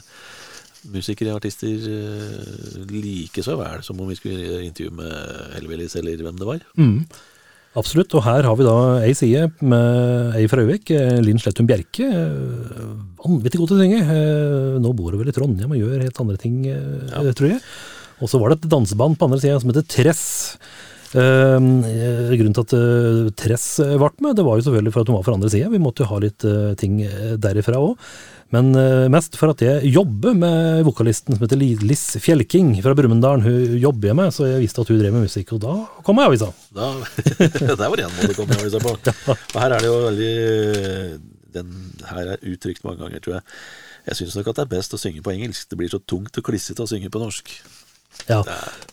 musikere, 0.90 1.34
artister, 1.36 1.74
uh, 1.86 2.80
like 2.90 3.44
så 3.44 3.58
vel 3.60 3.84
som 3.86 4.00
om 4.00 4.08
vi 4.10 4.18
skulle 4.18 4.64
intervjue 4.66 4.96
med 4.98 5.54
Helvelis 5.56 5.94
eller 6.00 6.24
hvem 6.24 6.40
det 6.40 6.48
var. 6.48 6.64
Mm. 6.78 7.04
Absolutt, 7.72 8.12
og 8.18 8.26
her 8.26 8.44
har 8.44 8.56
vi 8.58 8.66
da 8.66 8.76
ei 9.00 9.14
side 9.16 9.46
med 9.64 10.34
ei 10.36 10.44
fra 10.50 10.60
Øyvik, 10.60 10.90
eh, 10.92 11.22
Linn 11.24 11.40
Slettum 11.40 11.64
Bjerke. 11.64 12.04
eh, 12.04 12.90
Vanvittig 13.22 13.60
god 13.62 13.70
til 13.70 13.78
å 13.78 13.80
synge. 13.80 14.00
Eh, 14.02 14.78
Nå 14.82 14.92
bor 14.92 15.12
hun 15.12 15.22
vel 15.22 15.30
i 15.30 15.32
Trondheim 15.32 15.72
og 15.72 15.80
gjør 15.80 16.04
helt 16.04 16.20
andre 16.20 16.36
ting, 16.36 16.66
ja. 16.66 17.32
tror 17.32 17.54
jeg. 17.54 17.60
Og 18.20 18.28
så 18.28 18.38
var 18.38 18.50
det 18.50 18.60
et 18.60 18.70
danseband 18.70 19.16
på 19.16 19.24
andre 19.24 19.40
sida 19.40 19.58
som 19.58 19.72
heter 19.72 19.88
Tress. 19.88 20.58
Uh, 21.12 21.60
grunnen 22.32 22.54
til 22.56 22.64
at 22.64 22.72
uh, 22.72 23.26
Tress 23.36 23.66
ble 23.84 24.08
med, 24.24 24.36
det 24.38 24.44
var 24.46 24.56
jo 24.56 24.64
selvfølgelig 24.64 24.92
for 24.94 25.04
at 25.04 25.10
hun 25.10 25.18
var 25.18 25.26
fra 25.26 25.34
andre 25.36 25.50
sida. 25.52 25.68
Vi 25.72 25.80
måtte 25.82 26.04
jo 26.04 26.08
ha 26.08 26.20
litt 26.24 26.46
uh, 26.48 26.72
ting 26.80 27.02
eh, 27.04 27.34
derifra 27.36 27.80
òg. 27.82 28.00
Men 28.52 28.68
eh, 28.76 29.08
mest 29.12 29.36
for 29.40 29.54
at 29.54 29.62
jeg 29.64 29.92
jobber 29.94 30.34
med 30.36 30.82
vokalisten 30.84 31.36
som 31.36 31.44
heter 31.44 31.60
Liss 31.60 32.04
Fjellking 32.20 32.74
fra 32.84 32.92
Brumunddal. 32.96 33.44
Hun 33.46 33.76
jobber 33.80 34.10
jeg 34.10 34.18
med, 34.18 34.32
så 34.36 34.48
jeg 34.50 34.60
visste 34.66 34.84
at 34.84 34.92
hun 34.92 35.00
drev 35.00 35.14
med 35.16 35.24
musikk, 35.24 35.54
og 35.56 35.62
da 35.64 35.76
kom 36.04 36.20
jeg 36.20 36.28
i 36.28 36.32
avisa. 36.32 36.50
Da, 36.76 36.90
der 37.80 37.88
var 37.88 38.00
én 38.04 38.12
måte 38.12 38.34
å 38.34 38.38
komme 38.38 38.58
Avisa. 38.60 38.80
på. 38.80 38.92
Og 39.54 39.58
her 39.60 39.74
er 39.76 39.84
det 39.84 39.88
jo 39.88 39.96
veldig 40.06 40.34
Den 41.52 41.72
her 42.08 42.30
er 42.34 42.46
uttrykt 42.48 42.84
mange 42.84 43.02
ganger, 43.04 43.20
tror 43.24 43.38
jeg. 43.38 43.44
Jeg 44.08 44.18
syns 44.18 44.36
nok 44.38 44.50
at 44.52 44.58
det 44.58 44.64
er 44.64 44.72
best 44.72 44.96
å 44.96 45.00
synge 45.00 45.24
på 45.24 45.32
engelsk. 45.34 45.68
Det 45.68 45.78
blir 45.78 45.92
så 45.92 46.00
tungt 46.00 46.36
og 46.40 46.46
klissete 46.46 46.84
å 46.84 46.88
synge 46.90 47.12
på 47.12 47.20
norsk. 47.22 47.52
Ja, 48.28 48.42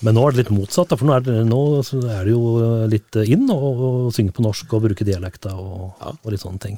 men 0.06 0.16
nå 0.16 0.22
er 0.26 0.34
det 0.34 0.46
litt 0.46 0.52
motsatt, 0.56 0.94
for 0.96 1.06
nå 1.08 1.16
er 1.18 1.24
det, 1.26 1.34
nå 1.48 1.60
er 1.84 2.28
det 2.28 2.32
jo 2.32 2.44
litt 2.90 3.18
inn 3.28 3.50
å, 3.52 4.10
synge 4.16 4.32
på 4.36 4.46
norsk 4.46 4.72
og 4.78 4.86
bruke 4.88 5.08
dialekter 5.08 5.58
og, 5.60 6.00
og 6.00 6.30
litt 6.32 6.44
sånne 6.44 6.64
ting. 6.64 6.78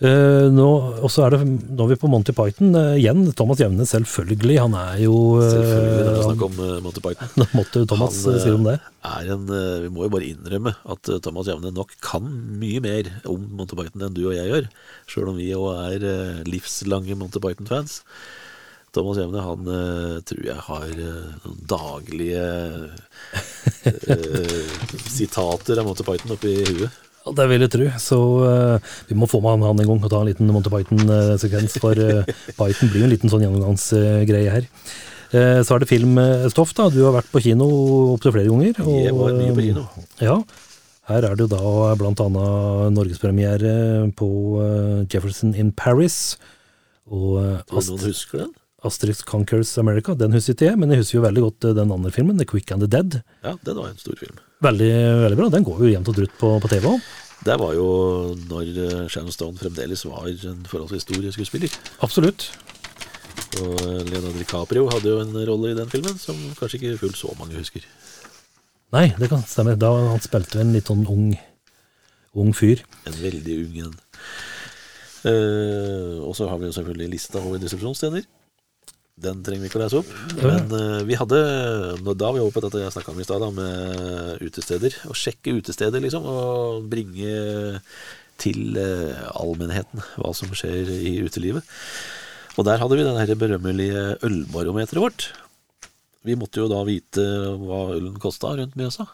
Eh, 0.00 0.46
nå, 0.48 0.66
og 1.04 1.10
så 1.12 1.26
er 1.26 1.34
det, 1.34 1.40
nå 1.44 1.84
er 1.84 1.90
vi 1.90 1.98
på 2.00 2.08
Monty 2.08 2.32
Python 2.32 2.72
uh, 2.72 2.96
igjen. 2.96 3.20
Thomas 3.36 3.60
Jevne, 3.60 3.84
selvfølgelig. 3.84 4.56
Han 4.62 4.76
er 4.78 5.02
jo 5.02 5.16
uh, 5.36 5.44
Selvfølgelig 5.44 6.06
når 6.06 6.14
vi 6.16 6.22
snakk 6.24 6.44
om 6.46 6.54
uh, 6.56 6.76
Monty 6.86 7.02
Python. 7.04 7.44
Måtte 7.58 7.82
Thomas 7.84 8.22
Han, 8.24 8.38
si 8.40 8.54
om 8.56 8.64
det. 8.64 8.78
er 9.10 9.32
en, 9.34 9.44
vi 9.84 9.90
må 9.92 10.06
jo 10.06 10.12
bare 10.14 10.30
innrømme 10.30 10.72
at 10.94 11.10
Thomas 11.26 11.50
Jevne 11.52 11.74
nok 11.76 11.92
kan 12.04 12.24
mye 12.62 12.80
mer 12.84 13.10
om 13.28 13.44
Monty 13.58 13.76
Python 13.76 14.06
enn 14.06 14.16
du 14.16 14.22
og 14.30 14.38
jeg 14.38 14.48
gjør, 14.48 14.70
sjøl 15.10 15.32
om 15.34 15.40
vi 15.40 15.50
òg 15.56 15.68
er 15.90 16.48
livslange 16.48 17.18
Monty 17.20 17.42
Python-fans. 17.44 18.00
Thomas 18.96 19.20
Jevne 19.20 19.44
han 19.44 19.68
tror 20.26 20.42
jeg 20.48 20.64
har 20.66 20.88
noen 20.96 21.60
daglige 21.70 22.48
sitater 25.20 25.84
av 25.84 25.92
Monty 25.92 26.08
Python 26.08 26.38
oppi 26.38 26.56
huet. 26.64 27.09
Ja, 27.20 27.34
det 27.36 27.46
vil 27.50 27.66
jeg 27.66 27.72
tro. 27.74 27.90
Så 28.00 28.18
uh, 28.44 28.96
vi 29.10 29.18
må 29.18 29.28
få 29.30 29.42
med 29.44 29.58
han, 29.58 29.68
han 29.68 29.82
en 29.84 29.92
gang 29.92 30.00
og 30.00 30.12
ta 30.12 30.22
en 30.22 30.30
liten 30.30 30.50
Monty 30.54 30.72
Python-sekvens, 30.72 31.76
for 31.82 32.00
uh, 32.00 32.24
Python 32.58 32.92
blir 32.92 33.04
jo 33.04 33.10
en 33.10 33.14
liten 33.14 33.32
sånn 33.32 33.44
gjennomgangsgreie 33.44 34.56
her. 34.56 34.70
Uh, 35.30 35.60
så 35.62 35.76
er 35.76 35.84
det 35.84 35.90
filmstoff, 35.92 36.72
da. 36.78 36.88
Du 36.90 37.02
har 37.04 37.14
vært 37.20 37.30
på 37.30 37.44
kino 37.44 37.68
opptil 38.16 38.34
flere 38.38 38.50
ganger. 38.50 38.82
Jeg 39.04 39.14
var 39.18 39.36
mye 39.36 39.54
på 39.54 39.68
kino. 39.68 39.86
Ja. 40.22 40.40
Her 41.10 41.26
er 41.26 41.34
det 41.34 41.46
jo 41.46 41.50
da 41.50 41.94
annet 41.96 42.94
norgespremiere 42.94 43.74
på 44.18 44.28
eh, 44.62 45.06
Jefferson 45.10 45.56
in 45.58 45.72
Paris. 45.74 46.38
Og 47.10 47.40
eh, 47.40 47.56
Ast 47.74 47.90
noen 47.90 48.04
husker 48.04 48.44
den? 48.44 48.52
Asterix 48.86 49.24
Conquers 49.28 49.72
America, 49.80 50.14
den 50.16 50.32
husker 50.32 50.56
ikke 50.56 50.70
jeg, 50.70 50.78
men 50.80 50.92
jeg 50.94 51.02
husker 51.02 51.18
jo 51.18 51.24
veldig 51.26 51.42
godt 51.46 51.66
eh, 51.68 51.74
den 51.76 51.92
andre 51.96 52.12
filmen, 52.14 52.38
The 52.40 52.46
Quick 52.48 52.72
and 52.72 52.84
the 52.84 52.88
Dead. 52.90 53.20
Ja, 53.44 53.56
den 53.66 53.76
var 53.80 53.90
en 53.90 54.00
stor 54.00 54.16
film. 54.20 54.38
Veldig, 54.64 54.92
veldig 55.24 55.40
bra. 55.40 55.48
Den 55.52 55.66
går 55.66 55.82
jo 55.84 55.92
jevnt 55.92 56.12
og 56.12 56.16
trutt 56.16 56.38
på, 56.40 56.54
på 56.62 56.70
TV 56.72 56.88
òg. 56.94 57.10
Det 57.44 57.56
var 57.56 57.72
jo 57.72 57.86
når 58.50 58.66
eh, 58.84 59.06
Sharon 59.08 59.32
Stone 59.32 59.60
fremdeles 59.60 60.04
var 60.08 60.28
en 60.28 60.64
forholdsvis 60.68 61.06
stor 61.06 61.28
skuespiller. 61.36 61.76
Absolutt. 62.04 62.50
Og 63.60 63.76
eh, 63.80 64.02
Leonardo 64.08 64.36
DiCaprio 64.36 64.88
hadde 64.92 65.12
jo 65.12 65.20
en 65.22 65.38
rolle 65.48 65.72
i 65.72 65.78
den 65.78 65.92
filmen 65.92 66.18
som 66.20 66.36
kanskje 66.58 66.80
ikke 66.80 66.98
fullt 67.04 67.20
så 67.20 67.32
mange 67.38 67.56
husker. 67.56 67.84
Nei, 68.92 69.10
det 69.20 69.30
kan 69.30 69.44
stemme. 69.46 69.78
Da 69.80 69.92
han 70.10 70.20
spilte 70.24 70.60
en 70.60 70.74
litt 70.74 70.90
sånn 70.90 71.06
ung, 71.08 71.30
ung 72.36 72.52
fyr. 72.56 72.82
En 73.08 73.16
veldig 73.20 73.56
ung 73.64 73.80
en. 73.86 73.96
Eh, 75.30 76.16
og 76.24 76.34
så 76.36 76.48
har 76.50 76.60
vi 76.60 76.68
jo 76.68 76.76
selvfølgelig 76.76 77.10
lista 77.14 77.40
over 77.40 77.60
distribusjonssteder. 77.62 78.26
Den 79.20 79.42
trenger 79.44 79.64
vi 79.64 79.70
ikke 79.70 79.80
å 79.80 79.82
lese 79.82 80.00
opp. 80.00 80.10
Men 80.40 80.70
uh, 80.72 81.02
vi 81.08 81.18
hadde, 81.18 81.40
da 82.14 82.30
vi 82.32 82.40
var 82.42 82.54
på 82.54 82.62
dette 82.64 82.80
jeg 82.82 82.94
snakka 82.94 83.12
om 83.12 83.20
i 83.20 83.26
stad, 83.26 83.44
med 83.56 84.40
utesteder. 84.46 84.96
Å 85.10 85.16
sjekke 85.16 85.56
utesteder, 85.58 86.02
liksom. 86.04 86.24
Og 86.24 86.88
bringe 86.92 87.34
til 88.40 88.78
uh, 88.80 89.28
allmennheten 89.36 90.02
hva 90.16 90.32
som 90.36 90.52
skjer 90.56 90.88
i 90.96 91.18
utelivet. 91.24 91.66
Og 92.58 92.66
der 92.66 92.80
hadde 92.82 92.98
vi 92.98 93.06
det 93.06 93.38
berømmelige 93.40 94.04
ølbarometeret 94.26 95.04
vårt. 95.04 95.30
Vi 96.26 96.36
måtte 96.36 96.60
jo 96.60 96.68
da 96.68 96.82
vite 96.84 97.24
hva 97.60 97.86
ølen 97.94 98.18
kosta 98.20 98.52
rundt 98.58 98.76
Mjøsa. 98.76 99.06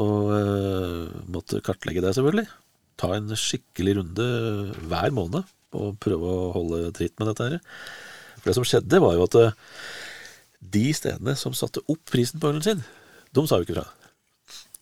Og 0.00 0.32
uh, 0.32 1.06
måtte 1.32 1.62
kartlegge 1.66 2.02
det, 2.04 2.14
selvfølgelig. 2.16 2.48
Ta 3.00 3.14
en 3.16 3.32
skikkelig 3.38 3.96
runde 4.00 4.26
hver 4.90 5.16
måned 5.16 5.48
og 5.76 5.98
prøve 6.02 6.30
å 6.30 6.52
holde 6.54 6.90
tritt 6.96 7.16
med 7.20 7.30
dette 7.30 7.46
her. 7.46 7.58
For 8.40 8.50
det 8.50 8.58
som 8.58 8.66
skjedde, 8.66 9.02
var 9.04 9.16
jo 9.16 9.28
at 9.28 9.38
eh, 9.40 9.56
de 10.74 10.84
stedene 10.96 11.36
som 11.38 11.56
satte 11.56 11.84
opp 11.86 12.02
prisen 12.10 12.42
på 12.42 12.50
ølen 12.52 12.64
sin, 12.64 12.84
de 13.30 13.46
sa 13.46 13.60
jo 13.60 13.68
ikke 13.68 13.78
fra. 13.78 13.88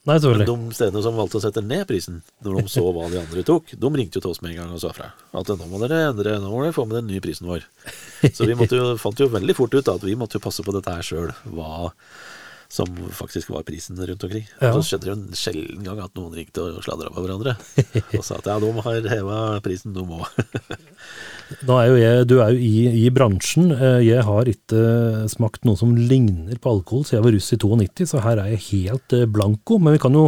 Nei, 0.08 0.16
Men 0.24 0.44
de 0.46 0.54
stedene 0.72 1.02
som 1.04 1.18
valgte 1.18 1.36
å 1.36 1.42
sette 1.42 1.60
ned 1.60 1.84
prisen, 1.88 2.22
når 2.44 2.62
de 2.62 2.70
så 2.72 2.84
hva 2.86 3.10
de 3.12 3.18
andre 3.20 3.42
tok, 3.44 3.74
de 3.76 3.88
ringte 3.92 4.16
jo 4.16 4.24
til 4.24 4.32
oss 4.32 4.40
med 4.40 4.54
en 4.54 4.62
gang 4.62 4.70
og 4.72 4.80
sa 4.80 4.92
fra. 4.96 5.10
At 5.36 5.50
nå 5.52 5.66
må 5.68 5.80
dere 5.82 5.98
endre, 6.08 6.38
nå 6.40 6.48
må 6.48 6.62
dere 6.64 6.76
få 6.76 6.86
med 6.88 7.02
den 7.02 7.10
nye 7.10 7.24
prisen 7.24 7.50
vår. 7.50 7.66
Så 8.32 8.46
vi 8.48 8.56
måtte 8.56 8.78
jo, 8.78 8.94
fant 9.00 9.20
jo 9.20 9.28
veldig 9.28 9.56
fort 9.58 9.74
ut 9.76 9.84
da, 9.84 9.98
at 9.98 10.06
vi 10.06 10.16
måtte 10.16 10.38
jo 10.38 10.44
passe 10.46 10.64
på 10.64 10.72
dette 10.72 10.94
her 10.94 11.04
sjøl, 11.04 11.34
hva 11.52 11.90
som 12.68 12.88
faktisk 13.16 13.48
var 13.54 13.62
prisen 13.64 13.96
rundt 13.96 14.24
omkring. 14.26 14.44
Ja. 14.60 14.74
Så 14.76 14.82
skjedde 14.84 15.06
det 15.06 15.08
jo 15.08 15.16
en 15.16 15.38
sjelden 15.40 15.86
gang 15.86 16.02
at 16.04 16.12
noen 16.18 16.34
ringte 16.36 16.60
og 16.66 16.82
sladra 16.84 17.08
på 17.14 17.22
hverandre. 17.24 17.54
Og 18.18 18.24
sa 18.26 18.36
at 18.36 18.50
ja, 18.50 18.58
de 18.60 18.72
har 18.84 19.08
heva 19.14 19.38
prisen, 19.64 19.94
de 19.96 20.04
òg. 20.04 20.26
Nå 21.68 21.78
er 21.80 21.86
jo 21.88 21.96
jeg, 21.96 22.26
du 22.28 22.34
er 22.44 22.52
jo 22.52 22.60
i, 22.60 23.06
i 23.06 23.08
bransjen. 23.14 23.70
Eh, 23.72 24.02
Jeg 24.04 24.26
har 24.28 24.50
ikke 24.52 24.82
smakt 25.32 25.64
noe 25.64 25.80
som 25.80 25.96
ligner 25.96 26.60
på 26.60 26.74
alkohol, 26.76 27.06
så 27.08 27.16
jeg 27.16 27.24
var 27.24 27.36
russ 27.38 27.48
i 27.56 27.60
92, 27.64 28.10
så 28.12 28.20
her 28.26 28.42
er 28.44 28.52
jeg 28.52 28.64
helt 28.68 29.16
eh, 29.16 29.24
blanko. 29.24 29.80
Men 29.80 29.96
vi 29.96 30.02
kan 30.04 30.20
jo 30.20 30.26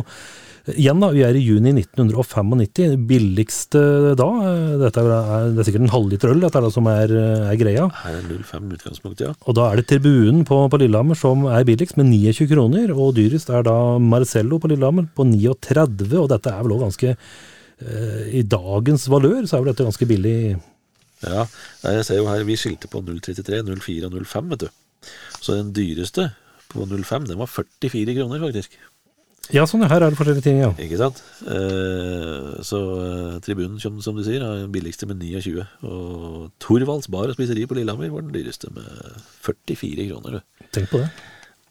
Igjen, 0.79 1.01
da. 1.03 1.11
Vi 1.14 1.23
er 1.27 1.37
i 1.37 1.43
juni 1.43 1.73
1995. 1.77 2.97
Billigste 3.09 3.83
da 4.18 4.29
eh, 4.47 4.75
dette 4.81 5.03
er, 5.03 5.11
er, 5.11 5.49
Det 5.55 5.62
er 5.62 5.68
sikkert 5.68 5.85
en 5.87 5.93
halvliter 5.95 6.33
øl, 6.33 6.43
dette 6.45 6.61
er 6.61 6.66
det 6.66 6.73
som 6.75 6.89
er, 6.91 7.14
eh, 7.14 7.47
er 7.53 7.61
greia. 7.61 7.87
Her 8.03 8.18
er 8.18 8.27
05 8.31 8.75
utgangspunkt, 8.77 9.23
ja. 9.25 9.33
Og 9.47 9.57
da 9.59 9.68
er 9.71 9.81
det 9.81 9.87
Tribunen 9.91 10.43
på, 10.49 10.59
på 10.73 10.81
Lillehammer 10.83 11.18
som 11.18 11.47
er 11.51 11.66
billigst, 11.68 11.99
med 12.01 12.11
29 12.12 12.51
kroner. 12.53 12.93
Og 12.97 13.14
dyrest 13.18 13.53
er 13.55 13.64
da 13.66 13.77
Marcello 14.03 14.61
på 14.62 14.73
Lillehammer 14.73 15.09
på 15.16 15.27
39, 15.29 16.11
og 16.21 16.29
dette 16.35 16.53
er 16.53 16.66
vel 16.66 16.77
òg 16.77 16.85
ganske 16.89 17.14
eh, 17.14 18.21
I 18.41 18.45
dagens 18.47 19.09
valør 19.12 19.43
så 19.45 19.59
er 19.59 19.64
vel 19.64 19.73
dette 19.73 19.89
ganske 19.89 20.11
billig. 20.11 20.37
Ja, 21.21 21.45
jeg 21.85 22.05
ser 22.09 22.23
jo 22.23 22.29
her, 22.31 22.47
vi 22.49 22.57
skilte 22.57 22.89
på 22.89 23.03
033, 23.05 23.64
04 23.68 24.09
og 24.09 24.23
05, 24.25 24.55
vet 24.55 24.64
du. 24.64 24.71
Så 25.41 25.57
den 25.57 25.75
dyreste 25.77 26.31
på 26.71 26.87
05, 26.87 27.27
den 27.29 27.41
var 27.41 27.51
44 27.51 28.14
kroner, 28.14 28.41
faktisk. 28.47 28.77
Ja, 29.55 29.65
sånn, 29.67 29.83
her 29.91 30.03
er 30.07 30.13
det 30.13 30.19
forskjellige 30.19 30.45
ting, 30.47 30.61
ja. 30.63 30.71
Ikke 30.79 30.99
sant? 31.01 31.19
Eh, 31.47 32.61
så 32.67 32.79
eh, 33.01 33.35
tribunen, 33.45 33.81
som, 33.83 33.97
som 34.05 34.15
du 34.19 34.23
sier, 34.27 34.45
er 34.47 34.63
den 34.65 34.73
billigste 34.75 35.09
med 35.11 35.19
29. 35.23 35.65
Og 35.89 36.51
Thorvalds 36.63 37.11
bar 37.11 37.31
og 37.33 37.37
spiseri 37.39 37.67
på 37.71 37.77
Lillehammer 37.79 38.13
var 38.15 38.25
den 38.27 38.35
dyreste 38.37 38.71
med 38.77 38.87
44 39.47 40.09
kroner. 40.13 40.39
du. 40.39 40.65
Tenk 40.77 40.91
på 40.93 41.03
det. 41.03 41.11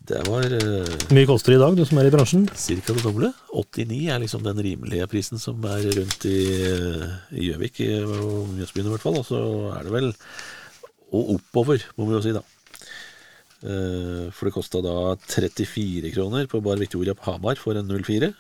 Det 0.10 0.24
var 0.26 0.42
eh, 0.58 0.94
mye 1.14 1.28
koster 1.30 1.54
det 1.54 1.60
i 1.60 1.62
dag, 1.62 1.76
du 1.78 1.84
som 1.86 2.00
er 2.02 2.08
i 2.10 2.14
bransjen? 2.14 2.48
ca. 2.50 2.94
det 2.96 3.04
doble. 3.06 3.30
89 3.54 4.00
er 4.10 4.24
liksom 4.24 4.42
den 4.48 4.62
rimelige 4.66 5.06
prisen 5.12 5.38
som 5.42 5.62
er 5.70 5.84
rundt 6.00 6.26
i 6.26 6.38
eh, 6.66 7.04
i 7.38 7.50
Gjøvik, 7.52 7.84
i- 7.86 8.00
og 8.08 8.48
Mjøsbyen 8.56 8.90
i 8.90 8.94
hvert 8.96 9.06
fall. 9.06 9.20
Og 9.22 9.28
så 9.30 9.42
er 9.78 9.86
det 9.86 9.94
vel 9.94 10.10
Og 11.14 11.36
oppover, 11.40 11.82
må 11.98 12.06
vi 12.06 12.14
jo 12.14 12.22
si, 12.22 12.32
da. 12.36 12.42
Eh, 13.60 14.32
For 14.32 14.48
det 14.48 14.56
kosta 14.56 14.82
da 14.84 15.16
34 15.20 16.14
kroner 16.14 16.48
på 16.48 16.62
Bar 16.64 16.80
Victoria 16.80 17.16
på 17.16 17.28
Hamar 17.28 17.60
for 17.60 17.76
en 17.80 17.90
04. 17.92 18.32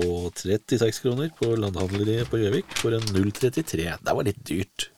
Og 0.00 0.30
36 0.36 1.00
kroner 1.02 1.32
på 1.34 1.54
Landhandleriet 1.58 2.28
på 2.30 2.38
Gjøvik 2.38 2.76
for 2.78 2.94
en 2.94 3.06
033. 3.10 3.88
Det 4.04 4.16
var 4.16 4.26
litt 4.26 4.40
dyrt. 4.46 4.90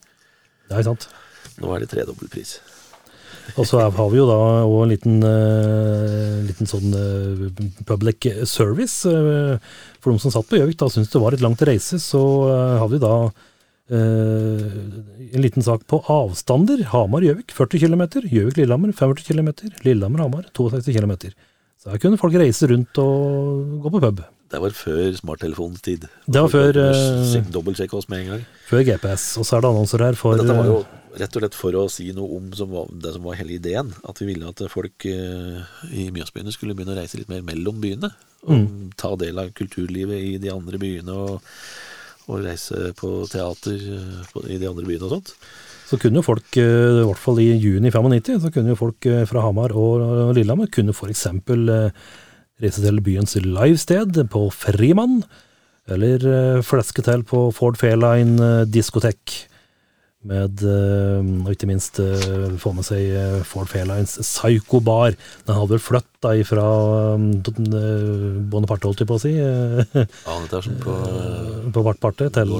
Det 0.68 0.78
er 0.78 0.88
sant. 0.90 1.08
Nå 1.62 1.70
er 1.72 1.82
det 1.82 1.92
tredobbel 1.92 2.30
pris. 2.32 2.58
Og 3.58 3.66
så 3.66 3.80
har 3.82 4.10
vi 4.12 4.20
jo 4.20 4.26
da 4.28 4.36
òg 4.62 4.82
en 4.84 4.92
liten, 4.92 5.16
eh, 5.26 6.42
liten 6.46 6.68
sånn 6.68 6.92
eh, 6.94 7.72
public 7.88 8.28
service. 8.46 9.02
for 9.02 10.12
de 10.12 10.18
som 10.18 10.30
satt 10.30 10.48
på 10.48 10.58
Gjøvik 10.58 10.78
da 10.78 10.90
syntes 10.90 11.10
det 11.10 11.22
var 11.22 11.32
litt 11.32 11.42
langt 11.42 11.62
å 11.62 11.66
reise, 11.66 11.98
så 12.02 12.22
har 12.78 12.88
vi 12.88 12.98
da 12.98 13.30
en 13.91 15.43
liten 15.43 15.62
sak 15.64 15.87
på 15.91 15.99
avstander. 16.11 16.85
Hamar-Gjøvik 16.93 17.51
40 17.57 17.83
km, 17.83 18.05
Gjøvik-Lillehammer 18.30 18.93
45 18.95 19.26
km, 19.33 19.51
Lillehammer-Hamar 19.85 20.47
62 20.57 20.95
km. 20.97 21.16
Så 21.83 21.91
her 21.91 21.99
kunne 21.99 22.18
folk 22.20 22.37
reise 22.39 22.68
rundt 22.70 22.99
og 23.03 23.80
gå 23.83 23.91
på 23.91 24.01
pub. 24.05 24.22
Det 24.53 24.61
var 24.61 24.74
før 24.76 25.14
smarttelefonens 25.16 25.83
tid. 25.83 26.05
Det 26.28 26.41
var 26.45 26.51
før, 26.53 26.76
eh, 26.78 27.43
Dobbeltsjekke 27.51 27.97
oss 27.99 28.09
med 28.12 28.20
en 28.20 28.28
gang. 28.35 28.43
Før 28.68 28.85
GPS. 28.87 29.39
Og 29.41 29.47
så 29.49 29.57
er 29.57 29.62
det 29.64 29.70
annonser 29.72 30.05
her 30.05 30.12
for 30.14 30.37
Men 30.37 30.47
dette 30.47 30.59
var 30.59 30.68
jo 30.68 30.76
eh, 30.85 31.18
rett 31.18 31.37
og 31.37 31.43
slett 31.43 31.55
for 31.59 31.72
å 31.80 31.87
si 31.91 32.12
noe 32.12 32.37
om 32.37 32.53
som 32.53 32.70
var, 32.70 32.87
det 32.93 33.14
som 33.14 33.22
var 33.24 33.35
hele 33.41 33.57
ideen. 33.57 33.91
At 34.09 34.20
vi 34.20 34.26
ville 34.28 34.47
at 34.53 34.61
folk 34.70 35.07
eh, 35.09 35.64
i 35.91 36.11
Mjøsbyene 36.14 36.53
skulle 36.55 36.76
begynne 36.76 36.95
å 36.95 37.01
reise 37.01 37.18
litt 37.18 37.33
mer 37.33 37.43
mellom 37.43 37.80
byene. 37.83 38.12
Og 38.47 38.53
Mm. 38.59 38.93
ta 38.97 39.14
del 39.16 39.39
av 39.39 39.51
kulturlivet 39.55 40.20
i 40.20 40.39
de 40.39 40.51
andre 40.51 40.78
byene. 40.78 41.09
Og, 41.14 41.41
og 42.33 42.47
reise 42.47 42.91
på 42.99 43.22
teater 43.30 43.76
eh, 43.76 44.41
i 44.49 44.59
de 44.61 44.68
andre 44.70 44.87
byene 44.87 45.07
og 45.07 45.14
sånt. 45.16 45.35
Så 45.89 45.99
kunne 46.01 46.20
jo 46.20 46.26
folk, 46.26 46.49
eh, 46.57 47.03
i 47.03 47.07
hvert 47.07 47.20
fall 47.20 47.41
i 47.43 47.51
juni 47.53 47.93
95, 47.93 48.43
så 48.47 48.53
kunne 48.55 48.72
jo 48.72 48.80
folk 48.80 49.09
eh, 49.11 49.24
fra 49.28 49.45
Hamar 49.45 49.74
og 49.76 50.35
Lillehammer 50.37 50.70
kunne 50.72 50.97
f.eks. 50.97 51.26
reise 52.62 52.85
til 52.85 53.01
byens 53.05 53.37
livested 53.45 54.22
på 54.33 54.47
Frimann, 54.55 55.22
eller 55.91 56.62
fleske 56.62 57.03
til 57.03 57.24
på 57.26 57.49
Ford 57.51 57.76
Fairline 57.76 58.62
diskotek. 58.70 59.51
Med, 60.22 60.60
eh, 60.62 61.30
og 61.42 61.50
ikke 61.50 61.66
minst 61.66 61.98
eh, 61.98 62.52
få 62.62 62.70
med 62.76 62.86
seg 62.86 63.08
eh, 63.10 63.40
Ford 63.46 63.66
Fairlines 63.70 64.14
Psycho 64.22 64.78
Bar. 64.84 65.16
Den 65.48 65.56
hadde 65.58 65.74
vel 65.74 65.82
flytta 65.82 66.34
ifra 66.38 66.66
Bonaparte, 68.52 68.86
holdt 68.86 69.02
jeg 69.02 69.10
på 69.10 69.18
å 69.18 69.22
si, 69.22 69.32
eh, 69.34 70.04
etasje 70.36 70.76
på 70.84 70.94
på 71.72 71.82
hvert 71.86 72.00
parte 72.02 72.26
til, 72.34 72.52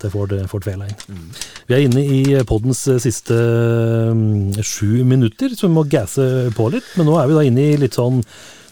til 0.00 0.12
Ford, 0.12 0.32
Ford 0.48 0.64
Fairline. 0.64 0.94
Vi 1.68 1.76
er 1.76 1.84
inne 1.84 2.02
i 2.02 2.22
poddens 2.48 2.80
siste 3.02 3.36
mm, 3.36 4.62
sju 4.64 5.02
minutter, 5.04 5.52
så 5.54 5.68
vi 5.68 5.76
må 5.76 5.84
gasse 5.90 6.24
på 6.56 6.68
litt. 6.72 6.94
Men 6.96 7.10
nå 7.10 7.18
er 7.20 7.28
vi 7.28 7.36
da 7.36 7.44
inne 7.46 7.66
i 7.66 7.78
litt 7.82 7.98
sånn 7.98 8.22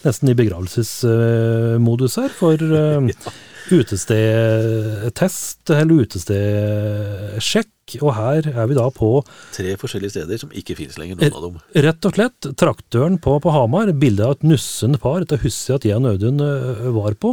nesten 0.04 0.32
i 0.32 0.36
begravelsesmodus 0.38 2.16
her, 2.22 2.32
for 2.32 2.56
uh, 2.80 3.30
utestedtest 3.70 5.70
eller 5.74 5.94
utestedsjekk. 6.04 7.68
Og 8.00 8.12
her 8.14 8.46
er 8.52 8.66
vi 8.70 8.76
da 8.78 8.86
på 8.94 9.24
tre 9.56 9.74
forskjellige 9.80 10.14
steder 10.14 10.36
som 10.38 10.52
ikke 10.54 10.76
finnes 10.78 10.98
lenger, 11.00 11.16
noen 11.18 11.34
av 11.34 11.42
dem. 11.48 11.56
Rett 11.88 12.02
og 12.06 12.12
slett, 12.14 12.40
traktøren 12.60 13.18
på, 13.22 13.32
på 13.42 13.50
Hamar, 13.54 13.90
bilde 13.98 14.22
av 14.26 14.32
et 14.38 14.46
nussen 14.46 14.94
par. 15.02 15.18
Dette 15.24 15.42
husker 15.42 15.74
jeg 15.74 15.78
at 15.80 15.86
jeg 15.90 15.98
og 15.98 16.06
Audun 16.14 16.38
øh, 16.46 16.90
var 17.00 17.12
på. 17.18 17.30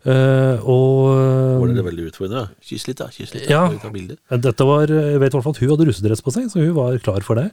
Uh, 0.00 0.56
og 0.64 1.60
Var 1.60 1.74
dere 1.74 1.82
veldig 1.90 2.06
utfordrende? 2.08 2.46
Kyss 2.64 2.86
litt, 2.88 2.96
da. 3.02 3.10
Kyss 3.12 3.34
litt, 3.34 3.44
da. 3.44 3.68
Ja. 3.68 4.38
Dette 4.40 4.64
var, 4.64 4.88
jeg 4.88 5.20
vet 5.20 5.28
i 5.28 5.34
hvert 5.36 5.44
fall 5.44 5.52
at 5.52 5.60
hun 5.60 5.68
hadde 5.74 5.86
russedress 5.90 6.24
på 6.24 6.32
seg, 6.32 6.46
så 6.48 6.56
hun 6.62 6.72
var 6.78 6.96
klar 7.04 7.20
for 7.26 7.36
det. 7.36 7.50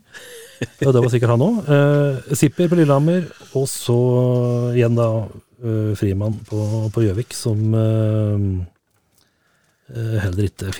Og 0.85 0.93
det 0.95 1.01
var 1.03 1.11
sikkert 1.11 1.33
han 1.35 1.43
òg. 1.43 1.57
Uh, 1.67 2.15
Zipper 2.39 2.71
på 2.71 2.79
Lillehammer, 2.79 3.27
og 3.51 3.67
så 3.67 3.99
igjen 4.71 4.95
da 4.95 5.09
eh, 5.25 5.35
Frimann 5.97 6.35
på 6.45 6.59
på 6.93 7.01
Gjøvik, 7.05 7.33
som 7.33 7.61
eh, 7.73 8.43
eh, 9.93 10.17
heller 10.21 10.49
ikke 10.49 10.73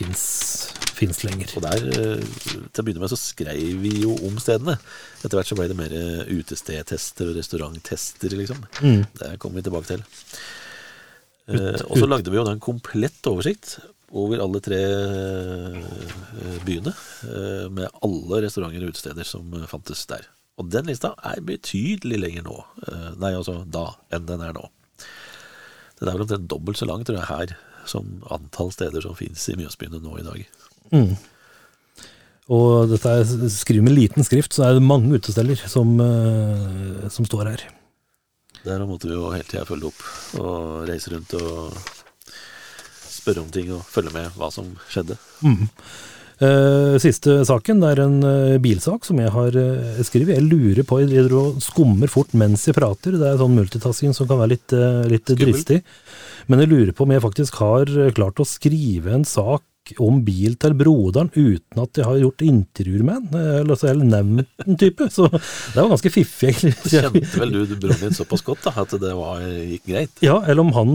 fins 0.98 1.24
lenger. 1.26 1.52
Og 1.58 1.66
der, 1.66 1.88
eh, 1.88 2.22
til 2.70 2.84
å 2.84 2.86
begynne 2.86 3.04
med, 3.04 3.12
så 3.14 3.20
skrev 3.20 3.82
vi 3.84 3.94
jo 4.04 4.16
om 4.28 4.38
stedene. 4.42 4.78
Etter 5.22 5.38
hvert 5.40 5.50
så 5.50 5.58
ble 5.58 5.68
det 5.72 5.78
mer 5.80 5.94
eh, 5.98 6.30
utestedtester 6.38 7.32
og 7.32 7.38
restauranttester, 7.40 8.38
liksom. 8.38 8.64
Mm. 8.82 9.04
Det 9.20 9.36
kommer 9.42 9.62
vi 9.62 9.68
tilbake 9.68 9.92
til. 9.94 10.08
Eh, 11.48 11.84
og 11.88 11.96
så 11.98 12.10
lagde 12.10 12.34
vi 12.34 12.40
jo 12.40 12.48
da 12.48 12.56
en 12.56 12.64
komplett 12.64 13.30
oversikt 13.30 13.78
over 14.16 14.40
alle 14.40 14.62
tre 14.64 14.80
eh, 14.80 16.58
byene, 16.66 16.94
eh, 17.28 17.68
med 17.74 18.02
alle 18.06 18.42
restauranter 18.46 18.86
og 18.86 18.96
utesteder 18.96 19.28
som 19.28 19.54
eh, 19.58 19.68
fantes 19.70 20.06
der. 20.10 20.28
Og 20.58 20.72
den 20.74 20.90
lista 20.90 21.14
er 21.22 21.44
betydelig 21.46 22.18
lenger 22.18 22.48
nå, 22.48 22.58
eh, 22.90 23.10
nei 23.22 23.34
altså 23.38 23.60
da, 23.70 23.92
enn 24.14 24.26
den 24.30 24.42
er 24.42 24.56
nå. 24.58 24.66
Den 26.00 26.10
er 26.10 26.18
vel 26.18 26.26
omtrent 26.26 26.50
dobbelt 26.50 26.80
så 26.80 26.88
lang, 26.90 27.06
tror 27.06 27.20
jeg, 27.20 27.30
her 27.30 27.56
som 27.88 28.20
antall 28.34 28.72
steder 28.74 29.06
som 29.06 29.16
fins 29.18 29.46
i 29.50 29.56
Mjøsbyene 29.58 30.02
nå 30.04 30.18
i 30.20 30.26
dag. 30.26 30.42
Og 32.54 32.88
dette 32.92 33.12
er 33.12 33.50
skrevet 33.52 33.84
med 33.86 33.96
liten 33.98 34.24
skrift, 34.24 34.56
så 34.56 34.68
er 34.68 34.78
det 34.78 34.86
mange 34.88 35.12
utesteder 35.20 35.60
som, 35.68 36.00
eh, 36.00 37.08
som 37.12 37.26
står 37.28 37.50
her. 37.52 37.64
Der 38.64 38.86
måtte 38.88 39.08
vi 39.08 39.16
jo 39.16 39.30
hele 39.32 39.44
tida 39.48 39.66
følge 39.68 39.92
opp 39.92 40.02
og 40.42 40.88
reise 40.90 41.12
rundt 41.14 41.34
og 41.40 41.76
spørre 43.08 43.44
om 43.44 43.52
ting 43.52 43.72
og 43.76 43.84
følge 43.86 44.14
med 44.16 44.32
hva 44.40 44.50
som 44.52 44.74
skjedde. 44.90 45.18
Eh, 45.44 45.68
siste 47.02 47.40
saken 47.50 47.80
det 47.82 47.90
er 47.96 48.02
en 48.04 48.18
eh, 48.24 48.58
bilsak 48.62 49.06
som 49.08 49.18
jeg 49.22 49.32
har 49.34 49.56
eh, 49.58 50.02
skrevet. 50.06 50.36
Jeg 50.38 50.46
lurer 50.46 50.84
på, 50.86 51.00
jeg 51.02 51.10
driver 51.14 51.38
og 51.40 51.64
skummer 51.66 52.12
fort 52.14 52.36
mens 52.38 52.68
jeg 52.70 52.78
prater. 52.78 53.18
Det 53.18 53.32
er 53.32 53.40
sånn 53.42 53.56
multitasking 53.58 54.14
som 54.14 54.30
kan 54.30 54.38
være 54.44 54.54
litt, 54.56 54.76
eh, 54.78 55.08
litt 55.10 55.34
dristig. 55.34 55.82
Men 56.48 56.62
jeg 56.64 56.70
lurer 56.72 56.94
på 56.96 57.08
om 57.08 57.16
jeg 57.16 57.26
faktisk 57.26 57.58
har 57.64 57.90
eh, 57.90 58.12
klart 58.16 58.38
å 58.40 58.46
skrive 58.48 59.16
en 59.18 59.26
sak 59.28 59.64
om 60.04 60.18
bil 60.28 60.58
til 60.60 60.74
broderen 60.76 61.30
uten 61.32 61.80
at 61.80 61.96
jeg 61.96 62.04
har 62.04 62.18
gjort 62.20 62.42
intervjuer 62.44 63.06
med 63.08 63.30
eh, 63.40 63.62
eller, 63.62 63.78
så- 63.80 63.88
eller 63.94 64.10
nevnt 64.10 64.66
en 64.68 64.76
type. 64.78 65.08
Så 65.10 65.30
det 65.32 65.80
var 65.80 65.90
ganske 65.94 66.12
fiffig, 66.12 66.50
egentlig. 66.54 66.74
Kjente 66.92 67.40
vel 67.40 67.54
du 67.56 67.76
broren 67.80 68.02
din 68.10 68.18
såpass 68.18 68.44
godt 68.44 68.66
da, 68.68 68.74
at 68.84 68.94
det 69.00 69.14
var, 69.16 69.40
gikk 69.48 69.88
greit? 69.88 70.12
Ja, 70.28 70.42
eller 70.44 70.66
om 70.68 70.74
han 70.76 70.94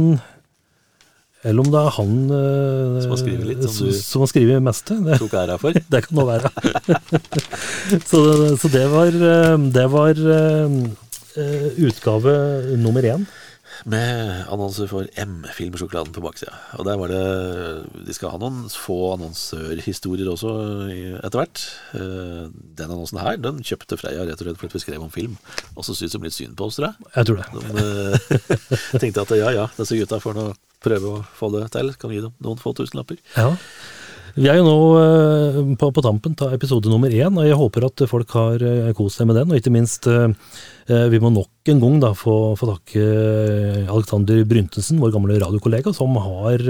Eller 1.45 1.59
om 1.65 1.71
det 1.73 1.81
er 1.81 1.95
han 1.97 2.11
eh, 2.31 2.97
Som 3.03 3.13
har 3.17 3.19
skrevet 3.19 3.47
litt, 3.49 3.63
som 3.67 3.89
du- 3.91 3.97
som 3.99 4.23
har 4.23 4.31
skrevet 4.31 4.63
mest. 4.63 4.93
Det, 4.95 5.19
Tok 5.19 5.33
æra 5.41 5.57
for? 5.59 5.75
det 5.95 6.03
kan 6.07 6.19
nå 6.21 6.27
være. 6.29 6.51
så, 8.11 8.21
det, 8.29 8.51
så 8.63 8.71
det 8.71 8.85
var, 8.93 9.11
eh, 9.35 9.57
det 9.75 9.87
var 9.91 10.21
eh, 10.37 10.77
utgave 11.89 12.35
nummer 12.79 13.03
én. 13.11 13.27
Med 13.89 14.45
annonser 14.53 14.87
for 14.87 15.09
M-filmsjokoladen 15.19 16.13
på 16.15 16.23
baksida. 16.23 16.53
Og 16.79 16.85
der 16.87 16.99
var 17.01 17.11
det 17.11 17.23
De 18.07 18.15
skal 18.15 18.31
ha 18.31 18.39
noen 18.39 18.69
få 18.71 18.99
annonsørhistorier 19.17 20.29
også 20.31 20.53
etter 21.25 21.41
hvert. 21.41 21.63
Den 21.97 22.93
annonsen 22.93 23.19
her 23.25 23.41
den 23.43 23.59
kjøpte 23.67 23.99
Freia 23.99 24.23
rett 24.29 24.39
og 24.39 24.47
slett 24.47 24.61
fordi 24.61 24.77
vi 24.79 24.85
skrev 24.85 25.03
om 25.03 25.11
film. 25.11 25.35
Og 25.75 25.83
så 25.89 25.97
syntes 25.99 26.15
de 26.15 26.23
litt 26.29 26.37
synd 26.37 26.55
på 26.61 26.69
oss, 26.69 26.79
tror 26.79 26.93
jeg. 26.93 27.11
Jeg 27.17 27.31
tror 27.33 27.41
det. 27.41 27.49
De 28.93 29.01
tenkte 29.03 29.25
at 29.25 29.35
ja 29.41 29.51
ja, 29.57 29.67
disse 29.81 29.99
gutta 29.99 30.21
får 30.23 30.39
nå 30.39 30.47
prøve 30.85 31.17
å 31.17 31.25
få 31.39 31.53
det 31.57 31.67
til. 31.75 31.93
Kan 31.99 32.15
gi 32.15 32.23
dem 32.25 32.37
noen 32.45 32.61
få 32.61 32.75
tusenlapper. 32.79 33.21
Ja. 33.37 33.53
Vi 34.33 34.49
er 34.49 34.57
jo 34.57 34.65
nå 34.65 34.77
eh, 34.97 35.57
på, 35.77 35.91
på 35.93 36.05
tampen 36.05 36.33
av 36.41 36.55
episode 36.57 36.89
nummer 36.89 37.13
én, 37.13 37.37
og 37.37 37.45
jeg 37.45 37.59
håper 37.59 37.85
at 37.85 38.05
folk 38.09 38.33
har 38.33 38.65
eh, 38.65 38.89
kost 38.97 39.21
seg 39.21 39.29
med 39.29 39.37
den. 39.37 39.53
Og 39.53 39.61
ikke 39.61 39.75
minst, 39.75 40.09
eh, 40.09 40.33
vi 41.13 41.21
må 41.21 41.29
nok 41.35 41.69
en 41.69 41.83
gang 41.83 42.01
da 42.01 42.15
få, 42.17 42.57
få 42.57 42.71
takke 42.71 43.05
Alexander 43.93 44.41
Bryntensen, 44.49 45.03
vår 45.03 45.13
gamle 45.15 45.37
radiokollega, 45.43 45.93
som 45.97 46.17
har 46.17 46.65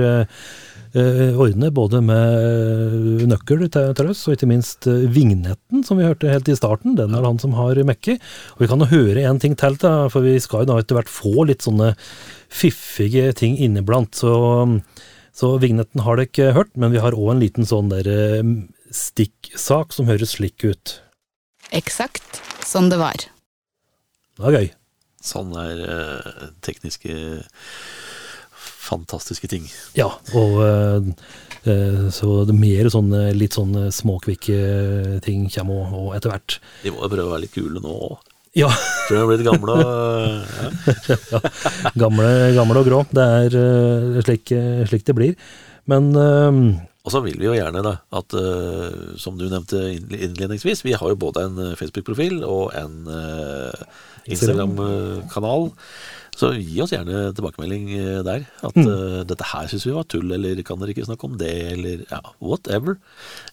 ordnet 0.93 1.73
både 1.73 2.03
med 2.05 3.23
nøkkel 3.31 3.63
til, 3.73 3.95
til 3.97 4.11
oss, 4.13 4.27
og 4.27 4.35
ikke 4.35 4.51
minst 4.51 4.85
vignetten, 4.85 5.81
som 5.87 5.97
vi 5.97 6.05
hørte 6.05 6.29
helt 6.29 6.51
i 6.53 6.57
starten. 6.59 6.99
Den 6.99 7.15
er 7.15 7.23
det 7.23 7.31
han 7.31 7.41
som 7.41 7.55
har 7.57 7.81
mekket. 7.89 8.21
Og 8.59 8.67
vi 8.67 8.69
kan 8.69 8.85
jo 8.85 8.91
høre 8.91 9.25
en 9.25 9.41
ting 9.41 9.57
til, 9.57 9.79
da, 9.81 10.11
for 10.13 10.27
vi 10.27 10.35
skal 10.43 10.67
jo 10.67 10.75
da 10.75 10.83
etter 10.83 10.99
hvert 10.99 11.09
få 11.09 11.47
litt 11.49 11.65
sånne 11.65 11.95
fiffige 12.53 13.33
ting 13.39 13.57
inniblant. 13.59 14.15
Så 14.19 14.37
så 15.33 15.55
vignetten 15.57 16.03
har 16.05 16.19
dere 16.19 16.29
ikke 16.29 16.53
hørt, 16.53 16.75
men 16.77 16.93
vi 16.93 17.01
har 17.01 17.17
òg 17.17 17.31
en 17.33 17.41
liten 17.41 17.65
sånn 17.65 17.89
der 17.89 18.09
eh, 18.13 18.45
stikksak 18.93 19.95
som 19.97 20.11
høres 20.11 20.37
slik 20.37 20.61
ut. 20.61 20.99
Eksakt 21.73 22.43
som 22.69 22.91
det 22.93 22.99
var. 23.01 23.25
Det 24.37 24.45
var 24.45 24.59
gøy. 24.59 24.69
Sånn 25.25 25.55
er 25.57 25.81
eh, 25.87 26.51
tekniske 26.67 27.17
fantastiske 28.83 29.49
ting. 29.49 29.65
Ja, 29.97 30.11
og 30.37 30.59
eh, 30.67 31.09
eh, 31.71 32.05
så 32.13 32.43
det 32.45 32.53
er 32.53 32.61
mer 32.61 32.91
sånne 32.93 33.23
litt 33.37 33.57
sånne 33.57 33.87
småkvikke 33.95 35.23
ting 35.25 35.47
kommer 35.55 35.97
òg 35.97 36.19
etter 36.19 36.35
hvert. 36.35 36.59
De 36.85 36.93
må 36.93 37.07
jo 37.07 37.13
prøve 37.15 37.31
å 37.31 37.35
være 37.37 37.47
litt 37.47 37.57
kule 37.57 37.81
nå 37.81 37.97
òg. 38.11 38.32
Ja, 38.59 38.69
Tror 39.09 39.17
de 39.17 39.23
er 39.23 39.29
blitt 39.31 39.45
gamle 39.47 39.75
og 39.81 39.91
ja. 40.61 41.41
gamle, 42.05 42.31
gamle 42.57 42.81
og 42.83 42.89
grå. 42.89 43.03
Det 43.11 43.27
er 43.41 43.59
uh, 43.59 44.23
slik, 44.25 44.53
slik 44.89 45.07
det 45.09 45.17
blir. 45.19 45.37
Men 45.91 46.13
uh, 46.15 46.53
Og 47.03 47.15
så 47.15 47.23
vil 47.25 47.41
vi 47.41 47.49
jo 47.49 47.57
gjerne, 47.57 47.83
da, 47.83 47.97
at 48.15 48.37
uh, 48.37 49.17
som 49.19 49.41
du 49.41 49.49
nevnte 49.49 49.81
innledningsvis, 49.97 50.85
vi 50.87 50.95
har 50.95 51.15
jo 51.15 51.19
både 51.19 51.47
en 51.49 51.63
eh, 51.65 51.77
Facebook-profil 51.81 52.45
og 52.47 52.71
en 52.79 53.09
uh, 53.09 53.87
Instagram-kanal. 54.31 55.73
Så 56.33 56.55
gi 56.57 56.79
oss 56.81 56.93
gjerne 56.95 57.29
tilbakemelding 57.37 57.91
eh, 57.99 58.21
der. 58.25 58.47
At 58.65 58.79
eh, 58.81 59.21
dette 59.29 59.49
her 59.53 59.69
syns 59.69 59.85
vi 59.85 59.95
var 59.95 60.07
tull, 60.09 60.33
eller 60.33 60.63
kan 60.67 60.81
dere 60.81 60.95
ikke 60.95 61.05
snakke 61.05 61.29
om 61.29 61.37
det, 61.41 61.53
eller 61.75 62.05
ja, 62.09 62.23
whatever. 62.41 62.97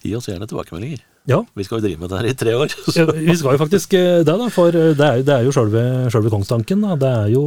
Gi 0.06 0.16
oss 0.16 0.30
gjerne 0.32 0.48
tilbakemeldinger. 0.50 1.04
Ja, 1.30 1.40
Vi 1.56 1.64
skal 1.68 1.80
jo 1.80 1.86
drive 1.86 2.02
med 2.02 2.10
det 2.12 2.20
her 2.20 2.28
i 2.32 2.36
tre 2.42 2.56
år. 2.58 2.74
Ja, 2.98 3.06
Vi 3.14 3.36
skal 3.38 3.54
jo 3.56 3.62
faktisk 3.62 3.94
eh, 4.00 4.24
det, 4.26 4.36
da, 4.42 4.50
for 4.54 4.74
eh, 4.74 4.92
det 4.98 5.06
er, 5.08 5.24
det 5.28 5.36
er 5.38 5.46
jo 5.48 5.54
sjølve, 5.56 5.84
sjølve 6.14 6.32
kongstanken. 6.34 6.82
Da. 6.88 6.98
Det 7.00 7.12
er 7.22 7.30
jo 7.36 7.46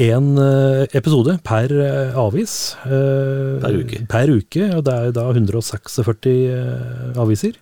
én 0.00 0.28
episode 0.96 1.34
per 1.44 1.74
eh, 1.84 2.14
avis. 2.22 2.54
eh, 2.86 3.58
Per 3.60 3.76
uke. 3.82 3.98
Per 4.08 4.30
uke, 4.38 4.70
og 4.78 4.86
det 4.86 4.94
er 4.94 5.12
da 5.18 5.26
146 5.34 6.32
eh, 6.32 7.20
aviser. 7.20 7.58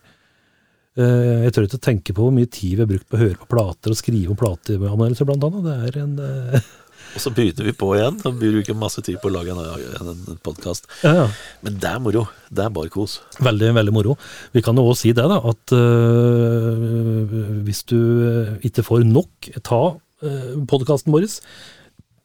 Eh, 0.95 1.43
Jeg 1.47 1.53
tør 1.55 1.67
ikke 1.67 1.81
tenke 1.83 2.13
på 2.15 2.23
hvor 2.27 2.33
mye 2.35 2.47
tid 2.51 2.77
vi 2.77 2.83
har 2.85 2.89
brukt 2.93 3.09
på 3.11 3.17
å 3.19 3.23
høre 3.25 3.39
på 3.41 3.49
plater 3.51 3.91
og 3.93 3.99
skrive 3.99 4.31
om 4.31 4.39
plateanmeldelser, 4.39 5.27
blant 5.27 5.43
annet. 5.49 5.67
Det 5.67 5.75
er 5.89 5.99
en 6.05 6.15
eh, 6.29 6.71
Og 7.15 7.23
så 7.23 7.31
begynner 7.35 7.67
vi 7.67 7.73
på 7.75 7.89
igjen 7.97 8.19
og 8.27 8.37
bruker 8.39 8.77
masse 8.77 9.03
tid 9.05 9.19
på 9.21 9.29
å 9.31 9.33
lage 9.35 9.55
en, 9.55 10.11
en, 10.13 10.37
podkast. 10.43 10.87
ja, 11.05 11.13
ja. 11.23 11.25
Men 11.65 11.79
det 11.81 11.89
er 11.89 12.03
moro. 12.03 12.25
Det 12.51 12.65
er 12.65 12.73
bare 12.73 12.91
kos. 12.93 13.19
Veldig, 13.43 13.73
veldig 13.77 13.95
moro. 13.95 14.15
Vi 14.55 14.63
kan 14.65 14.79
jo 14.79 14.87
også 14.91 15.07
si 15.07 15.15
det, 15.17 15.27
da, 15.31 15.39
at 15.51 15.75
øh, 15.75 17.35
hvis 17.67 17.83
du 17.91 17.99
øh, 17.99 18.53
ikke 18.67 18.85
får 18.87 19.03
nok, 19.07 19.51
ta 19.67 19.81
øh, 20.23 20.55
podkasten 20.71 21.13
vår, 21.13 21.27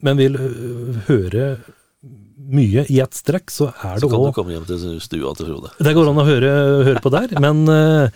men 0.07 0.20
vil 0.20 0.39
øh, 0.39 1.03
høre 1.11 1.57
mye 2.47 2.84
i 2.93 3.01
ett 3.03 3.16
strekk, 3.16 3.51
så 3.51 3.70
er 3.72 3.99
Så 3.99 4.07
det 4.07 4.12
kan 4.12 4.26
du 4.28 4.34
komme 4.37 4.55
hjem 4.55 4.66
til 4.68 4.99
stua 5.03 5.32
til 5.34 5.49
Frode. 5.49 5.72
Det 5.82 5.95
går 5.97 6.11
an 6.11 6.20
å 6.22 6.26
høre, 6.26 6.53
høre 6.87 7.03
på 7.03 7.11
der, 7.14 7.32
men 7.43 7.64
uh, 7.66 8.07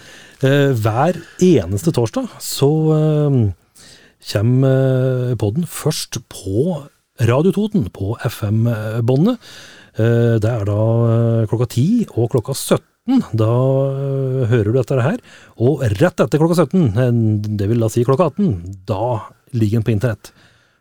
hver 0.41 1.19
eneste 1.43 1.95
torsdag 1.97 2.29
så 2.45 2.71
øh, 2.95 3.41
kommer 4.25 5.35
podden 5.41 5.67
først 5.69 6.19
på 6.31 6.87
Radio 7.21 7.53
Toten, 7.53 7.89
på 7.93 8.15
FM-båndet. 8.25 9.39
Eh, 9.99 10.37
Det 10.41 10.49
er 10.51 10.65
da 10.69 10.81
eh, 11.11 11.47
klokka 11.51 11.67
10 11.69 12.07
og 12.17 12.31
klokka 12.33 12.55
17. 12.57 13.25
Da 13.37 13.49
eh, 13.91 14.45
hører 14.53 14.71
du 14.71 14.79
dette 14.79 15.01
her. 15.03 15.19
Og 15.61 15.83
rett 16.01 16.21
etter 16.25 16.41
klokka 16.41 16.57
17, 16.65 16.87
eh, 16.97 17.11
det 17.59 17.69
vil 17.69 17.81
da 17.83 17.89
si 17.93 18.05
klokka 18.05 18.31
18, 18.33 18.85
da 18.89 19.01
ligger 19.53 19.81
den 19.81 19.85
på 19.89 19.95
internett. 19.97 20.33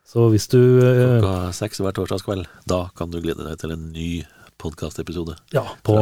Så 0.10 0.30
hvis 0.32 0.48
du 0.50 0.60
eh, 0.82 1.20
Klokka 1.20 1.52
seks 1.54 1.80
hver 1.84 1.94
torsdagskveld. 1.98 2.48
Da 2.70 2.88
kan 2.98 3.12
du 3.12 3.20
glede 3.22 3.46
deg 3.46 3.60
til 3.62 3.76
en 3.76 3.90
ny 3.94 4.24
podkastepisode 4.60 5.36
Ja, 5.56 5.64
på 5.88 5.96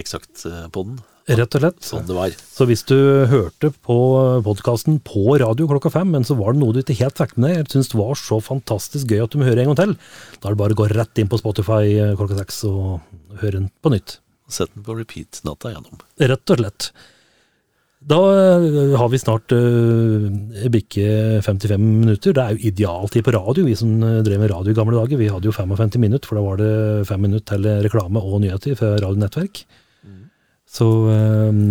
Eksakt-podden. 0.00 1.00
Rett 1.30 1.54
og 1.54 1.62
slett. 1.62 1.78
Sånn 1.86 2.06
det 2.08 2.16
var. 2.16 2.32
Så 2.34 2.66
hvis 2.66 2.82
du 2.88 2.96
hørte 3.30 3.70
på 3.86 3.98
podkasten 4.46 4.98
på 5.06 5.36
radio 5.38 5.68
klokka 5.70 5.92
fem, 5.94 6.10
men 6.10 6.26
så 6.26 6.34
var 6.38 6.56
det 6.56 6.62
noe 6.62 6.74
du 6.74 6.80
ikke 6.82 6.98
helt 6.98 7.20
fikk 7.20 7.36
med 7.38 7.54
deg, 7.54 7.70
syntes 7.70 7.92
det 7.92 8.00
var 8.00 8.18
så 8.18 8.40
fantastisk 8.42 9.12
gøy 9.12 9.22
at 9.24 9.34
du 9.34 9.38
må 9.38 9.46
høre 9.46 9.62
en 9.62 9.70
gang 9.70 9.78
til, 9.78 9.94
da 10.40 10.50
er 10.50 10.56
det 10.56 10.62
bare 10.64 10.74
å 10.74 10.80
gå 10.80 10.88
rett 10.90 11.22
inn 11.22 11.30
på 11.30 11.38
Spotify 11.38 11.84
eh, 11.92 12.16
klokka 12.18 12.40
seks 12.40 12.64
og 12.66 13.38
høre 13.42 13.60
den 13.60 13.70
på 13.78 13.92
nytt. 13.94 14.18
Sett 14.50 14.74
den 14.74 14.86
på 14.86 14.96
repeat 14.98 15.42
natta 15.46 15.70
igjennom. 15.70 16.02
Rett 16.18 16.54
og 16.54 16.62
slett. 16.62 16.88
Da 18.10 18.18
eh, 18.32 18.96
har 18.98 19.10
vi 19.12 19.20
snart 19.20 19.54
uh, 19.54 20.26
bikke 20.72 21.44
55 21.46 21.84
minutter. 21.84 22.34
Det 22.34 22.42
er 22.42 22.56
jo 22.56 22.72
idealtid 22.72 23.26
på 23.26 23.36
radio, 23.36 23.68
vi 23.68 23.76
som 23.78 23.92
drev 24.00 24.42
med 24.42 24.50
radio 24.50 24.74
i 24.74 24.80
gamle 24.80 24.98
dager. 24.98 25.20
Vi 25.20 25.30
hadde 25.30 25.46
jo 25.46 25.54
55 25.54 25.94
minutter, 26.00 26.26
for 26.26 26.40
da 26.40 26.46
var 26.48 26.58
det 26.58 27.06
fem 27.12 27.22
minutter 27.22 27.54
til 27.54 27.70
reklame 27.86 28.24
og 28.24 28.42
nyheter 28.42 28.74
fra 28.80 28.96
radionettverk. 28.98 29.62
Så 30.70 30.86
eh, 31.10 31.62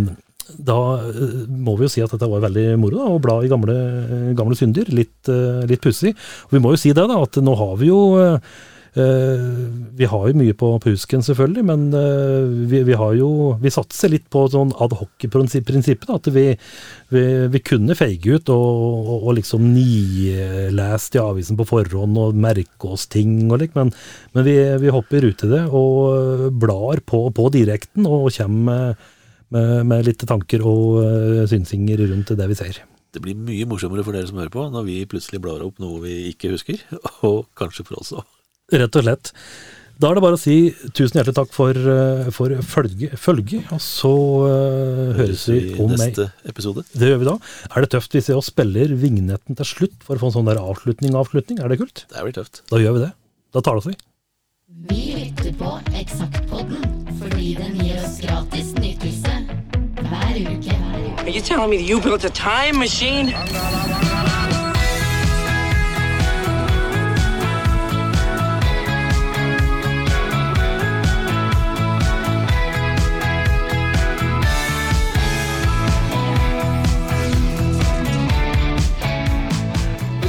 da 0.57 0.79
eh, 1.07 1.35
må 1.47 1.77
vi 1.77 1.87
jo 1.87 1.91
si 1.93 2.03
at 2.03 2.11
dette 2.15 2.29
var 2.29 2.43
veldig 2.47 2.65
moro, 2.81 2.99
da, 2.99 3.11
å 3.13 3.21
bla 3.23 3.37
i 3.45 3.51
gamle, 3.51 3.77
gamle 4.37 4.57
synder. 4.59 4.89
Litt, 4.95 5.21
eh, 5.31 5.63
litt 5.69 5.83
pussig. 5.83 6.15
Vi 6.51 6.61
må 6.61 6.73
jo 6.75 6.81
si 6.81 6.93
det, 6.95 7.05
da, 7.11 7.21
at 7.23 7.39
nå 7.43 7.55
har 7.59 7.77
vi 7.79 7.91
jo 7.91 8.01
Eh, 8.19 8.39
vi 8.97 10.07
har 10.09 10.23
jo 10.29 10.37
mye 10.39 10.55
på, 10.57 10.71
husken, 10.85 11.21
selvfølgelig, 11.25 11.63
men 11.67 11.85
eh, 11.93 12.47
vi, 12.71 12.81
vi 12.87 12.97
har 12.97 13.13
jo 13.17 13.29
Vi 13.61 13.71
satser 13.73 14.09
litt 14.09 14.25
på 14.33 14.45
sånn 14.49 14.71
adhoc-prinsippet. 14.81 16.09
At 16.09 16.29
vi, 16.33 16.45
vi, 17.13 17.23
vi, 17.53 17.61
kunne 17.65 17.97
feige 17.97 18.39
ut 18.39 18.49
og, 18.53 18.65
og, 18.65 19.27
og 19.29 19.37
liksom 19.37 19.69
nilest 19.75 21.17
i 21.17 21.21
avisen 21.21 21.59
på 21.59 21.67
forhånd 21.69 22.17
og 22.17 22.39
merke 22.39 22.89
oss 22.89 23.07
ting 23.11 23.51
og 23.51 23.59
lik, 23.61 23.75
men, 23.77 23.93
men 24.33 24.47
vi, 24.47 24.57
vi, 24.81 24.93
hopper 24.93 25.27
ut 25.29 25.45
i 25.45 25.51
det 25.51 25.63
og 25.75 26.49
blar 26.59 27.03
på, 27.05 27.27
på 27.35 27.49
direkten 27.53 28.07
og 28.09 28.31
kommer 28.33 28.69
med, 28.69 29.09
med, 29.53 29.73
med 29.89 30.07
litt 30.07 30.25
tanker 30.27 30.63
og 30.65 31.03
synsinger 31.49 32.07
rundt 32.09 32.33
det 32.37 32.49
vi 32.49 32.57
ser. 32.57 32.81
Det 33.13 33.21
blir 33.23 33.37
mye 33.37 33.65
morsommere 33.69 34.05
for 34.05 34.13
dere 34.13 34.29
som 34.29 34.37
hører 34.37 34.53
på, 34.53 34.67
når 34.73 34.85
vi 34.85 34.97
plutselig 35.09 35.41
blar 35.41 35.63
opp 35.65 35.79
noe 35.81 36.01
vi 36.03 36.19
ikke 36.33 36.53
husker, 36.53 36.83
og 37.29 37.47
kanskje 37.57 37.87
for 37.87 38.01
oss 38.01 38.13
òg. 38.17 38.38
Rett 38.69 38.97
og 38.99 39.05
slett. 39.05 39.33
Da 39.99 40.07
er 40.07 40.15
det 40.15 40.21
bare 40.23 40.37
å 40.37 40.39
si 40.39 40.69
tusen 40.95 41.17
hjertelig 41.19 41.35
takk 41.35 41.49
for, 41.51 41.75
eh, 41.75 42.29
for 42.31 42.53
følge, 42.63 43.09
følge, 43.19 43.59
og 43.75 43.81
så 43.83 44.11
uh, 44.47 45.09
høres 45.17 45.43
vi 45.51 45.73
om 45.75 45.91
meg. 45.91 46.15
Episode. 46.47 46.85
Det 46.93 47.09
gjør 47.09 47.19
vi 47.19 47.27
da. 47.27 47.33
Er 47.73 47.83
det 47.83 47.89
tøft 47.97 48.15
hvis 48.15 48.29
vi 48.31 48.37
spiller 48.47 48.93
vignetten 49.01 49.59
til 49.59 49.67
slutt 49.67 49.97
for 50.05 50.15
å 50.15 50.21
få 50.21 50.29
en 50.29 50.37
sånn 50.37 50.47
der 50.47 50.61
avslutning-avslutning? 50.61 51.59
Er 51.59 51.73
det 51.73 51.81
kult? 51.81 52.05
Det 52.07 52.23
blir 52.23 52.37
tøft. 52.37 52.63
Da 52.71 52.79
gjør 52.79 52.95
vi 52.95 53.03
det. 53.09 53.11
Da 53.51 53.65
tar 53.65 53.75
det 53.75 53.83
oss, 53.83 53.89
vi. 53.91 53.97
Vi 54.87 55.03
lytter 55.17 55.51
på 55.59 55.75
Eksaktpodden 55.99 56.87
fordi 57.19 57.51
den 57.59 57.75
gir 57.83 57.99
oss 57.99 58.21
gratis 58.23 58.71
nytelse 58.79 59.35
hver 59.99 60.39
uke. 60.47 60.79
Are 61.25 61.29
you 61.29 61.41
telling 61.41 61.75
me 61.75 61.83
you 61.83 61.99
built 61.99 62.23
a 62.23 62.31
time 62.31 62.79
machine? 62.79 63.35